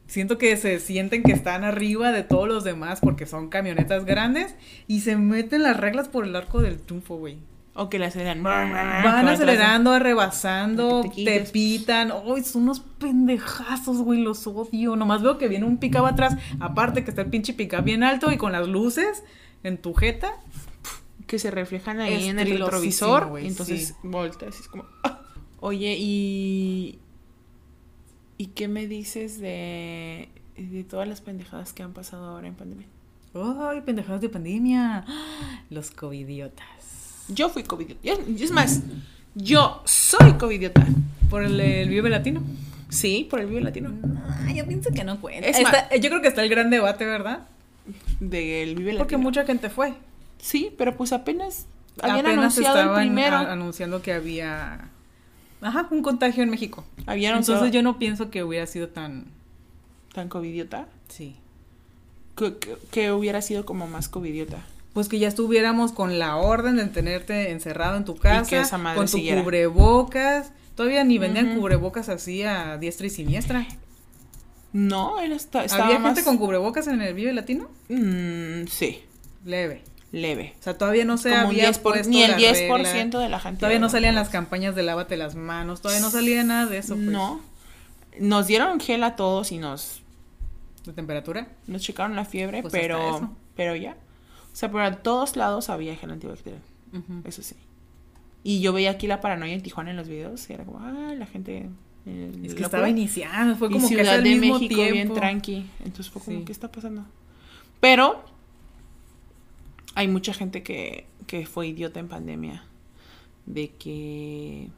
siento 0.06 0.38
que 0.38 0.56
se 0.56 0.78
sienten 0.78 1.22
que 1.24 1.32
están 1.32 1.64
arriba 1.64 2.12
de 2.12 2.22
todos 2.22 2.46
los 2.46 2.62
demás 2.64 3.00
porque 3.00 3.26
son 3.26 3.48
camionetas 3.48 4.04
grandes 4.04 4.54
y 4.87 5.00
se 5.00 5.16
meten 5.16 5.62
las 5.62 5.76
reglas 5.78 6.08
por 6.08 6.24
el 6.24 6.37
arco 6.37 6.61
del 6.61 6.78
triunfo, 6.78 7.16
güey. 7.16 7.38
O 7.74 7.88
que 7.88 7.98
le 7.98 8.04
aceleran. 8.04 8.42
Van 8.42 9.26
acelerando, 9.26 9.98
rebasando, 9.98 11.02
Te 11.16 11.40
pitan. 11.40 12.12
Uy, 12.26 12.44
son 12.44 12.64
unos 12.64 12.80
pendejazos, 12.80 14.02
güey, 14.02 14.20
los 14.20 14.46
odio. 14.46 14.94
Nomás 14.94 15.22
veo 15.22 15.38
que 15.38 15.48
viene 15.48 15.64
un 15.64 15.78
pickup 15.78 16.04
atrás, 16.04 16.37
aparte 16.61 17.02
que 17.02 17.11
está 17.11 17.22
el 17.22 17.30
pinche 17.30 17.54
pickup 17.54 17.82
bien 17.82 18.04
alto 18.04 18.30
y 18.30 18.37
con 18.37 18.52
las 18.52 18.68
luces 18.68 19.24
en 19.64 19.78
tu 19.78 19.94
jeta. 19.94 20.35
Que 21.33 21.38
se 21.38 21.51
reflejan 21.51 21.99
ahí 21.99 22.29
en 22.29 22.38
el 22.38 22.47
retrovisor. 22.59 23.38
entonces 23.38 23.88
sí. 23.88 23.95
volteas 24.03 24.55
y 24.55 24.61
es 24.61 24.68
como. 24.68 24.85
Oye, 25.61 25.97
y. 25.99 26.99
¿Y 28.37 28.49
qué 28.49 28.68
me 28.68 28.87
dices 28.87 29.40
de. 29.40 30.29
de 30.59 30.85
todas 30.85 31.09
las 31.09 31.23
pendejadas 31.23 31.73
que 31.73 31.83
han 31.83 31.95
pasado 31.95 32.27
ahora 32.27 32.49
en 32.49 32.55
pandemia? 32.55 32.87
Ay, 33.35 33.81
pendejadas 33.81 34.21
de 34.21 34.29
pandemia. 34.29 35.07
Los 35.71 35.90
covidiotas. 35.90 37.25
Yo 37.29 37.49
fui 37.49 37.62
covidiota. 37.62 38.11
Es 38.38 38.51
más, 38.51 38.83
yo 39.35 39.81
soy 39.87 40.35
covidiota. 40.35 40.87
Por 41.31 41.45
el, 41.45 41.59
el 41.59 41.88
Vive 41.88 42.11
Latino. 42.11 42.42
Sí, 42.90 43.27
por 43.31 43.40
el 43.40 43.47
Vive 43.47 43.62
Latino. 43.62 43.90
Ah, 44.27 44.53
yo 44.55 44.66
pienso 44.66 44.90
que 44.90 45.03
no 45.03 45.18
cuenta. 45.18 45.49
Es 45.49 45.59
Está- 45.59 45.97
yo 45.97 46.11
creo 46.11 46.21
que 46.21 46.29
está 46.29 46.42
el 46.42 46.51
gran 46.51 46.68
debate, 46.68 47.07
¿verdad? 47.07 47.47
Del 48.21 48.75
Vive 48.75 48.92
Latino. 48.92 48.99
Porque 48.99 49.16
mucha 49.16 49.47
gente 49.47 49.71
fue. 49.71 49.95
Sí, 50.42 50.74
pero 50.76 50.96
pues 50.96 51.12
apenas 51.12 51.66
habían 52.02 52.26
Apenas 52.26 52.38
anunciado 52.57 52.74
el 52.74 52.81
estaban 52.81 53.00
primero. 53.02 53.37
a- 53.37 53.52
anunciando 53.52 54.02
que 54.02 54.12
había. 54.12 54.88
Ajá, 55.61 55.87
un 55.92 56.02
contagio 56.02 56.42
en 56.42 56.50
México. 56.50 56.85
habían 57.07 57.38
Entonces 57.38 57.70
yo 57.70 57.83
no 57.83 57.98
pienso 57.98 58.28
que 58.31 58.42
hubiera 58.42 58.66
sido 58.66 58.88
tan. 58.88 59.26
tan 60.12 60.28
covidiota. 60.28 60.88
Sí. 61.09 61.37
Que, 62.37 62.57
que- 62.59 62.76
que 62.90 63.12
hubiera 63.12 63.40
sido 63.40 63.64
como 63.64 63.87
más 63.87 64.09
covidiota. 64.09 64.59
Pues 64.94 65.09
que 65.09 65.18
ya 65.20 65.28
estuviéramos 65.28 65.92
con 65.92 66.18
la 66.18 66.37
orden 66.37 66.76
de 66.76 66.85
tenerte 66.87 67.50
encerrado 67.52 67.96
en 67.96 68.05
tu 68.05 68.16
casa, 68.16 68.50
que 68.50 68.61
esa 68.61 68.76
madre 68.78 68.96
con 68.98 69.07
tu 69.07 69.12
siguiera. 69.18 69.42
cubrebocas. 69.42 70.50
Todavía 70.74 71.05
ni 71.05 71.18
vendían 71.18 71.57
cubrebocas 71.57 72.09
así 72.09 72.42
a 72.42 72.76
diestra 72.78 73.07
y 73.07 73.11
siniestra. 73.11 73.64
No, 74.72 75.20
él 75.20 75.33
está, 75.33 75.64
estaba 75.64 75.85
¿Había 75.85 75.98
más... 75.98 76.14
gente 76.14 76.24
con 76.28 76.38
cubrebocas 76.38 76.87
en 76.88 77.00
el 77.02 77.12
Vive 77.14 77.33
Latino? 77.35 77.68
Mm, 77.90 78.66
sí, 78.68 79.02
Leve. 79.44 79.83
Leve. 80.12 80.55
O 80.61 80.62
sea, 80.62 80.77
todavía 80.79 81.05
no 81.05 81.16
se 81.18 81.31
Como 81.31 81.40
un 81.42 81.46
había 81.48 81.64
10 81.64 81.79
por- 81.79 81.92
puesto 81.94 82.11
ni 82.11 82.22
el 82.22 82.33
la 82.33 82.37
10% 82.38 83.05
regla. 83.05 83.20
de 83.20 83.29
la 83.29 83.40
gente. 83.40 83.61
Todavía 83.61 83.79
no 83.81 83.88
salían 83.88 84.14
las 84.14 84.29
campañas 84.29 84.75
de 84.75 84.83
lávate 84.83 85.16
las 85.16 85.35
manos, 85.35 85.81
todavía 85.81 86.03
no 86.03 86.11
salía 86.11 86.44
nada 86.44 86.66
de 86.66 86.79
eso. 86.79 86.94
Pues, 86.94 87.07
No. 87.07 87.40
Nos 88.20 88.46
dieron 88.46 88.79
gel 88.79 89.03
a 89.05 89.16
todos 89.16 89.53
y 89.53 89.59
nos, 89.59 90.03
De 90.85 90.92
temperatura. 90.92 91.48
nos 91.66 91.81
checaron 91.83 92.14
la 92.14 92.27
fiebre, 92.27 92.61
Pues 92.61 92.70
pero, 92.72 93.31
pero 93.57 93.75
ya. 93.75 93.96
O 94.53 94.55
sea, 94.57 94.70
por 94.70 94.96
todos 94.96 95.35
lados 95.37 95.70
había 95.70 95.96
gel 95.96 96.11
antibacterial. 96.11 96.61
Ujú. 96.92 97.22
Eso 97.25 97.42
sí. 97.42 97.57
Y 98.44 98.61
yo 98.61 98.75
veía 98.75 98.90
aquí 98.90 99.07
la 99.07 99.22
paranoia 99.22 99.55
en 99.55 99.62
Tijuana 99.62 99.92
en 99.92 99.96
los 99.96 100.09
videos 100.09 100.51
y 100.51 100.53
era 100.53 100.64
como, 100.64 100.81
ah, 100.81 101.14
la 101.16 101.25
gente... 101.25 101.70
eh, 102.05 102.33
Es 102.44 102.55
que 102.55 102.62
estaba 102.64 102.88
iniciando, 102.90 103.57
fue 103.57 103.68
y 103.68 103.72
como 103.72 103.88
que 103.88 103.94
Ciudad 103.94 104.14
al 104.16 104.25
de 104.25 104.31
mismo 104.31 104.55
México 104.59 104.75
tiempo. 104.75 104.92
bien 104.92 105.14
tranqui. 105.14 105.66
Entonces 105.85 106.11
fue 106.12 106.20
como, 106.20 106.38
Sí. 106.40 106.44
¿qué 106.44 106.53
está 106.53 106.70
pasando? 106.70 107.07
Pero 107.81 108.22
hay 109.94 110.09
mucha 110.09 110.33
gente 110.33 110.62
que, 110.62 111.07
que 111.26 111.46
fue 111.46 111.68
idiota 111.68 112.00
en 112.00 112.09
pandemia. 112.09 112.64
De 113.46 113.70
que... 113.70 114.68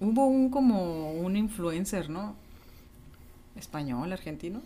Hubo 0.00 0.26
un 0.26 0.50
como 0.50 1.12
un 1.12 1.36
influencer, 1.36 2.10
¿no? 2.10 2.34
Español, 3.56 4.12
argentino. 4.12 4.60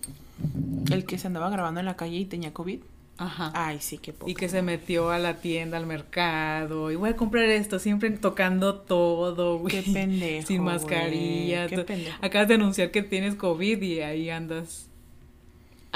El 0.90 1.04
que 1.04 1.18
se 1.18 1.26
andaba 1.26 1.50
grabando 1.50 1.80
en 1.80 1.86
la 1.86 1.96
calle 1.96 2.16
y 2.16 2.24
tenía 2.24 2.54
COVID. 2.54 2.80
Ajá. 3.18 3.50
Ay, 3.54 3.78
sí, 3.80 3.98
qué 3.98 4.12
poco. 4.12 4.30
y 4.30 4.34
que 4.34 4.48
se 4.48 4.60
metió 4.62 5.10
a 5.10 5.18
la 5.18 5.38
tienda, 5.38 5.78
al 5.78 5.86
mercado, 5.86 6.90
y 6.90 6.96
voy 6.96 7.10
a 7.10 7.16
comprar 7.16 7.44
esto, 7.44 7.78
siempre 7.78 8.10
tocando 8.10 8.76
todo, 8.76 9.58
güey. 9.58 9.82
Qué 9.82 9.90
pendejo, 9.90 10.46
Sin 10.46 10.62
mascarilla. 10.62 11.66
qué 11.66 11.78
pendejo. 11.78 12.18
Acabas 12.20 12.48
de 12.48 12.54
anunciar 12.54 12.90
que 12.90 13.02
tienes 13.02 13.34
COVID 13.34 13.80
y 13.82 14.00
ahí 14.00 14.28
andas. 14.28 14.90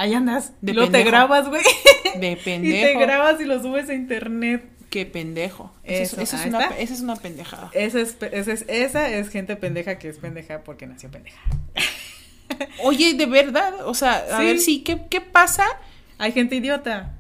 Ahí 0.01 0.15
andas. 0.15 0.53
De 0.63 0.73
luego 0.73 0.89
te 0.91 0.99
pendejo. 0.99 1.11
grabas, 1.11 1.49
güey. 1.49 1.63
De 2.19 2.33
Y 2.33 2.37
te 2.37 2.43
pendejo. 2.43 3.01
grabas 3.01 3.41
y 3.41 3.45
lo 3.45 3.61
subes 3.61 3.89
a 3.91 3.95
internet. 3.95 4.65
Qué 4.89 5.05
pendejo. 5.07 5.73
Esa 5.85 6.03
es- 6.03 6.13
Eso, 6.33 6.37
es 6.37 6.47
una, 6.47 6.65
esa 6.69 6.95
es 6.95 7.01
una 7.01 7.17
pendejada. 7.17 7.71
Esa 7.75 8.01
es, 8.01 8.17
esa 8.33 8.53
es, 8.53 8.65
esa 8.67 9.09
es 9.11 9.29
gente 9.29 9.57
pendeja 9.57 9.99
que 9.99 10.09
es 10.09 10.19
pendeja 10.19 10.63
porque 10.65 10.87
nació 10.87 11.11
pendeja. 11.11 11.39
Oye, 12.83 13.15
de 13.15 13.27
verdad, 13.27 13.75
o 13.87 13.95
sea, 13.95 14.15
a 14.33 14.39
Sí. 14.39 14.45
ver 14.45 14.59
si, 14.59 14.83
¿qué, 14.83 15.03
¿qué 15.11 15.21
pasa? 15.21 15.65
Hay 16.19 16.33
gente 16.33 16.57
idiota 16.57 17.17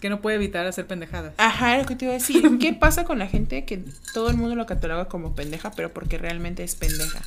que 0.00 0.08
no 0.08 0.20
puede 0.20 0.36
evitar 0.36 0.66
hacer 0.66 0.86
pendejadas. 0.86 1.34
Ajá, 1.38 1.76
lo 1.78 1.84
que 1.84 1.96
te 1.96 2.04
iba 2.04 2.14
a 2.14 2.18
decir. 2.18 2.48
¿Qué 2.60 2.72
pasa 2.72 3.04
con 3.04 3.18
la 3.18 3.26
gente 3.26 3.64
que 3.64 3.82
todo 4.14 4.30
el 4.30 4.36
mundo 4.36 4.54
lo 4.54 4.66
cataloga 4.66 5.06
como 5.08 5.34
pendeja, 5.34 5.72
pero 5.72 5.92
porque 5.92 6.16
realmente 6.16 6.62
es 6.62 6.76
pendeja? 6.76 7.20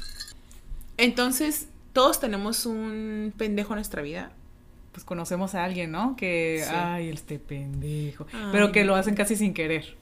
Entonces, 0.97 1.67
todos 1.93 2.19
tenemos 2.19 2.65
un 2.65 3.33
pendejo 3.37 3.73
en 3.73 3.77
nuestra 3.77 4.01
vida. 4.01 4.31
Pues 4.91 5.05
conocemos 5.05 5.55
a 5.55 5.63
alguien, 5.63 5.91
¿no? 5.91 6.15
Que, 6.15 6.63
Sí. 6.67 6.73
ay, 6.75 7.09
este 7.09 7.39
pendejo. 7.39 8.27
Ay, 8.33 8.49
pero 8.51 8.71
que 8.71 8.83
lo 8.83 8.95
hacen 8.95 9.15
casi 9.15 9.35
sin 9.35 9.53
querer. 9.53 9.95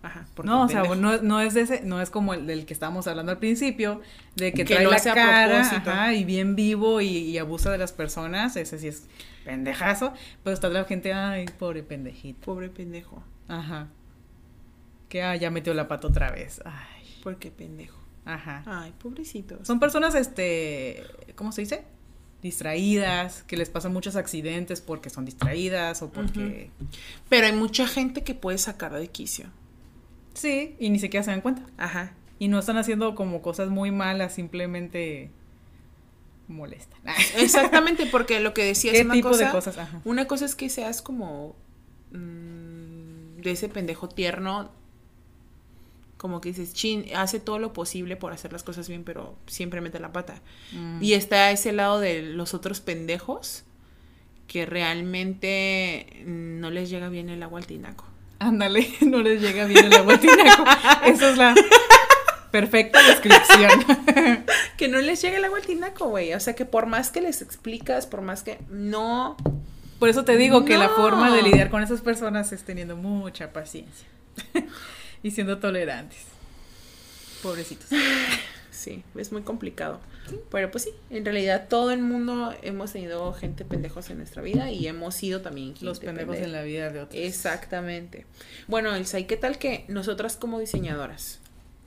Ajá, 0.00 0.26
No, 0.44 0.62
o 0.62 0.68
sea, 0.68 0.84
no, 0.84 1.20
no 1.20 1.40
es 1.40 1.54
de 1.54 1.62
ese, 1.62 1.80
no 1.82 2.00
es 2.00 2.08
como 2.08 2.32
el 2.32 2.46
del 2.46 2.66
que 2.66 2.72
estábamos 2.72 3.08
hablando 3.08 3.32
al 3.32 3.38
principio, 3.38 4.00
de 4.36 4.52
que, 4.52 4.64
Que 4.64 4.74
trae 4.74 4.84
lo 4.84 4.92
la 4.92 5.00
cara 5.00 5.60
ajá, 5.62 6.14
y 6.14 6.24
bien 6.24 6.54
vivo 6.54 7.00
y, 7.00 7.08
y 7.08 7.36
abusa 7.38 7.72
de 7.72 7.78
las 7.78 7.92
personas, 7.92 8.54
ese 8.56 8.78
sí 8.78 8.86
es 8.86 9.08
pendejazo, 9.44 10.12
pero 10.44 10.54
está 10.54 10.68
la 10.68 10.84
gente, 10.84 11.12
ay, 11.12 11.46
pobre 11.58 11.82
pendejito. 11.82 12.38
Pobre 12.44 12.68
pendejo. 12.68 13.24
Ajá. 13.48 13.88
Que 15.08 15.22
ah, 15.24 15.34
ya 15.34 15.50
metió 15.50 15.74
la 15.74 15.88
pata 15.88 16.06
otra 16.06 16.30
vez. 16.30 16.62
Ay, 16.64 17.18
Porque 17.24 17.50
pendejo. 17.50 17.98
ajá. 18.24 18.62
Ay, 18.66 18.92
pobrecitos. 19.02 19.66
Son 19.66 19.80
personas, 19.80 20.14
este, 20.14 21.02
¿cómo 21.34 21.50
se 21.50 21.62
dice? 21.62 21.84
Distraídas, 22.42 23.42
que 23.44 23.56
les 23.56 23.68
pasan 23.68 23.92
muchos 23.92 24.16
accidentes 24.16 24.80
porque 24.80 25.10
son 25.10 25.24
distraídas 25.24 26.02
o 26.02 26.10
porque... 26.10 26.70
Pero 27.28 27.46
hay 27.46 27.52
mucha 27.52 27.86
gente 27.86 28.22
que 28.22 28.34
puede 28.34 28.58
sacar 28.58 28.92
de 28.92 29.08
quicio. 29.08 29.46
Sí, 30.34 30.76
y 30.78 30.90
ni 30.90 31.00
siquiera 31.00 31.24
se 31.24 31.32
dan 31.32 31.40
cuenta. 31.40 31.62
Ajá. 31.76 32.12
Y 32.38 32.48
no 32.48 32.60
están 32.60 32.76
haciendo 32.76 33.16
como 33.16 33.42
cosas 33.42 33.70
muy 33.70 33.90
malas, 33.90 34.34
simplemente 34.34 35.30
molestan. 36.46 37.00
Exactamente, 37.36 38.06
porque 38.06 38.40
lo 38.40 38.54
que 38.54 38.64
decías 38.64 38.94
¿Qué 38.94 39.02
una 39.02 39.14
tipo 39.14 39.30
cosa, 39.30 39.46
de 39.46 39.50
cosas? 39.50 39.78
Ajá. 39.78 40.00
Una 40.04 40.26
cosa 40.26 40.44
es 40.44 40.54
que 40.54 40.68
seas 40.68 41.02
como 41.02 41.56
mm, 42.12 43.40
de 43.42 43.50
ese 43.50 43.68
pendejo 43.68 44.08
tierno, 44.08 44.70
como 46.18 46.40
que 46.40 46.50
dices, 46.50 46.74
chin, 46.74 47.06
hace 47.14 47.40
todo 47.40 47.58
lo 47.58 47.72
posible 47.72 48.16
por 48.16 48.32
hacer 48.32 48.52
las 48.52 48.64
cosas 48.64 48.88
bien, 48.88 49.04
pero 49.04 49.36
siempre 49.46 49.80
mete 49.80 50.00
la 50.00 50.12
pata. 50.12 50.42
Mm. 50.72 51.02
Y 51.02 51.14
está 51.14 51.50
ese 51.52 51.72
lado 51.72 52.00
de 52.00 52.22
los 52.22 52.54
otros 52.54 52.80
pendejos 52.80 53.64
que 54.48 54.66
realmente 54.66 56.22
no 56.26 56.70
les 56.70 56.90
llega 56.90 57.08
bien 57.08 57.28
el 57.28 57.42
agua 57.42 57.60
al 57.60 57.66
tinaco. 57.66 58.04
Ándale, 58.40 58.88
no 59.00 59.22
les 59.22 59.40
llega 59.40 59.64
bien 59.66 59.86
el 59.86 59.94
agua 59.94 60.14
al 60.14 60.20
tinaco. 60.20 60.64
Esa 61.04 61.30
es 61.30 61.38
la 61.38 61.54
perfecta 62.50 63.00
descripción. 63.02 63.70
Que 64.78 64.86
no 64.86 64.98
les 64.98 65.20
llega 65.20 65.38
el 65.38 65.44
agua 65.44 65.58
al 65.58 65.66
tinaco, 65.66 66.08
güey. 66.08 66.34
O 66.34 66.40
sea, 66.40 66.54
que 66.54 66.64
por 66.64 66.86
más 66.86 67.10
que 67.10 67.20
les 67.20 67.42
explicas, 67.42 68.06
por 68.06 68.22
más 68.22 68.44
que 68.44 68.60
no... 68.70 69.36
Por 69.98 70.08
eso 70.08 70.24
te 70.24 70.36
digo 70.36 70.64
que 70.64 70.78
la 70.78 70.88
forma 70.88 71.34
de 71.34 71.42
lidiar 71.42 71.68
con 71.68 71.82
esas 71.82 72.00
personas 72.00 72.52
es 72.52 72.62
teniendo 72.62 72.94
mucha 72.94 73.52
paciencia 73.52 74.06
y 75.22 75.30
siendo 75.30 75.58
tolerantes. 75.58 76.18
Pobrecitos. 77.42 77.88
Sí, 78.70 79.02
es 79.16 79.32
muy 79.32 79.42
complicado. 79.42 79.98
Pero 80.52 80.70
pues 80.70 80.84
sí, 80.84 80.90
en 81.10 81.24
realidad 81.24 81.66
todo 81.68 81.90
el 81.90 82.00
mundo 82.00 82.54
hemos 82.62 82.92
tenido 82.92 83.32
gente 83.32 83.64
pendejos 83.64 84.08
en 84.10 84.18
nuestra 84.18 84.40
vida 84.40 84.70
y 84.70 84.86
hemos 84.86 85.16
sido 85.16 85.40
también 85.40 85.68
gente 85.68 85.84
Los 85.84 85.98
pendejos 85.98 86.36
en 86.36 86.52
la 86.52 86.62
vida 86.62 86.88
de 86.90 87.00
otros. 87.00 87.20
Exactamente. 87.20 88.24
Bueno, 88.68 88.94
Elsa, 88.94 89.18
¿y 89.18 89.24
qué 89.24 89.36
tal 89.36 89.58
que 89.58 89.84
nosotras 89.88 90.36
como 90.36 90.60
diseñadoras 90.60 91.40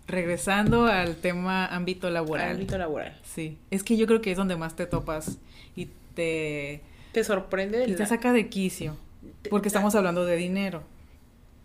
Regresando 0.08 0.86
al 0.86 1.16
tema 1.16 1.66
ámbito 1.68 2.10
laboral. 2.10 2.52
Ámbito 2.52 2.78
laboral. 2.78 3.18
Sí. 3.24 3.58
Es 3.70 3.84
que 3.84 3.96
yo 3.96 4.06
creo 4.06 4.22
que 4.22 4.32
es 4.32 4.38
donde 4.38 4.58
más 4.58 4.76
te 4.76 4.86
topas 4.86 5.38
y 5.78 5.88
te, 6.16 6.82
Te 7.14 7.24
sorprende 7.24 7.86
y 7.88 7.96
te 7.96 8.06
saca 8.06 8.34
de 8.34 8.50
quicio. 8.50 8.98
Porque 9.50 9.70
estamos 9.70 9.96
hablando 9.96 10.26
de 10.26 10.36
dinero. 10.36 10.84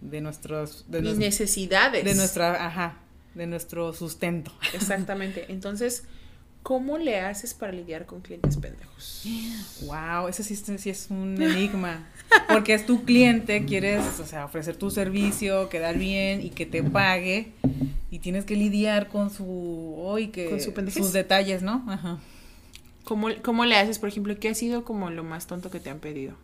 De 0.00 0.20
nuestros. 0.20 0.84
De, 0.88 1.00
mis 1.02 1.16
necesidades. 1.18 2.04
de 2.04 2.14
nuestra. 2.14 2.66
Ajá. 2.66 2.98
De 3.34 3.46
nuestro 3.46 3.92
sustento. 3.92 4.52
Exactamente. 4.74 5.46
Entonces, 5.48 6.04
¿cómo 6.62 6.98
le 6.98 7.20
haces 7.20 7.54
para 7.54 7.72
lidiar 7.72 8.06
con 8.06 8.20
clientes 8.20 8.56
pendejos? 8.56 9.24
Wow, 9.82 10.28
ese 10.28 10.42
sí, 10.44 10.54
es- 10.54 10.80
sí 10.80 10.90
es 10.90 11.06
un 11.10 11.40
enigma. 11.40 12.08
Porque 12.48 12.74
es 12.74 12.84
tu 12.86 13.04
cliente, 13.04 13.64
quieres, 13.66 14.02
o 14.20 14.26
sea, 14.26 14.44
ofrecer 14.44 14.76
tu 14.76 14.90
servicio, 14.90 15.68
quedar 15.68 15.96
bien 15.98 16.40
y 16.42 16.50
que 16.50 16.66
te 16.66 16.82
pague. 16.82 17.52
Y 18.10 18.18
tienes 18.20 18.44
que 18.44 18.56
lidiar 18.56 19.08
con 19.08 19.30
su. 19.30 19.94
Hoy 19.98 20.28
que. 20.28 20.48
Con 20.50 20.60
su 20.60 20.72
pendejez. 20.72 21.02
sus 21.04 21.12
detalles, 21.12 21.62
¿no? 21.62 21.84
Ajá. 21.88 22.18
¿Cómo, 23.04 23.28
¿Cómo 23.42 23.64
le 23.64 23.76
haces, 23.76 23.98
por 23.98 24.08
ejemplo, 24.08 24.36
qué 24.40 24.48
ha 24.48 24.54
sido 24.54 24.84
como 24.84 25.10
lo 25.10 25.22
más 25.22 25.46
tonto 25.46 25.70
que 25.70 25.78
te 25.80 25.90
han 25.90 25.98
pedido? 26.00 26.34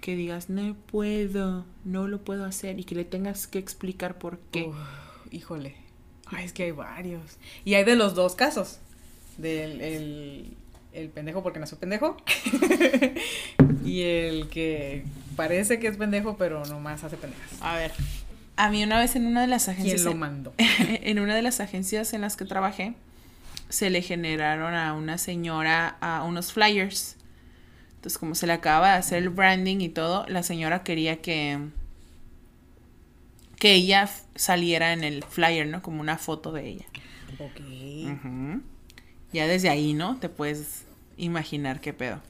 Que 0.00 0.16
digas, 0.16 0.48
no 0.48 0.74
puedo, 0.74 1.64
no 1.84 2.08
lo 2.08 2.22
puedo 2.22 2.44
hacer 2.44 2.78
y 2.78 2.84
que 2.84 2.94
le 2.94 3.04
tengas 3.04 3.46
que 3.46 3.58
explicar 3.58 4.18
por 4.18 4.38
qué. 4.50 4.64
Uf, 4.64 4.76
híjole. 5.30 5.76
Ay, 6.26 6.44
es 6.44 6.52
que 6.52 6.64
hay 6.64 6.70
varios. 6.70 7.38
Y 7.64 7.74
hay 7.74 7.84
de 7.84 7.96
los 7.96 8.14
dos 8.14 8.34
casos. 8.34 8.78
Del 9.36 9.80
el, 9.80 10.56
el 10.92 11.08
pendejo 11.08 11.42
porque 11.42 11.58
nació 11.58 11.78
pendejo. 11.78 12.16
y 13.84 14.02
el 14.02 14.48
que 14.48 15.04
parece 15.36 15.78
que 15.78 15.88
es 15.88 15.96
pendejo, 15.96 16.36
pero 16.36 16.64
nomás 16.66 17.04
hace 17.04 17.16
pendejas. 17.16 17.60
A 17.60 17.76
ver, 17.76 17.92
a 18.60 18.68
mí 18.68 18.84
una 18.84 18.98
vez 18.98 19.16
en 19.16 19.26
una 19.26 19.40
de 19.40 19.46
las 19.46 19.70
agencias... 19.70 20.02
¿Quién 20.02 20.12
lo 20.12 20.18
mandó? 20.18 20.52
en 20.58 21.18
una 21.18 21.34
de 21.34 21.40
las 21.40 21.60
agencias 21.60 22.12
en 22.12 22.20
las 22.20 22.36
que 22.36 22.44
trabajé, 22.44 22.92
se 23.70 23.88
le 23.88 24.02
generaron 24.02 24.74
a 24.74 24.92
una 24.92 25.16
señora 25.16 25.96
a 26.02 26.24
unos 26.24 26.52
flyers. 26.52 27.16
Entonces, 28.00 28.16
como 28.16 28.34
se 28.34 28.46
le 28.46 28.54
acaba 28.54 28.92
de 28.92 28.98
hacer 28.98 29.18
el 29.18 29.28
branding 29.28 29.80
y 29.80 29.90
todo, 29.90 30.24
la 30.26 30.42
señora 30.42 30.82
quería 30.82 31.20
que 31.20 31.58
que 33.58 33.74
ella 33.74 34.08
saliera 34.36 34.94
en 34.94 35.04
el 35.04 35.22
flyer, 35.22 35.66
¿no? 35.66 35.82
Como 35.82 36.00
una 36.00 36.16
foto 36.16 36.50
de 36.50 36.66
ella. 36.66 36.86
Ok. 37.38 37.60
Ya 39.34 39.46
desde 39.46 39.68
ahí, 39.68 39.92
¿no? 39.92 40.16
Te 40.16 40.30
puedes 40.30 40.86
imaginar 41.18 41.82
qué 41.82 41.92
pedo. 41.92 42.22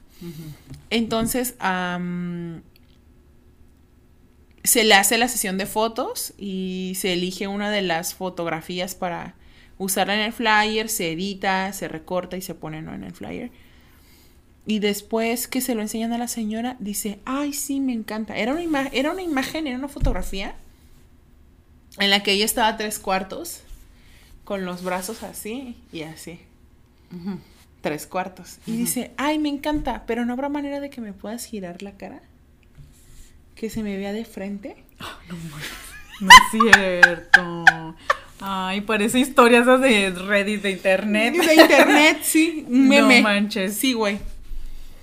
Entonces, 0.89 1.55
am, 1.59 2.63
se 4.65 4.83
le 4.83 4.93
hace 4.93 5.17
la 5.17 5.29
sesión 5.29 5.57
de 5.57 5.67
fotos 5.67 6.33
y 6.37 6.95
se 6.97 7.13
elige 7.13 7.47
una 7.47 7.71
de 7.71 7.81
las 7.81 8.13
fotografías 8.13 8.93
para 8.93 9.35
usarla 9.77 10.15
en 10.15 10.19
el 10.19 10.33
flyer, 10.33 10.89
se 10.89 11.13
edita, 11.13 11.71
se 11.71 11.87
recorta 11.87 12.35
y 12.35 12.41
se 12.41 12.55
pone 12.55 12.81
¿no? 12.81 12.93
en 12.93 13.05
el 13.05 13.13
flyer. 13.13 13.51
Y 14.65 14.79
después 14.79 15.47
que 15.47 15.59
se 15.61 15.73
lo 15.75 15.81
enseñan 15.81 16.13
a 16.13 16.17
la 16.17 16.27
señora, 16.27 16.75
dice, 16.79 17.19
ay, 17.25 17.51
sí, 17.53 17.79
me 17.79 17.93
encanta. 17.93 18.37
Era 18.37 18.51
una, 18.53 18.61
ima- 18.63 18.89
era 18.93 19.11
una 19.11 19.21
imagen, 19.23 19.65
era 19.67 19.77
una 19.77 19.87
fotografía 19.87 20.53
en 21.97 22.09
la 22.09 22.21
que 22.23 22.31
ella 22.33 22.45
estaba 22.45 22.67
a 22.67 22.77
tres 22.77 22.99
cuartos, 22.99 23.61
con 24.43 24.65
los 24.65 24.83
brazos 24.83 25.23
así 25.23 25.75
y 25.93 26.01
así 26.03 26.39
tres 27.81 28.05
cuartos. 28.05 28.59
Y 28.67 28.77
dice, 28.77 29.11
ay, 29.17 29.39
me 29.39 29.49
encanta, 29.49 30.03
pero 30.05 30.25
no 30.25 30.33
habrá 30.33 30.49
manera 30.49 30.79
de 30.79 30.89
que 30.91 31.01
me 31.01 31.13
puedas 31.13 31.45
girar 31.45 31.81
la 31.81 31.93
cara. 31.93 32.21
Que 33.55 33.69
se 33.71 33.81
me 33.83 33.97
vea 33.97 34.13
de 34.13 34.23
frente. 34.25 34.75
No 36.19 36.29
es 36.29 36.51
cierto. 36.73 37.65
Ay, 38.39 38.81
parece 38.81 39.19
historias 39.19 39.63
esas 39.63 39.81
de 39.81 40.11
Reddit, 40.11 40.61
de 40.61 40.71
internet. 40.71 41.35
De 41.35 41.55
internet, 41.55 42.19
sí. 42.23 42.65
Un 42.67 42.87
No 42.89 43.21
manches. 43.21 43.75
Sí, 43.75 43.93
güey. 43.93 44.19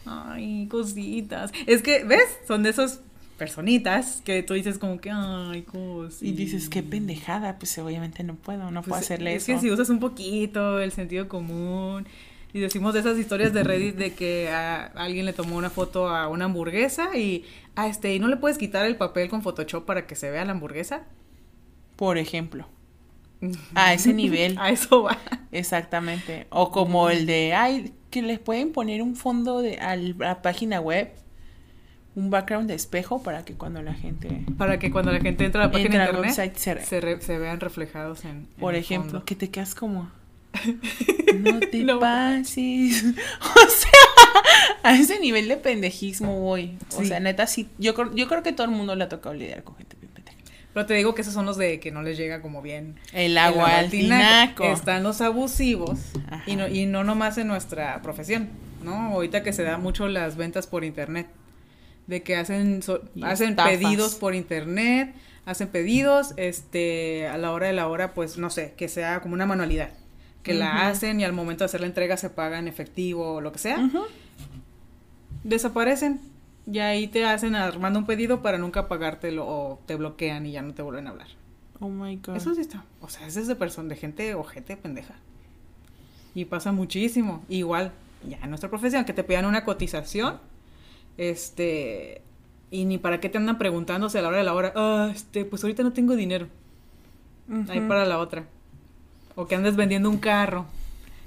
Ay, 0.09 0.67
cositas. 0.71 1.53
Es 1.67 1.83
que, 1.83 2.05
¿ves? 2.05 2.23
Son 2.47 2.63
de 2.63 2.71
esos 2.71 3.01
personitas 3.37 4.21
que 4.25 4.43
tú 4.43 4.55
dices 4.55 4.79
como 4.79 5.01
que, 5.01 5.11
ay, 5.13 5.63
cositas. 5.63 6.23
Y 6.23 6.33
dices, 6.33 6.69
qué 6.69 6.83
pendejada. 6.83 7.59
Pues 7.59 7.77
obviamente 7.79 8.25
no 8.25 8.35
puedo, 8.35 8.71
no 8.71 8.83
puedo 8.83 8.95
Pues, 8.97 9.03
hacerle 9.05 9.35
es 9.35 9.43
eso. 9.49 9.53
que 9.53 9.61
si 9.61 9.71
usas 9.71 9.91
un 9.91 10.01
poquito 10.01 10.81
el 10.81 10.91
sentido 10.93 11.29
común 11.29 12.07
y 12.53 12.61
decimos 12.61 12.95
de 12.95 13.01
esas 13.01 13.19
historias 13.19 13.53
de 13.53 13.63
Reddit 13.63 13.97
de 13.97 14.15
que 14.15 14.49
a 14.51 14.87
alguien 14.95 15.27
le 15.27 15.33
tomó 15.35 15.57
una 15.57 15.71
foto 15.71 16.09
a 16.09 16.29
una 16.29 16.47
hamburguesa 16.47 17.17
y 17.17 17.45
a 17.77 17.87
este 17.87 18.15
y 18.15 18.19
no 18.19 18.27
le 18.29 18.37
puedes 18.39 18.59
quitar 18.59 18.87
el 18.87 18.97
papel 18.97 19.29
con 19.29 19.43
Photoshop 19.43 19.85
para 19.85 20.07
que 20.07 20.17
se 20.17 20.31
vea 20.31 20.45
la 20.45 20.53
hamburguesa. 20.53 21.03
Por 21.97 22.17
ejemplo. 22.19 22.67
A 23.75 23.95
ese 23.95 24.13
nivel. 24.15 24.57
A 24.61 24.71
eso 24.71 25.03
va. 25.05 25.19
Exactamente. 25.53 26.47
O 26.51 26.71
como 26.71 27.09
el 27.11 27.27
de, 27.27 27.55
ay, 27.55 27.93
que 28.11 28.23
les 28.23 28.39
pueden 28.39 28.73
poner 28.73 29.03
un 29.03 29.15
fondo 29.17 29.61
de 29.61 29.79
a 29.79 29.97
la 29.97 30.43
página 30.43 30.81
web. 30.81 31.11
Un 32.15 32.31
background 32.31 32.69
de 32.69 32.75
espejo 32.75 33.23
para 33.23 33.45
que 33.45 33.55
cuando 33.55 33.81
la 33.81 33.95
gente 33.95 34.43
Para 34.57 34.81
que 34.81 34.91
cuando 34.91 35.13
la 35.13 35.21
gente 35.21 35.45
entra 35.45 35.63
a 35.63 35.67
la 35.67 35.71
página 35.71 35.87
entra 35.87 36.05
de 36.07 36.11
internet 36.11 36.37
website 36.37 36.57
se, 36.57 36.85
se, 36.85 37.01
re- 37.01 37.21
se 37.21 37.39
vean 37.39 37.61
reflejados 37.61 38.25
en, 38.25 38.31
en 38.31 38.47
Por 38.59 38.75
ejemplo, 38.75 39.11
fondo. 39.11 39.25
que 39.25 39.37
te 39.37 39.51
quedas 39.51 39.75
como. 39.77 40.11
No 41.39 41.61
te 41.61 41.85
No. 41.85 42.01
pases. 42.01 43.05
O 43.41 43.69
sea, 43.71 44.83
a 44.83 44.97
ese 44.97 45.21
nivel 45.21 45.47
de 45.47 45.59
pendejismo 45.59 46.41
voy. 46.41 46.77
O 46.97 47.05
sea, 47.05 47.21
neta, 47.21 47.47
sí. 47.47 47.69
Yo, 47.79 47.95
creo- 47.95 48.13
yo 48.15 48.27
creo 48.27 48.43
que 48.43 48.53
todo 48.53 48.65
el 48.67 48.73
mundo 48.73 48.97
le 48.97 49.05
ha 49.05 49.09
tocado 49.09 49.35
lidiar 49.37 49.63
con 49.63 49.77
gente. 49.77 49.97
Pero 50.75 50.87
te 50.87 50.95
digo 50.95 51.15
que 51.15 51.23
esos 51.23 51.35
son 51.35 51.47
los 51.47 51.57
de 51.57 51.81
que 51.81 51.91
no 51.91 52.03
les 52.03 52.17
llega 52.17 52.41
como 52.43 52.63
bien 52.63 52.97
El 53.13 53.37
agua 53.39 53.79
al 53.79 53.91
tinaco. 53.91 54.65
Están 54.65 55.03
los 55.03 55.21
abusivos 55.21 55.99
Ajá. 56.31 56.43
y 56.47 56.57
no, 56.57 56.69
y 56.69 56.87
no 56.87 57.05
nomás 57.05 57.37
en 57.39 57.49
nuestra 57.49 58.01
profesión, 58.03 58.49
¿no? 58.85 58.95
Ahorita 58.95 59.43
que 59.43 59.53
se 59.53 59.63
da 59.65 59.79
mucho 59.79 60.09
las 60.09 60.37
ventas 60.37 60.67
por 60.67 60.85
internet, 60.85 61.27
de 62.07 62.23
que 62.23 62.37
hacen, 62.37 62.83
so- 62.83 63.03
hacen 63.23 63.51
estafas. 63.51 63.73
pedidos 63.73 64.15
por 64.15 64.35
internet, 64.35 65.15
hacen 65.47 65.69
pedidos, 65.69 66.33
este, 66.37 67.27
a 67.27 67.39
la 67.39 67.53
hora 67.53 67.67
de 67.67 67.73
la 67.73 67.89
hora, 67.89 68.13
pues 68.15 68.39
no 68.39 68.51
sé, 68.51 68.75
que 68.77 68.89
sea 68.89 69.21
como 69.21 69.35
una 69.35 69.47
manualidad, 69.47 69.91
que 70.43 70.55
la 70.55 70.89
hacen 70.89 71.19
y 71.21 71.25
al 71.25 71.33
momento 71.33 71.65
de 71.65 71.67
hacer 71.67 71.81
la 71.81 71.87
entrega 71.87 72.17
se 72.19 72.31
paga 72.31 72.59
en 72.59 72.69
efectivo 72.69 73.35
o 73.35 73.41
lo 73.41 73.53
que 73.53 73.59
sea, 73.59 73.91
desaparecen. 75.45 76.21
Y 76.71 76.81
ahí 76.81 77.09
te 77.09 77.25
hacen 77.25 77.55
armando 77.55 77.99
un 77.99 78.05
pedido 78.05 78.43
para 78.43 78.59
nunca 78.59 78.89
pagártelo 78.89 79.47
o 79.47 79.81
te 79.87 79.97
bloquean 79.97 80.45
y 80.45 80.53
ya 80.53 80.61
no 80.61 80.75
te 80.75 80.83
vuelven 80.83 81.07
a 81.07 81.11
hablar. 81.11 81.29
Oh 81.81 81.89
my 81.89 82.17
god. 82.17 82.37
Eso 82.37 82.55
sí 82.55 82.61
está. 82.61 82.85
O 83.01 83.09
sea, 83.09 83.27
es 83.27 83.47
de 83.47 83.55
persona, 83.55 83.89
de 83.89 83.97
gente 83.97 84.35
ojete 84.35 84.77
pendeja. 84.77 85.15
Y 86.35 86.45
pasa 86.45 86.71
muchísimo. 86.73 87.43
Igual, 87.49 87.93
ya 88.29 88.39
en 88.43 88.51
nuestra 88.51 88.69
profesión, 88.69 89.07
que 89.07 89.15
te 89.15 89.25
pidan 89.25 89.47
una 89.47 89.65
cotización. 89.65 90.41
Este. 91.17 92.21
Y 92.71 92.85
ni 92.85 92.99
para 92.99 93.19
qué 93.19 93.31
te 93.31 93.39
andan 93.39 93.57
preguntándose 93.57 94.19
a 94.19 94.23
la 94.23 94.29
hora 94.29 94.39
de 94.39 94.45
la 94.45 94.55
hora. 94.55 94.73
Ah, 94.77 95.11
este, 95.15 95.47
pues 95.47 95.65
ahorita 95.65 95.83
no 95.83 95.95
tengo 95.95 96.17
dinero. 96.17 96.49
Ahí 97.69 97.81
para 97.81 98.05
la 98.05 98.19
otra. 98.19 98.45
O 99.37 99.47
que 99.47 99.55
andes 99.55 99.75
vendiendo 99.75 100.11
un 100.11 100.19
carro. 100.19 100.67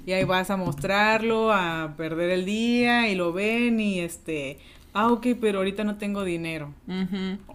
Y 0.06 0.12
ahí 0.12 0.22
vas 0.22 0.50
a 0.50 0.56
mostrarlo, 0.56 1.52
a 1.52 1.94
perder 1.96 2.30
el 2.30 2.44
día, 2.44 3.08
y 3.08 3.16
lo 3.16 3.32
ven, 3.32 3.80
y 3.80 3.98
este. 4.00 4.60
Ah, 4.94 5.10
ok, 5.10 5.28
pero 5.40 5.58
ahorita 5.58 5.84
no 5.84 5.96
tengo 5.96 6.22
dinero. 6.22 6.74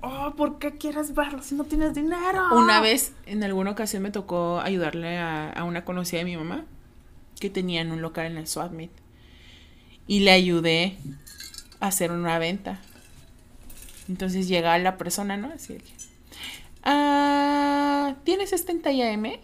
Oh, 0.01 0.33
¿por 0.35 0.57
qué 0.57 0.77
quieres 0.77 1.13
verlo 1.13 1.43
si 1.43 1.53
no 1.55 1.65
tienes 1.65 1.93
dinero? 1.93 2.43
Una 2.55 2.81
vez, 2.81 3.13
en 3.27 3.43
alguna 3.43 3.71
ocasión, 3.71 4.01
me 4.01 4.09
tocó 4.11 4.59
ayudarle 4.59 5.17
a, 5.19 5.51
a 5.51 5.63
una 5.63 5.85
conocida 5.85 6.19
de 6.19 6.25
mi 6.25 6.35
mamá 6.37 6.65
que 7.39 7.49
tenía 7.49 7.81
en 7.81 7.91
un 7.91 8.01
local 8.01 8.25
en 8.25 8.37
el 8.37 8.47
Swap 8.47 8.71
Meet. 8.71 8.91
Y 10.07 10.21
le 10.21 10.31
ayudé 10.31 10.97
a 11.79 11.87
hacer 11.87 12.11
una 12.11 12.39
venta. 12.39 12.79
Entonces 14.09 14.47
llega 14.47 14.77
la 14.79 14.97
persona, 14.97 15.37
¿no? 15.37 15.51
Así 15.53 15.75
que, 15.75 15.83
ah, 16.83 18.15
¿tienes 18.23 18.53
este 18.53 18.71
en 18.71 18.81
talla 18.81 19.11
M? 19.11 19.39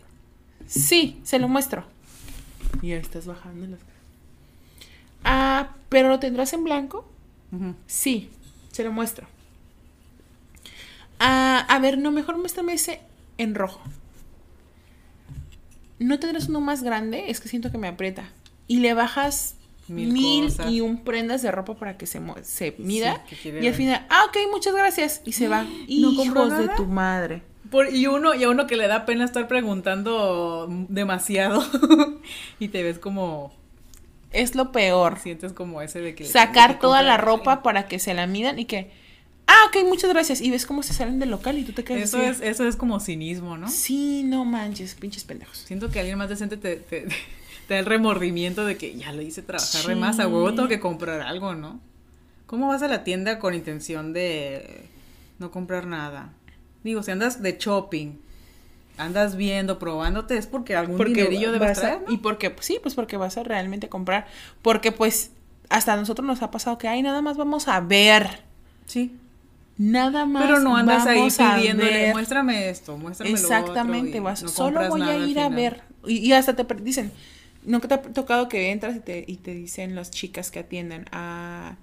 Sí, 0.66 1.20
se 1.24 1.38
lo 1.38 1.48
muestro. 1.48 1.84
Y 2.82 2.92
ahora 2.92 3.04
estás 3.04 3.28
bajando 3.28 3.68
las 3.68 3.80
Ah, 5.26 5.70
¿pero 5.90 6.10
lo 6.10 6.20
tendrás 6.20 6.54
en 6.54 6.64
blanco? 6.64 7.06
Sí, 7.88 8.30
se 8.72 8.84
lo 8.84 8.92
muestro. 8.92 9.28
Ah, 11.20 11.66
a 11.70 11.80
ver, 11.80 11.98
no, 11.98 12.12
mejor 12.12 12.38
muéstrame 12.38 12.74
ese 12.74 13.00
en 13.38 13.56
rojo. 13.56 13.82
¿No 16.00 16.20
tendrás 16.20 16.50
uno 16.50 16.60
más 16.60 16.84
grande? 16.84 17.30
Es 17.30 17.40
que 17.40 17.48
siento 17.48 17.72
que 17.72 17.78
me 17.78 17.88
aprieta. 17.88 18.30
Y 18.68 18.80
le 18.80 18.94
bajas 18.94 19.56
Mil 19.88 20.50
y 20.70 20.82
un 20.82 21.04
prendas 21.04 21.42
de 21.42 21.52
ropa 21.52 21.76
para 21.76 21.98
que 21.98 22.06
se, 22.08 22.22
se 22.44 22.76
mida. 22.78 23.24
y 23.44 23.68
al 23.68 23.74
final, 23.74 24.06
ah, 24.10 24.26
ok, 24.30 24.38
muchas 24.52 24.74
gracias. 24.74 25.22
Y 25.26 25.34
se 25.34 25.48
va. 25.48 25.64
¿No 25.90 26.12
Hijos 26.12 26.58
de 26.58 26.70
tu 26.70 26.86
madre. 26.86 27.44
Por- 27.70 27.94
y 27.94 28.08
uno, 28.08 28.34
y 28.34 28.44
a 28.44 28.50
uno 28.50 28.68
que 28.68 28.76
le 28.76 28.88
da 28.88 29.06
pena 29.06 29.26
estar 29.26 29.48
preguntando 29.48 30.68
demasiado 30.90 31.64
y 32.60 32.68
te 32.70 32.84
ves 32.84 33.00
como, 33.00 33.54
Es 34.34 34.56
lo 34.56 34.72
peor. 34.72 35.20
sientes 35.20 35.54
como 35.54 35.82
ese 35.82 36.02
de 36.02 36.16
que... 36.16 36.26
Sacar 36.26 36.80
toda 36.80 37.02
la 37.04 37.18
ropa 37.18 37.64
para 37.64 37.88
que 37.88 38.00
se 38.00 38.14
la 38.14 38.28
midan 38.28 38.60
y 38.60 38.66
que, 38.66 38.92
ah, 39.48 39.58
ok, 39.68 39.88
muchas 39.88 40.10
gracias. 40.10 40.42
Y 40.42 40.52
ves 40.52 40.66
cómo 40.66 40.84
se 40.84 40.94
salen 40.94 41.20
del 41.20 41.30
local 41.30 41.58
y 41.58 41.64
tú 41.64 41.72
te 41.72 41.84
quedas 41.84 42.04
Eso 42.04 42.18
así. 42.18 42.26
es, 42.26 42.42
eso 42.42 42.68
es 42.68 42.76
como 42.76 43.00
cinismo, 43.00 43.58
¿no? 43.58 43.70
Sí, 43.70 44.24
no 44.24 44.44
manches, 44.44 44.96
pinches 44.96 45.24
pendejos. 45.24 45.58
Siento 45.60 45.90
que 45.90 46.00
alguien 46.00 46.18
más 46.18 46.30
decente 46.30 46.58
te, 46.58 46.78
te, 46.78 47.08
te 47.68 47.74
da 47.74 47.80
el 47.80 47.86
remordimiento 47.86 48.66
de 48.66 48.76
que 48.78 48.96
ya 48.98 49.14
lo 49.14 49.22
hice 49.22 49.42
trabajar 49.42 49.86
de 49.86 49.96
más, 49.96 50.20
a 50.20 50.28
huevo 50.28 50.54
tengo 50.54 50.68
que 50.68 50.80
comprar 50.80 51.22
algo, 51.22 51.56
¿no? 51.56 51.80
¿Cómo 52.48 52.68
vas 52.68 52.84
a 52.84 52.88
la 52.88 53.04
tienda 53.04 53.40
con 53.40 53.54
intención 53.54 54.14
de 54.14 54.86
no 55.40 55.52
comprar 55.52 55.88
nada? 55.88 56.34
Digo, 56.84 57.02
si 57.02 57.12
andas 57.12 57.42
de 57.42 57.58
shopping, 57.58 58.16
andas 58.98 59.36
viendo, 59.36 59.80
probándote, 59.80 60.38
es 60.38 60.48
porque 60.48 60.76
algún 60.76 60.98
dinerillo 61.04 61.52
debes 61.52 61.80
traer, 61.80 62.02
¿no? 62.06 62.14
Y 62.14 62.18
porque, 62.18 62.50
pues, 62.50 62.66
sí, 62.66 62.80
pues 62.82 62.96
porque 62.96 63.18
vas 63.18 63.38
a 63.38 63.44
realmente 63.44 63.90
comprar. 63.90 64.28
Porque, 64.62 64.92
pues, 64.92 65.32
hasta 65.70 65.94
a 65.94 65.96
nosotros 65.96 66.26
nos 66.26 66.42
ha 66.42 66.52
pasado 66.52 66.78
que, 66.78 66.88
ay, 66.88 67.02
nada 67.02 67.22
más 67.22 67.38
vamos 67.38 67.68
a 67.68 67.80
ver. 67.80 68.44
Sí. 68.86 69.16
Nada 69.78 70.26
más. 70.26 70.44
Pero 70.44 70.60
no 70.60 70.76
andas 70.76 71.08
ahí 71.08 71.18
vamos 71.18 71.38
pidiéndole, 71.38 71.92
ver". 71.92 72.14
muéstrame 72.14 72.70
esto, 72.70 72.98
muéstrame 72.98 73.32
lo 73.32 73.38
Exactamente, 73.38 74.10
otro", 74.10 74.18
y 74.18 74.24
vas, 74.24 74.44
no 74.44 74.50
solo 74.50 74.88
voy 74.88 75.02
a 75.02 75.18
ir 75.18 75.40
a 75.40 75.50
ver. 75.50 75.82
Y, 76.06 76.18
y 76.18 76.34
hasta 76.34 76.56
te 76.56 76.64
dicen, 76.76 77.12
¿no 77.66 77.82
que 77.82 77.88
te 77.88 77.94
ha 77.96 78.02
tocado 78.02 78.50
que 78.50 78.72
entras 78.72 78.96
y 78.96 79.00
te, 79.00 79.24
y 79.28 79.38
te 79.38 79.54
dicen 79.54 79.96
las 79.96 80.12
chicas 80.12 80.52
que 80.52 80.60
atienden? 80.60 81.06
Ah, 81.12 81.76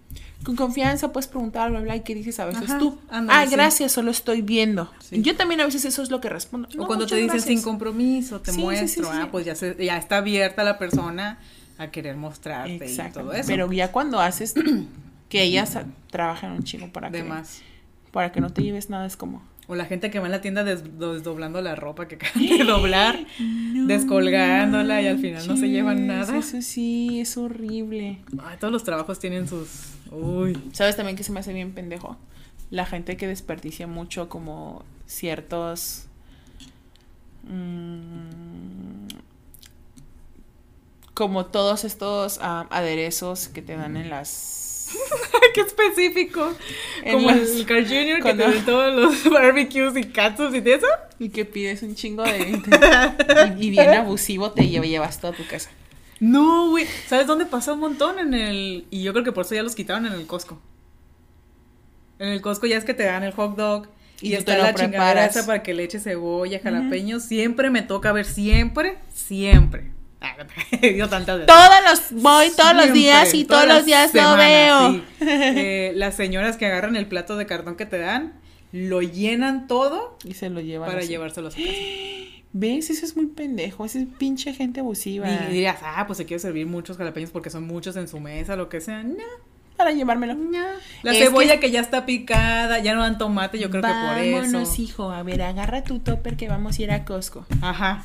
con 0.45 0.57
confianza 0.57 1.13
puedes 1.13 1.27
preguntar, 1.29 1.71
bla, 1.71 1.81
bla, 1.81 1.97
y 1.97 2.01
qué 2.01 2.15
dices 2.15 2.39
a 2.41 2.47
veces 2.47 2.65
Ajá, 2.71 2.79
tú. 2.79 2.99
ah, 3.11 3.45
sí. 3.47 3.51
gracias, 3.55 3.93
solo 3.93 4.11
estoy 4.11 4.43
viendo. 4.43 4.91
Sí. 5.01 5.21
Yo 5.23 5.37
también 5.37 5.61
a 5.61 5.65
veces 5.67 5.85
eso 5.85 6.03
es 6.03 6.11
lo 6.11 6.21
que 6.21 6.29
respondo. 6.29 6.69
O 6.73 6.77
"No, 6.77 6.87
cuando 6.87 7.07
te 7.07 7.17
dicen 7.17 7.29
gracias". 7.29 7.45
sin 7.49 7.63
compromiso, 7.63 8.41
te 8.41 8.53
Sí, 8.53 8.61
muestro, 8.61 9.11
ah, 9.13 9.29
pues 9.31 9.45
ya, 9.47 9.55
se, 9.55 9.77
ya 9.85 9.97
está 9.99 10.19
abierta 10.19 10.65
la 10.65 10.79
persona 10.79 11.39
a 11.79 11.91
querer 11.91 12.17
mostrarte 12.17 12.91
y 12.93 12.97
todo 13.13 13.33
eso. 13.33 13.47
Pero 13.49 13.71
ya 13.73 13.91
cuando 13.93 14.21
haces 14.21 14.55
que 15.29 15.43
ellas 15.43 15.77
a- 15.77 15.85
trabajan 16.11 16.53
un 16.53 16.63
chingo 16.65 16.89
para 16.93 17.11
de 17.11 17.19
que, 17.23 17.25
más. 17.25 17.61
para 18.13 18.33
que 18.33 18.41
no 18.41 18.51
te 18.51 18.63
lleves 18.63 18.91
nada, 18.91 19.07
es 19.07 19.17
como. 19.17 19.43
O 19.67 19.77
la 19.77 19.85
gente 19.85 20.11
que 20.11 20.19
va 20.19 20.27
en 20.27 20.33
la 20.33 20.41
tienda 20.41 20.65
des- 20.65 20.99
desdoblando 20.99 21.61
la 21.61 21.77
ropa 21.77 22.09
que 22.09 22.17
acaban 22.17 22.45
de 22.47 22.65
doblar, 22.65 23.25
descolgándola 23.87 25.01
y 25.01 25.07
al 25.07 25.19
final 25.19 25.47
no 25.47 25.57
se 25.57 25.69
llevan 25.69 26.07
nada. 26.09 26.37
Eso 26.39 26.61
sí, 26.61 27.21
es 27.21 27.37
horrible. 27.37 28.19
Ay, 28.43 28.57
todos 28.59 28.73
los 28.73 28.83
trabajos 28.83 29.19
tienen 29.21 29.47
sus... 29.47 29.69
Uy. 30.11 30.59
¿Sabes 30.73 30.97
también 30.97 31.17
que 31.17 31.23
se 31.23 31.31
me 31.31 31.39
hace 31.41 31.53
bien 31.53 31.73
pendejo? 31.73 32.17
La 32.71 32.85
gente 32.85 33.17
que 33.17 33.29
desperdicia 33.29 33.87
mucho 33.87 34.29
como 34.29 34.85
ciertos... 35.07 36.07
mm, 37.45 39.07
como 41.15 41.47
todos 41.47 41.85
estos 41.85 42.39
ah, 42.43 42.67
aderezos 42.71 43.49
que 43.49 43.63
te 43.63 43.77
dan 43.77 43.97
en 43.97 44.11
las... 44.11 44.89
¡Qué 45.55 45.61
específico! 45.61 46.53
En 47.03 47.13
Como 47.15 47.31
las- 47.31 47.51
el 47.51 47.67
Carl 47.67 47.85
Jr. 47.87 48.23
que 48.23 48.35
te 48.35 48.61
todos 48.63 48.95
los 48.95 49.25
barbecues 49.33 49.97
y 49.97 50.05
catsups 50.05 50.55
y 50.55 50.61
de 50.61 50.75
eso. 50.75 50.87
Y 51.19 51.29
que 51.31 51.45
pides 51.45 51.83
un 51.83 51.95
chingo 51.95 52.23
de... 52.23 52.39
y, 53.59 53.67
y 53.67 53.71
bien 53.71 53.91
abusivo 53.91 54.53
te 54.53 54.69
lleva- 54.69 54.87
llevas 54.87 55.21
toda 55.21 55.33
tu 55.33 55.47
casa. 55.47 55.71
No, 56.19 56.71
güey. 56.71 56.87
¿Sabes 57.07 57.27
dónde 57.27 57.47
pasa 57.47 57.73
un 57.73 57.81
montón? 57.81 58.19
En 58.19 58.35
el... 58.35 58.87
Y 58.91 59.03
yo 59.03 59.13
creo 59.13 59.25
que 59.25 59.33
por 59.33 59.45
eso 59.45 59.55
ya 59.55 59.63
los 59.63 59.75
quitaron 59.75 60.07
en 60.07 60.13
el 60.13 60.27
Costco. 60.27 60.61
En 62.19 62.29
el 62.29 62.41
Costco 62.43 62.67
ya 62.67 62.77
es 62.77 62.85
que 62.85 62.95
te 62.95 63.05
dan 63.05 63.23
el 63.23 63.33
hot 63.33 63.57
dog. 63.57 63.89
Y, 64.21 64.29
Y 64.31 64.35
está 64.35 64.53
te 64.53 64.59
lo 64.59 64.65
la 64.65 64.75
chingadera 64.75 65.31
para 65.47 65.63
que 65.63 65.73
le 65.73 65.85
eches 65.85 66.05
cebolla, 66.05 66.61
jalapeño. 66.63 67.21
Siempre 67.21 67.71
me 67.71 67.81
toca 67.81 68.13
ver, 68.13 68.27
siempre, 68.27 68.99
siempre. 69.15 69.93
Yo 70.97 71.09
tantas 71.09 71.39
veces. 71.41 71.47
Todos 71.47 72.11
los... 72.13 72.23
Voy 72.23 72.51
todos 72.57 72.75
los 72.75 72.93
días 72.93 73.33
y 73.35 73.45
todos 73.45 73.67
los 73.67 73.85
días 73.85 74.13
las 74.15 74.15
lo 74.15 74.31
semanas, 74.37 74.47
veo. 74.47 74.93
sí. 74.93 75.03
Eh, 75.29 75.93
las 75.97 76.15
señoras 76.15 76.57
que 76.57 76.67
agarran 76.67 76.97
el 76.97 77.07
plato 77.07 77.37
de 77.37 77.47
cartón 77.47 77.77
que 77.77 77.87
te 77.87 77.99
dan, 77.99 78.35
lo 78.73 79.03
llenan 79.03 79.67
todo 79.67 80.17
Y 80.25 80.35
se 80.35 80.51
lo 80.51 80.61
llevan 80.61 80.89
para 80.89 81.01
así. 81.01 81.09
llevárselo 81.09 81.49
a 81.49 81.51
su 81.51 81.57
casa. 81.59 81.71
¿Ves? 82.53 82.91
Eso 82.91 83.05
es 83.07 83.17
muy 83.17 83.27
pendejo. 83.27 83.85
Esa 83.85 84.01
es 84.01 84.07
pinche 84.19 84.53
gente 84.53 84.81
abusiva. 84.81 85.29
Y 85.31 85.53
dirías, 85.53 85.79
ah, 85.83 86.05
pues 86.07 86.17
se 86.19 86.27
quiere 86.27 86.41
servir 86.41 86.67
muchos 86.67 86.97
jalapeños 86.97 87.31
porque 87.31 87.49
son 87.49 87.65
muchos 87.67 87.97
en 87.97 88.09
su 88.09 88.19
mesa, 88.21 88.57
lo 88.57 88.69
que 88.69 88.81
sea. 88.81 89.03
No, 89.05 89.15
Para 89.77 89.93
llevármelo. 89.93 90.35
no. 90.35 90.59
La 91.05 91.13
Es 91.13 91.19
cebolla 91.19 91.55
que- 91.55 91.61
que... 91.61 91.71
ya 91.71 91.81
está 91.81 92.05
picada, 92.07 92.81
ya 92.81 92.95
no 92.95 93.03
dan 93.03 93.19
tomate, 93.19 93.59
yo 93.61 93.71
creo 93.71 93.83
que 93.83 93.89
por 93.89 93.97
Vámonos, 93.97 94.73
eso. 94.73 94.83
hijo. 94.83 95.11
A 95.13 95.23
ver, 95.23 95.43
agarra 95.43 95.85
tu 95.85 96.01
topper 96.01 96.37
que 96.37 96.49
vamos 96.49 96.79
a 96.79 96.83
ir 96.83 96.91
a 96.91 97.05
Costco. 97.05 97.47
Ajá, 97.63 98.05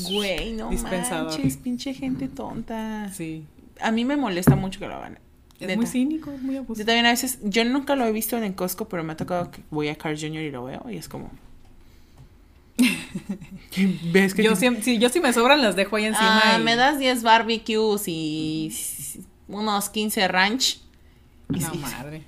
Güey, 0.00 0.52
no 0.52 0.70
Dispensador. 0.70 1.32
manches, 1.32 1.56
pinche 1.56 1.94
gente 1.94 2.28
tonta. 2.28 3.10
sí. 3.12 3.44
A 3.80 3.90
mí 3.90 4.04
me 4.04 4.16
molesta 4.16 4.54
mucho 4.54 4.78
que 4.78 4.86
lo 4.86 4.94
hagan. 4.94 5.18
Es 5.58 5.66
Neta. 5.66 5.76
muy 5.76 5.86
cínico, 5.86 6.30
es 6.30 6.40
muy 6.42 6.54
Yo 6.54 6.60
abusivo. 6.60 6.86
también 6.86 7.06
a 7.06 7.10
veces, 7.10 7.38
yo 7.42 7.64
nunca 7.64 7.96
lo 7.96 8.04
he 8.04 8.12
visto 8.12 8.36
en 8.36 8.44
el 8.44 8.54
Costco, 8.54 8.88
pero 8.88 9.02
me 9.02 9.12
ha 9.12 9.16
tocado 9.16 9.50
que 9.50 9.62
voy 9.70 9.88
a 9.88 9.96
Carl 9.96 10.16
Jr. 10.18 10.42
y 10.42 10.50
lo 10.50 10.64
veo 10.64 10.84
y 10.90 10.96
es 10.98 11.08
como... 11.08 11.30
¿Ves 14.12 14.34
que 14.34 14.42
Yo 14.42 14.56
sí, 14.56 14.68
sí, 14.82 14.98
yo 14.98 15.08
sí 15.08 15.20
me 15.20 15.32
sobran, 15.32 15.62
las 15.62 15.76
dejo 15.76 15.96
ahí 15.96 16.04
encima. 16.04 16.40
Ah, 16.44 16.58
y- 16.58 16.62
me 16.62 16.76
das 16.76 16.98
10 16.98 17.22
barbecues 17.22 18.04
y 18.06 18.72
unos 19.48 19.88
15 19.90 20.28
ranch. 20.28 20.80
Y 21.52 21.58
No, 21.60 21.72
sí, 21.72 21.78
madre. 21.78 22.22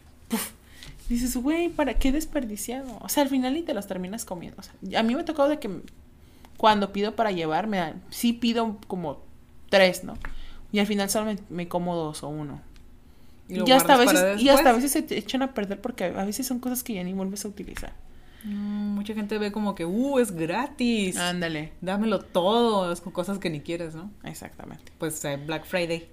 Dices, 1.09 1.37
güey, 1.37 1.69
¿para 1.69 1.95
qué 1.95 2.13
desperdiciado? 2.13 2.99
O 3.01 3.09
sea, 3.09 3.23
al 3.25 3.29
final 3.29 3.55
ni 3.55 3.63
te 3.63 3.75
los 3.75 3.87
terminas 3.87 4.25
comiendo. 4.25 4.57
O 4.61 4.63
sea, 4.63 5.01
a 5.01 5.03
mí 5.03 5.15
me 5.15 5.21
ha 5.21 5.25
tocado 5.25 5.49
de 5.49 5.59
que 5.59 5.71
cuando 6.57 6.93
pido 6.93 7.15
para 7.15 7.31
llevar, 7.31 7.67
me 7.67 7.79
dan, 7.79 8.03
sí 8.11 8.33
pido 8.33 8.79
como 8.87 9.23
tres, 9.71 10.05
¿no? 10.05 10.15
Y 10.73 10.79
al 10.79 10.87
final 10.87 11.11
solo 11.11 11.27
me, 11.27 11.39
me 11.51 11.69
como 11.69 11.95
dos 11.95 12.23
o 12.23 12.29
uno. 12.29 12.61
Y 13.49 13.69
Y, 13.69 13.73
hasta 13.73 13.95
a 13.95 13.97
veces, 13.99 14.41
y 14.41 14.49
hasta 14.49 14.71
a 14.71 14.73
veces 14.73 14.93
se 14.93 15.03
te 15.03 15.19
echan 15.19 15.43
a 15.43 15.53
perder 15.53 15.81
porque 15.81 16.05
a 16.05 16.25
veces 16.25 16.47
son 16.47 16.61
cosas 16.61 16.83
que 16.83 16.95
ya 16.95 17.05
ni 17.05 17.13
vuelves 17.13 17.45
a 17.45 17.49
utilizar. 17.49 17.93
Mm, 18.45 18.95
mucha 18.95 19.15
gente 19.15 19.39
ve 19.39 19.53
como 19.53 19.75
que, 19.75 19.85
uh, 19.85 20.19
es 20.19 20.33
gratis. 20.33 21.17
Ándale. 21.17 21.73
Dámelo 21.81 22.21
todo, 22.21 22.93
es 22.93 23.01
con 23.01 23.13
cosas 23.13 23.39
que 23.39 23.51
ni 23.51 23.61
quieres, 23.61 23.95
¿no? 23.95 24.11
Exactamente. 24.23 24.93
Pues 24.99 25.25
eh, 25.25 25.37
Black 25.37 25.65
Friday, 25.65 26.09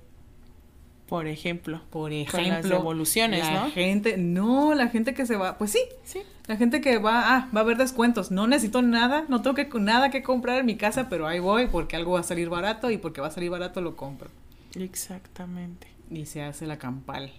Por 1.11 1.27
ejemplo. 1.27 1.81
por 1.89 2.03
Con 2.03 2.13
ejemplo. 2.13 2.47
las 2.53 2.63
devoluciones, 2.69 3.43
la 3.43 3.65
¿no? 3.65 3.71
gente, 3.71 4.15
no, 4.15 4.73
la 4.75 4.87
gente 4.87 5.13
que 5.13 5.25
se 5.25 5.35
va, 5.35 5.57
pues 5.57 5.71
sí, 5.71 5.79
Sí. 6.05 6.21
la 6.47 6.55
gente 6.55 6.79
que 6.79 6.99
va, 6.99 7.35
ah, 7.35 7.49
va 7.53 7.59
a 7.59 7.63
haber 7.65 7.75
descuentos, 7.75 8.31
no 8.31 8.47
necesito 8.47 8.81
nada, 8.81 9.25
no 9.27 9.41
tengo 9.41 9.53
que, 9.53 9.67
nada 9.77 10.09
que 10.09 10.23
comprar 10.23 10.59
en 10.59 10.65
mi 10.65 10.77
casa, 10.77 11.09
pero 11.09 11.27
ahí 11.27 11.39
voy 11.39 11.67
porque 11.67 11.97
algo 11.97 12.13
va 12.13 12.21
a 12.21 12.23
salir 12.23 12.47
barato 12.47 12.89
y 12.91 12.97
porque 12.97 13.19
va 13.19 13.27
a 13.27 13.31
salir 13.31 13.49
barato 13.49 13.81
lo 13.81 13.97
compro. 13.97 14.29
Exactamente. 14.73 15.87
Y 16.09 16.27
se 16.27 16.43
hace 16.43 16.65
la 16.65 16.77
campal. 16.77 17.33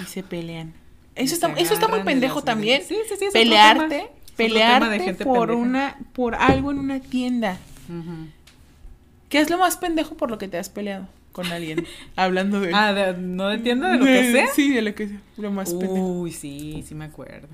Y 0.00 0.04
se 0.04 0.22
pelean. 0.22 0.72
Eso 1.16 1.30
se 1.30 1.34
está, 1.34 1.52
eso 1.60 1.74
está 1.74 1.88
muy 1.88 1.98
de 1.98 2.04
pendejo 2.04 2.42
también. 2.42 2.84
Sí, 2.86 2.96
sí, 3.08 3.16
sí, 3.18 3.26
pelearte, 3.32 3.88
tema. 3.88 4.02
De 4.04 4.10
pelearte 4.36 5.00
gente 5.00 5.24
por 5.24 5.48
pendeja. 5.48 5.60
una, 5.68 5.98
por 6.12 6.36
algo 6.36 6.70
en 6.70 6.78
una 6.78 7.00
tienda. 7.00 7.58
¿Qué 9.28 9.40
es 9.40 9.50
lo 9.50 9.58
más 9.58 9.76
pendejo 9.78 10.14
por 10.16 10.30
lo 10.30 10.38
que 10.38 10.46
te 10.46 10.58
has 10.58 10.68
peleado 10.68 11.08
con 11.34 11.46
alguien? 11.52 11.84
Hablando 12.16 12.60
de. 12.60 12.70
Ah, 12.72 12.94
de- 12.94 13.18
no 13.18 13.50
entiendo 13.50 13.86
de 13.88 13.98
lo 13.98 14.04
que 14.06 14.32
sea. 14.32 14.46
Sí, 14.54 14.72
de 14.72 14.80
lo 14.82 14.94
que 14.94 15.08
sea. 15.08 15.20
Lo 15.36 15.50
más 15.50 15.74
pendejo. 15.74 15.94
Uy, 16.20 16.32
sí, 16.32 16.82
sí 16.86 16.94
me 16.94 17.04
acuerdo. 17.04 17.48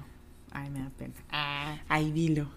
Ay, 0.52 0.70
me 0.70 0.80
da 0.80 0.90
pena. 0.96 1.14
Ah, 1.30 1.78
Ay, 1.88 2.12
dilo. 2.12 2.48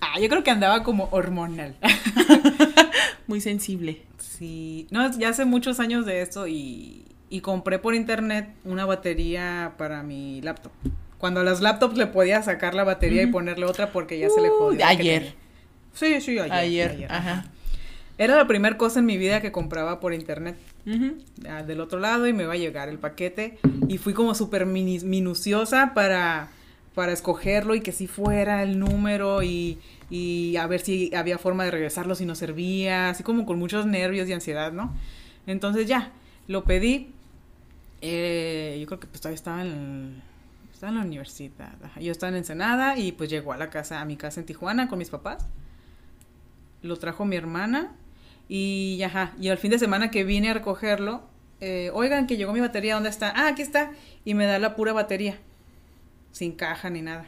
ah, 0.00 0.20
yo 0.20 0.28
creo 0.28 0.44
que 0.44 0.50
andaba 0.50 0.82
como 0.84 1.08
hormonal. 1.10 1.74
Muy 3.26 3.40
sensible. 3.40 4.02
Sí, 4.18 4.86
no, 4.90 5.10
ya 5.18 5.30
hace 5.30 5.44
muchos 5.44 5.80
años 5.80 6.06
de 6.06 6.22
esto 6.22 6.46
y, 6.46 7.04
y 7.28 7.40
compré 7.40 7.78
por 7.78 7.94
internet 7.94 8.48
una 8.64 8.84
batería 8.86 9.74
para 9.78 10.02
mi 10.02 10.40
laptop. 10.42 10.72
Cuando 11.18 11.40
a 11.40 11.44
las 11.44 11.60
laptops 11.60 11.96
le 11.96 12.06
podía 12.06 12.42
sacar 12.42 12.74
la 12.74 12.84
batería 12.84 13.22
y 13.22 13.26
ponerle 13.26 13.66
otra 13.66 13.90
porque 13.92 14.18
ya 14.18 14.28
se 14.30 14.40
le 14.40 14.50
que 14.76 14.84
ayer. 14.84 15.34
Sí, 15.92 16.20
sí, 16.20 16.38
ayer. 16.38 16.52
Ayer, 16.52 17.06
ajá. 17.10 17.46
Era 18.18 18.34
la 18.34 18.48
primera 18.48 18.76
cosa 18.76 18.98
en 18.98 19.06
mi 19.06 19.16
vida 19.16 19.40
que 19.40 19.52
compraba 19.52 20.00
por 20.00 20.12
internet. 20.12 20.58
Del 20.84 21.80
otro 21.80 22.00
lado 22.00 22.26
y 22.26 22.32
me 22.32 22.46
va 22.46 22.54
a 22.54 22.56
llegar 22.56 22.88
el 22.88 22.98
paquete. 22.98 23.58
Y 23.86 23.98
fui 23.98 24.12
como 24.12 24.34
súper 24.34 24.66
minuciosa 24.66 25.92
para, 25.94 26.50
para 26.96 27.12
escogerlo 27.12 27.76
y 27.76 27.80
que 27.80 27.92
si 27.92 28.08
fuera 28.08 28.64
el 28.64 28.80
número 28.80 29.44
y, 29.44 29.78
y 30.10 30.56
a 30.56 30.66
ver 30.66 30.80
si 30.80 31.14
había 31.14 31.38
forma 31.38 31.64
de 31.64 31.70
regresarlo 31.70 32.16
si 32.16 32.26
no 32.26 32.34
servía, 32.34 33.10
así 33.10 33.22
como 33.22 33.46
con 33.46 33.58
muchos 33.58 33.86
nervios 33.86 34.28
y 34.28 34.32
ansiedad, 34.32 34.72
¿no? 34.72 34.92
Entonces 35.46 35.86
ya, 35.86 36.10
lo 36.48 36.64
pedí, 36.64 37.12
eh, 38.00 38.78
yo 38.80 38.86
creo 38.86 39.00
que 39.00 39.06
pues 39.06 39.20
todavía 39.20 39.36
estaba 39.36 39.62
en, 39.62 40.22
estaba 40.72 40.90
en 40.90 40.98
la 40.98 41.04
universidad, 41.04 41.74
yo 42.00 42.10
estaba 42.10 42.30
en 42.30 42.36
Ensenada 42.36 42.98
y 42.98 43.12
pues 43.12 43.30
llegó 43.30 43.52
a 43.52 43.56
la 43.56 43.70
casa, 43.70 44.00
a 44.00 44.04
mi 44.04 44.16
casa 44.16 44.40
en 44.40 44.46
Tijuana 44.46 44.88
con 44.88 44.98
mis 44.98 45.10
papás, 45.10 45.46
lo 46.82 46.96
trajo 46.96 47.24
mi 47.24 47.36
hermana 47.36 47.92
y 48.48 49.02
ajá, 49.02 49.32
y 49.40 49.48
al 49.48 49.58
fin 49.58 49.70
de 49.70 49.78
semana 49.78 50.10
que 50.10 50.24
vine 50.24 50.50
a 50.50 50.54
recogerlo, 50.54 51.22
eh, 51.60 51.90
oigan 51.92 52.26
que 52.26 52.36
llegó 52.36 52.52
mi 52.52 52.60
batería, 52.60 52.94
¿dónde 52.94 53.08
está? 53.10 53.32
Ah, 53.34 53.48
aquí 53.48 53.62
está. 53.62 53.90
Y 54.24 54.34
me 54.34 54.46
da 54.46 54.58
la 54.58 54.74
pura 54.76 54.92
batería, 54.92 55.38
sin 56.32 56.52
caja 56.52 56.88
ni 56.90 57.02
nada. 57.02 57.26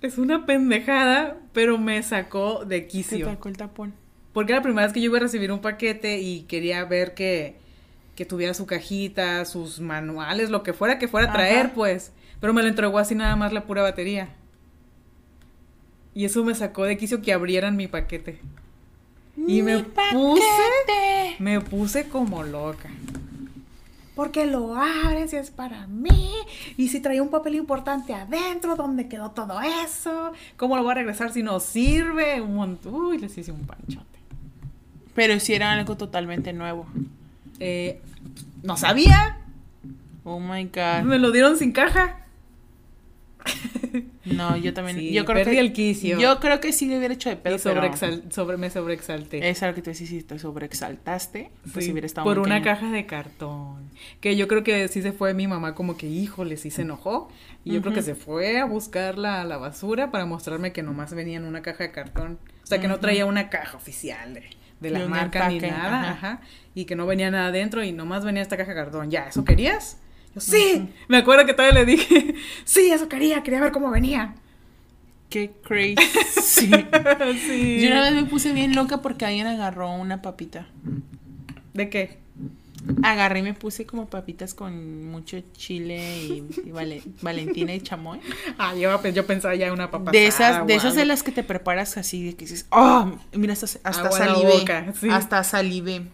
Es 0.00 0.16
una 0.18 0.46
pendejada, 0.46 1.36
pero 1.52 1.76
me 1.78 2.02
sacó 2.02 2.64
de 2.64 2.80
Te 2.82 2.86
quicio. 2.86 3.26
tocó 3.28 3.48
el 3.48 3.56
tapón. 3.56 3.94
Porque 4.32 4.52
la 4.52 4.62
primera 4.62 4.86
vez 4.86 4.92
que 4.92 5.00
yo 5.00 5.06
iba 5.06 5.16
a 5.18 5.22
recibir 5.22 5.50
un 5.50 5.60
paquete 5.60 6.18
y 6.20 6.42
quería 6.42 6.84
ver 6.84 7.14
que, 7.14 7.56
que 8.14 8.24
tuviera 8.24 8.54
su 8.54 8.66
cajita, 8.66 9.44
sus 9.44 9.80
manuales, 9.80 10.50
lo 10.50 10.62
que 10.62 10.72
fuera 10.72 10.98
que 10.98 11.08
fuera 11.08 11.30
a 11.30 11.32
traer, 11.32 11.66
Ajá. 11.66 11.74
pues. 11.74 12.12
Pero 12.40 12.52
me 12.52 12.62
lo 12.62 12.68
entregó 12.68 12.98
así 12.98 13.16
nada 13.16 13.34
más 13.34 13.52
la 13.52 13.64
pura 13.64 13.82
batería. 13.82 14.28
Y 16.14 16.24
eso 16.24 16.44
me 16.44 16.54
sacó 16.54 16.84
de 16.84 16.96
quicio 16.96 17.20
que 17.20 17.32
abrieran 17.32 17.76
mi 17.76 17.88
paquete. 17.88 18.38
Y 19.46 19.62
me 19.62 19.78
puse-. 20.12 21.36
Me 21.38 21.60
puse 21.60 22.08
como 22.08 22.42
loca. 22.42 22.90
Porque 24.14 24.46
lo 24.46 24.74
abren 24.74 25.28
si 25.28 25.36
es 25.36 25.50
para 25.50 25.86
mí. 25.86 26.32
Y 26.76 26.88
si 26.88 26.98
traía 27.00 27.22
un 27.22 27.30
papel 27.30 27.54
importante 27.54 28.14
adentro, 28.14 28.74
¿dónde 28.74 29.06
quedó 29.06 29.30
todo 29.30 29.60
eso? 29.60 30.32
¿Cómo 30.56 30.76
lo 30.76 30.82
voy 30.82 30.90
a 30.90 30.94
regresar 30.96 31.32
si 31.32 31.44
no 31.44 31.60
sirve? 31.60 32.40
Un 32.40 32.56
montón. 32.56 32.94
Uy, 32.94 33.18
les 33.18 33.38
hice 33.38 33.52
un 33.52 33.64
panchote. 33.64 34.18
Pero 35.14 35.38
si 35.38 35.54
era 35.54 35.70
algo 35.72 35.96
totalmente 35.96 36.52
nuevo. 36.52 36.86
Eh, 37.60 38.00
no 38.64 38.76
sabía. 38.76 39.38
Oh 40.24 40.40
my 40.40 40.64
god. 40.64 41.04
Me 41.04 41.18
lo 41.18 41.30
dieron 41.30 41.56
sin 41.56 41.70
caja. 41.70 42.26
No, 44.24 44.56
yo 44.56 44.74
también. 44.74 44.98
Sí, 44.98 45.12
yo 45.12 45.24
creo 45.24 45.36
perdí 45.38 45.52
que, 45.52 45.60
el 45.60 45.72
quicio. 45.72 46.18
Yo 46.18 46.38
creo 46.40 46.60
que 46.60 46.72
sí 46.72 46.86
le 46.86 46.98
hubiera 46.98 47.14
hecho 47.14 47.30
de 47.30 47.36
pedo. 47.36 47.56
Y 47.56 47.58
pero 47.58 47.80
sobreexal- 47.80 48.30
sobre, 48.30 48.56
me 48.58 48.68
sobreexalté. 48.70 49.48
Es 49.48 49.62
algo 49.62 49.74
que 49.76 49.82
te 49.82 49.92
decís, 49.92 50.08
si 50.08 50.22
te 50.22 50.38
sobreexaltaste, 50.38 51.50
pues 51.72 51.84
Sí, 51.86 51.92
hubiera 51.92 52.06
estado 52.06 52.24
por 52.26 52.38
una 52.38 52.60
caja 52.62 52.90
de 52.90 53.06
cartón. 53.06 53.88
Que 54.20 54.36
yo 54.36 54.46
creo 54.48 54.62
que 54.64 54.88
sí 54.88 55.00
se 55.02 55.12
fue 55.12 55.32
mi 55.34 55.46
mamá 55.46 55.74
como 55.74 55.96
que, 55.96 56.06
híjole, 56.06 56.56
sí 56.56 56.70
se 56.70 56.82
enojó. 56.82 57.30
Y 57.64 57.72
yo 57.72 57.80
creo 57.82 57.94
que 57.94 58.02
se 58.02 58.14
fue 58.14 58.58
a 58.58 58.64
buscarla 58.66 59.40
a 59.40 59.44
la 59.44 59.56
basura 59.56 60.10
para 60.10 60.26
mostrarme 60.26 60.72
que 60.72 60.82
nomás 60.82 61.14
venía 61.14 61.36
en 61.38 61.44
una 61.44 61.62
caja 61.62 61.84
de 61.84 61.90
cartón. 61.90 62.38
O 62.62 62.66
sea, 62.66 62.80
que 62.80 62.88
no 62.88 62.94
Ujú. 62.94 63.00
traía 63.02 63.24
una 63.26 63.48
caja 63.48 63.76
oficial 63.78 64.34
de, 64.34 64.44
de 64.80 64.90
la 64.90 65.06
marca 65.08 65.48
ni 65.48 65.58
nada. 65.58 66.00
ajá. 66.02 66.10
Ajá. 66.10 66.40
Y 66.74 66.84
que 66.84 66.94
no 66.96 67.06
venía 67.06 67.30
nada 67.30 67.46
adentro 67.48 67.82
y 67.82 67.92
nomás 67.92 68.24
venía 68.24 68.42
esta 68.42 68.56
caja 68.58 68.70
de 68.70 68.76
cartón. 68.76 69.10
¿Ya, 69.10 69.28
eso 69.28 69.44
querías? 69.44 69.98
Yo, 70.34 70.40
sí. 70.40 70.88
Me 71.08 71.18
acuerdo 71.18 71.46
que 71.46 71.54
todavía 71.54 71.80
le 71.80 71.86
dije, 71.86 72.34
sí, 72.64 72.90
eso 72.90 73.08
quería, 73.08 73.42
quería 73.42 73.60
ver 73.60 73.72
cómo 73.72 73.90
venía. 73.90 74.34
Qué 75.30 75.50
crazy. 75.62 75.96
sí. 76.42 76.70
Yo 77.80 77.88
una 77.90 78.02
vez 78.02 78.14
me 78.14 78.24
puse 78.24 78.52
bien 78.52 78.74
loca 78.74 79.02
porque 79.02 79.26
alguien 79.26 79.46
agarró 79.46 79.90
una 79.92 80.22
papita. 80.22 80.66
¿De 81.74 81.90
qué? 81.90 82.18
Agarré 83.02 83.40
y 83.40 83.42
me 83.42 83.54
puse 83.54 83.84
como 83.84 84.06
papitas 84.06 84.54
con 84.54 85.04
mucho 85.10 85.38
chile 85.56 86.22
y, 86.22 86.44
y 86.64 86.70
vale- 86.70 87.02
Valentina 87.22 87.74
y 87.74 87.80
chamoy. 87.80 88.20
Ah, 88.56 88.74
yo, 88.74 89.02
yo 89.10 89.26
pensaba 89.26 89.54
ya 89.54 89.72
una 89.72 89.90
papa 89.90 90.12
De 90.12 90.26
esas, 90.26 90.66
de 90.66 90.74
esas 90.74 90.94
de 90.94 91.04
las 91.04 91.22
que 91.22 91.32
te 91.32 91.42
preparas 91.42 91.96
así, 91.98 92.24
de 92.24 92.34
que 92.34 92.44
dices, 92.46 92.66
oh, 92.70 93.12
mira, 93.32 93.52
hasta, 93.52 93.66
hasta 93.82 94.10
sí. 94.98 95.08
Hasta 95.10 95.44
salivé 95.44 96.04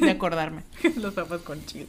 de 0.00 0.10
acordarme. 0.10 0.62
Los 0.96 1.12
papas 1.12 1.40
con 1.42 1.64
chile. 1.66 1.88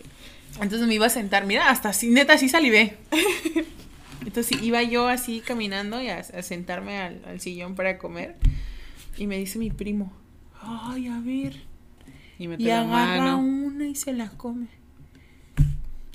Entonces 0.61 0.87
me 0.87 0.93
iba 0.93 1.07
a 1.07 1.09
sentar, 1.09 1.45
mira, 1.45 1.69
hasta 1.69 1.89
así, 1.89 2.09
neta, 2.09 2.33
así 2.33 2.47
salivé. 2.49 2.97
Entonces 4.25 4.61
iba 4.61 4.81
yo 4.83 5.07
así 5.07 5.41
caminando 5.41 6.01
y 6.01 6.09
a, 6.09 6.19
a 6.19 6.41
sentarme 6.43 6.97
al, 6.99 7.21
al 7.25 7.39
sillón 7.41 7.75
para 7.75 7.97
comer. 7.97 8.35
Y 9.17 9.27
me 9.27 9.37
dice 9.37 9.59
mi 9.59 9.69
primo, 9.69 10.13
ay, 10.61 11.07
a 11.07 11.19
ver. 11.19 11.61
Y 12.39 12.47
mete 12.47 12.63
Y 12.63 12.69
agarra 12.69 13.35
mano. 13.35 13.39
una 13.39 13.85
y 13.87 13.95
se 13.95 14.13
la 14.13 14.29
come. 14.29 14.67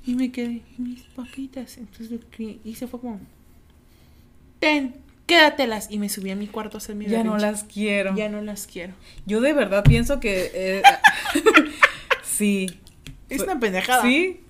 Y 0.06 0.14
me 0.14 0.32
quedé, 0.32 0.62
"¿Y 0.78 0.82
mis 0.82 1.02
papitas. 1.02 1.76
Entonces 1.76 2.10
lo 2.10 2.30
que 2.30 2.58
hice 2.64 2.86
fue 2.86 2.98
como, 3.00 3.20
ten, 4.58 4.94
quédatelas. 5.26 5.88
Y 5.90 5.98
me 5.98 6.08
subí 6.08 6.30
a 6.30 6.36
mi 6.36 6.46
cuarto 6.46 6.76
a 6.76 6.78
hacer 6.78 6.94
mi 6.96 7.06
Ya 7.06 7.22
no 7.22 7.36
las 7.36 7.62
quiero. 7.64 8.16
Ya 8.16 8.28
no 8.30 8.40
las 8.40 8.66
quiero. 8.66 8.94
Yo 9.26 9.40
de 9.42 9.52
verdad 9.52 9.84
pienso 9.84 10.18
que. 10.18 10.50
eh, 10.54 10.82
sí. 12.22 12.78
Es 13.28 13.42
una 13.42 13.58
pendejada. 13.60 14.02
Sí. 14.02 14.40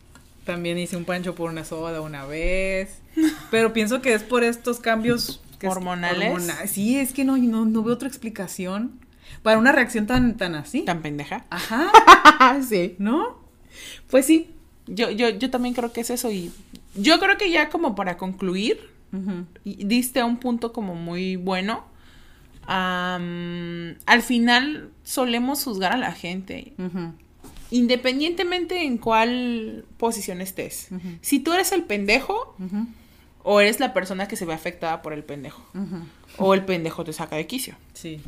También 0.44 0.78
hice 0.78 0.96
un 0.96 1.04
pancho 1.04 1.34
por 1.34 1.50
una 1.50 1.64
soda 1.64 2.00
una 2.00 2.24
vez. 2.24 3.00
Pero 3.50 3.72
pienso 3.72 4.00
que 4.00 4.14
es 4.14 4.22
por 4.22 4.44
estos 4.44 4.80
cambios 4.80 5.40
¿Hormonales? 5.62 6.32
hormona- 6.32 6.66
Sí, 6.66 6.98
es 6.98 7.12
que 7.12 7.24
no, 7.24 7.36
no, 7.36 7.64
no 7.64 7.82
veo 7.82 7.94
otra 7.94 8.08
explicación. 8.08 8.92
Para 9.42 9.58
una 9.58 9.72
reacción 9.72 10.06
tan, 10.06 10.36
tan 10.36 10.54
así. 10.54 10.82
¿Tan 10.82 11.02
pendeja? 11.02 11.44
Ajá. 11.50 11.90
sí. 12.68 12.94
¿No? 12.98 13.38
Pues 14.10 14.24
sí, 14.26 14.50
yo, 14.86 15.10
yo, 15.10 15.28
yo 15.28 15.50
también 15.50 15.74
creo 15.74 15.92
que 15.92 16.00
es 16.00 16.10
eso. 16.10 16.30
Y 16.30 16.50
yo 16.94 17.18
creo 17.18 17.36
que 17.36 17.50
ya 17.50 17.68
como 17.68 17.94
para 17.94 18.16
concluir, 18.16 18.80
diste 19.64 20.20
a 20.20 20.24
un 20.24 20.38
punto 20.38 20.72
como 20.72 20.94
muy 20.94 21.36
bueno. 21.36 21.84
Al 22.66 24.22
final 24.22 24.90
solemos 25.02 25.64
juzgar 25.64 25.92
a 25.92 25.96
la 25.96 26.12
gente, 26.12 26.72
Ujú. 26.78 27.12
Independientemente 27.70 28.84
en 28.84 28.98
cuál 28.98 29.84
posición 29.96 30.40
estés. 30.40 30.88
Si 31.20 31.40
tú 31.40 31.52
eres 31.52 31.72
el 31.72 31.84
pendejo 31.84 32.54
o 33.42 33.60
eres 33.60 33.80
la 33.80 33.92
persona 33.92 34.28
que 34.28 34.36
se 34.36 34.44
ve 34.44 34.54
afectada 34.54 35.02
por 35.02 35.12
el 35.12 35.24
pendejo, 35.24 35.62
o 36.38 36.54
el 36.54 36.64
pendejo 36.64 37.04
te 37.04 37.12
saca 37.12 37.36
de 37.36 37.46
quicio. 37.46 37.74
Sí. 37.94 38.20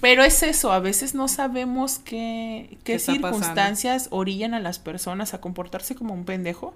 Pero 0.00 0.22
es 0.22 0.42
eso, 0.42 0.70
a 0.72 0.80
veces 0.80 1.14
no 1.14 1.28
sabemos 1.28 1.98
qué, 1.98 2.68
qué 2.70 2.78
¿Qué 2.84 2.94
está 2.94 3.12
pasando? 3.12 3.38
circunstancias 3.38 4.08
orillan 4.10 4.52
a 4.52 4.60
las 4.60 4.78
personas 4.78 5.32
a 5.32 5.40
comportarse 5.40 5.94
como 5.94 6.12
un 6.12 6.24
pendejo 6.24 6.74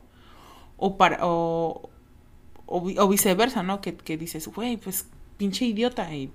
o 0.78 0.96
para 0.96 1.18
o, 1.26 1.90
o, 2.66 2.92
o 2.96 3.08
viceversa, 3.08 3.62
¿no? 3.62 3.80
Que, 3.80 3.94
que 3.96 4.16
dices, 4.16 4.46
güey, 4.48 4.76
pues 4.78 5.06
pinche 5.36 5.66
idiota 5.66 6.14
y 6.14 6.30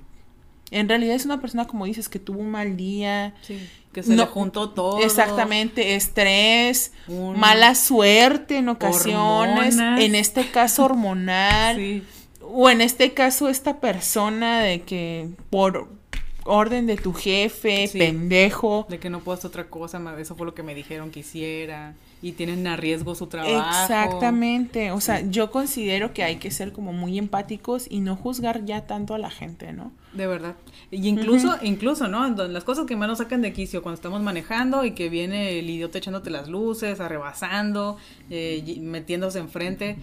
en 0.79 0.89
realidad 0.89 1.15
es 1.15 1.25
una 1.25 1.39
persona 1.41 1.65
como 1.65 1.85
dices 1.85 2.09
que 2.09 2.19
tuvo 2.19 2.39
un 2.39 2.51
mal 2.51 2.75
día, 2.77 3.33
Sí. 3.41 3.59
Que 3.93 4.01
se 4.01 4.15
No, 4.15 4.23
le 4.23 4.27
juntó 4.29 4.71
todo. 4.71 5.01
exactamente, 5.03 5.93
estrés, 5.95 6.93
Un- 7.07 7.39
mala 7.39 7.75
suerte 7.75 8.57
en 8.57 8.69
ocasiones, 8.69 9.75
Hormonas. 9.75 10.01
en 10.01 10.15
este 10.15 10.49
caso 10.49 10.85
hormonal, 10.85 11.75
Sí. 11.77 12.03
o 12.41 12.71
en 12.71 12.81
este 12.81 13.13
caso, 13.13 13.49
esta 13.49 13.79
persona 13.79 14.61
de 14.61 14.81
que 14.81 15.29
por 15.51 15.89
orden 16.45 16.87
de 16.87 16.97
tu 16.97 17.13
jefe, 17.13 17.87
Sí. 17.87 17.97
pendejo. 17.97 18.85
De 18.89 18.99
que 18.99 19.09
no 19.09 19.19
puedo 19.19 19.37
hacer 19.37 19.49
otra 19.49 19.65
cosa, 19.65 20.01
eso 20.19 20.35
fue 20.35 20.45
lo 20.45 20.53
que 20.53 20.63
me 20.63 20.75
dijeron 20.75 21.11
que 21.11 21.21
hiciera. 21.21 21.93
Y 22.21 22.31
tienen 22.33 22.65
a 22.67 22.77
riesgo 22.77 23.15
su 23.15 23.27
trabajo. 23.27 23.57
Exactamente. 23.83 24.91
O 24.91 25.01
sea, 25.01 25.19
yo 25.29 25.51
considero 25.51 26.13
que 26.13 26.23
hay 26.23 26.37
que 26.37 26.51
ser 26.51 26.71
como 26.71 26.93
muy 26.93 27.17
empáticos 27.17 27.85
y 27.89 27.99
no 27.99 28.15
juzgar 28.15 28.63
ya 28.63 28.87
tanto 28.87 29.13
a 29.13 29.17
la 29.17 29.29
gente, 29.29 29.73
¿no? 29.73 29.91
De 30.13 30.25
verdad. 30.27 30.55
Y 30.89 31.07
incluso, 31.09 31.55
incluso, 31.63 32.07
¿no? 32.07 32.25
Las 32.47 32.63
cosas 32.63 32.85
que 32.85 32.95
más 32.95 33.09
nos 33.09 33.17
sacan 33.17 33.41
de 33.41 33.51
quicio 33.51 33.81
cuando 33.83 33.95
estamos 33.95 34.21
manejando 34.21 34.85
y 34.85 34.91
que 34.91 35.09
viene 35.09 35.59
el 35.59 35.69
idiota 35.69 35.97
echándote 35.97 36.29
las 36.29 36.47
luces, 36.47 36.99
arrebasando, 37.01 37.97
eh, 38.29 38.77
metiéndose 38.79 39.39
enfrente, 39.39 39.97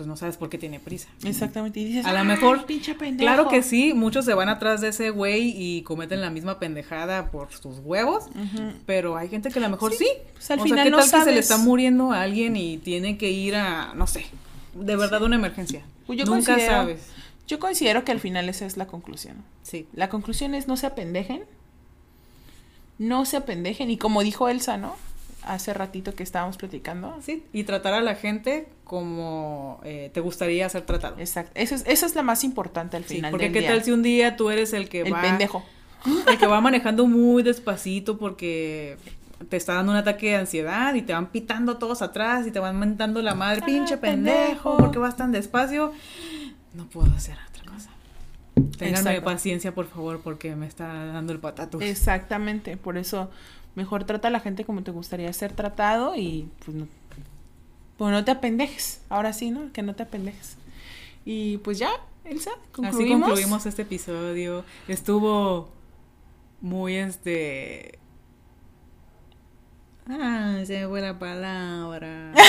pues 0.00 0.08
no 0.08 0.16
sabes 0.16 0.38
por 0.38 0.48
qué 0.48 0.56
tiene 0.56 0.80
prisa. 0.80 1.08
Exactamente. 1.24 1.78
Y 1.78 1.84
dices, 1.84 2.06
A 2.06 2.12
lo 2.14 2.20
"Ay, 2.20 2.24
mejor, 2.26 2.64
pinche 2.64 2.94
pendejo". 2.94 3.18
claro 3.30 3.48
que 3.50 3.62
sí, 3.62 3.92
muchos 3.92 4.24
se 4.24 4.32
van 4.32 4.48
atrás 4.48 4.80
de 4.80 4.88
ese 4.88 5.10
güey 5.10 5.52
y 5.54 5.82
cometen 5.82 6.22
la 6.22 6.30
misma 6.30 6.58
pendejada 6.58 7.30
por 7.30 7.52
sus 7.52 7.80
huevos, 7.80 8.24
pero 8.86 9.18
hay 9.18 9.28
gente 9.28 9.50
que 9.50 9.58
a 9.58 9.62
lo 9.62 9.68
mejor 9.68 9.92
sí. 9.92 9.98
Sí, 10.06 10.06
pues, 10.32 10.50
al 10.52 10.60
o 10.60 10.62
final 10.62 10.78
sea, 10.78 10.84
¿qué 10.84 10.90
no 10.90 10.96
tal 10.96 11.04
que 11.04 11.10
se 11.10 11.16
le 11.18 11.24
sabes. 11.24 11.38
está 11.50 11.58
muriendo 11.58 12.12
a 12.12 12.22
alguien 12.22 12.56
y 12.56 12.78
tiene 12.78 13.18
que 13.18 13.30
ir 13.30 13.56
a, 13.56 13.92
no 13.94 14.06
sé, 14.06 14.24
de 14.72 14.96
verdad 14.96 15.22
una 15.22 15.36
emergencia? 15.36 15.82
Pues 16.06 16.18
yo 16.18 16.24
Nunca 16.24 16.58
sabes. 16.58 17.02
Yo 17.46 17.58
considero 17.58 18.02
que 18.02 18.12
al 18.12 18.20
final 18.20 18.48
esa 18.48 18.64
es 18.64 18.78
la 18.78 18.86
conclusión. 18.86 19.36
Sí. 19.62 19.86
La 19.92 20.08
conclusión 20.08 20.54
es 20.54 20.66
no 20.66 20.78
se 20.78 20.86
apendejen. 20.86 21.42
No 22.96 23.26
se 23.26 23.36
apendejen. 23.36 23.90
Y 23.90 23.98
como 23.98 24.22
dijo 24.22 24.48
Elsa, 24.48 24.78
¿no? 24.78 24.96
Hace 25.44 25.72
ratito 25.72 26.14
que 26.14 26.22
estábamos 26.22 26.56
platicando. 26.58 27.16
Sí, 27.22 27.44
y 27.52 27.64
tratar 27.64 27.94
a 27.94 28.00
la 28.02 28.14
gente 28.14 28.68
como 28.84 29.80
eh, 29.84 30.10
te 30.12 30.20
gustaría 30.20 30.68
ser 30.68 30.82
tratado. 30.82 31.16
Exacto. 31.18 31.52
Eso 31.54 31.74
es, 31.74 31.84
eso 31.86 32.04
es 32.06 32.14
la 32.14 32.22
más 32.22 32.44
importante 32.44 32.96
al 32.96 33.04
Sí, 33.04 33.16
final 33.16 33.30
porque 33.30 33.44
del 33.44 33.52
qué 33.54 33.60
día. 33.60 33.68
tal 33.70 33.82
si 33.84 33.92
un 33.92 34.02
día 34.02 34.36
tú 34.36 34.50
eres 34.50 34.72
el 34.72 34.88
que 34.88 35.00
El 35.02 35.14
va 35.14 35.22
pendejo. 35.22 35.64
el 36.28 36.38
que 36.38 36.46
va 36.46 36.60
manejando 36.60 37.06
muy 37.06 37.42
despacito 37.42 38.18
porque 38.18 38.96
te 39.48 39.56
está 39.56 39.74
dando 39.74 39.92
un 39.92 39.98
ataque 39.98 40.30
de 40.30 40.36
ansiedad 40.36 40.94
y 40.94 41.02
te 41.02 41.14
van 41.14 41.28
pitando 41.30 41.78
todos 41.78 42.02
atrás 42.02 42.46
y 42.46 42.50
te 42.50 42.58
van 42.58 42.78
mentando 42.78 43.22
la 43.22 43.34
madre, 43.34 43.60
Ah, 43.62 43.66
pinche 43.66 43.96
pendejo, 43.96 44.76
porque 44.76 44.98
vas 44.98 45.16
tan 45.16 45.32
despacio. 45.32 45.92
No 46.74 46.84
puedo 46.86 47.10
hacer 47.14 47.36
otra 47.48 47.72
cosa. 47.72 47.90
Ténganme 48.78 49.22
paciencia, 49.22 49.74
por 49.74 49.86
favor, 49.88 50.20
porque 50.20 50.54
me 50.54 50.66
está 50.66 50.86
dando 51.06 51.32
el 51.32 51.38
patatus. 51.38 51.82
Exactamente. 51.82 52.76
Por 52.76 52.98
eso 52.98 53.30
mejor 53.74 54.04
trata 54.04 54.28
a 54.28 54.30
la 54.30 54.40
gente 54.40 54.64
como 54.64 54.82
te 54.82 54.90
gustaría 54.90 55.32
ser 55.32 55.52
tratado 55.52 56.14
y 56.16 56.48
pues 56.64 56.76
no, 56.76 56.86
pues 57.96 58.10
no 58.12 58.24
te 58.24 58.30
apendejes. 58.32 59.00
Ahora 59.08 59.32
sí, 59.32 59.50
¿no? 59.50 59.72
Que 59.72 59.82
no 59.82 59.94
te 59.94 60.02
apendejes. 60.04 60.56
Y 61.24 61.58
pues 61.58 61.78
ya, 61.78 61.90
Elsa, 62.24 62.50
concluimos. 62.72 62.96
Así 63.00 63.32
concluimos 63.34 63.66
este 63.66 63.82
episodio. 63.82 64.64
Estuvo 64.88 65.68
muy 66.60 66.96
este. 66.96 67.98
Ah, 70.08 70.60
se 70.66 70.80
me 70.80 70.88
fue 70.88 71.00
la 71.00 71.18
palabra. 71.18 72.32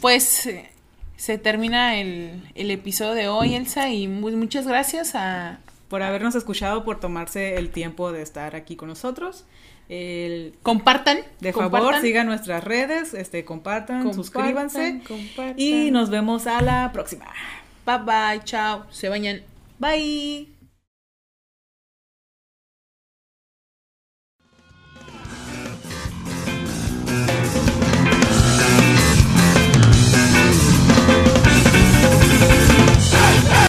Pues 0.00 0.46
eh, 0.46 0.70
se 1.16 1.38
termina 1.38 1.96
el, 2.00 2.48
el 2.54 2.70
episodio 2.70 3.14
de 3.14 3.26
hoy, 3.28 3.54
Elsa, 3.56 3.88
y 3.90 4.06
mu- 4.06 4.30
muchas 4.30 4.66
gracias 4.66 5.14
a, 5.16 5.58
por 5.88 6.02
habernos 6.02 6.34
escuchado, 6.34 6.84
por 6.84 7.00
tomarse 7.00 7.56
el 7.56 7.70
tiempo 7.70 8.12
de 8.12 8.22
estar 8.22 8.54
aquí 8.54 8.76
con 8.76 8.88
nosotros. 8.88 9.44
El, 9.88 10.54
Compartan. 10.62 11.18
de 11.40 11.52
compartan, 11.52 11.90
favor, 11.90 12.02
sigan 12.02 12.26
nuestras 12.26 12.62
redes, 12.62 13.14
este, 13.14 13.44
compartan, 13.44 14.02
compartan, 14.02 14.14
suscríbanse. 14.14 15.00
compartan. 15.06 15.54
Y 15.58 15.90
nos 15.90 16.10
vemos 16.10 16.46
a 16.46 16.60
la 16.60 16.92
próxima. 16.92 17.26
Bye 17.86 17.98
bye, 17.98 18.44
chao. 18.44 18.84
Se 18.90 19.08
bañan. 19.08 19.42
Bye. 19.78 20.57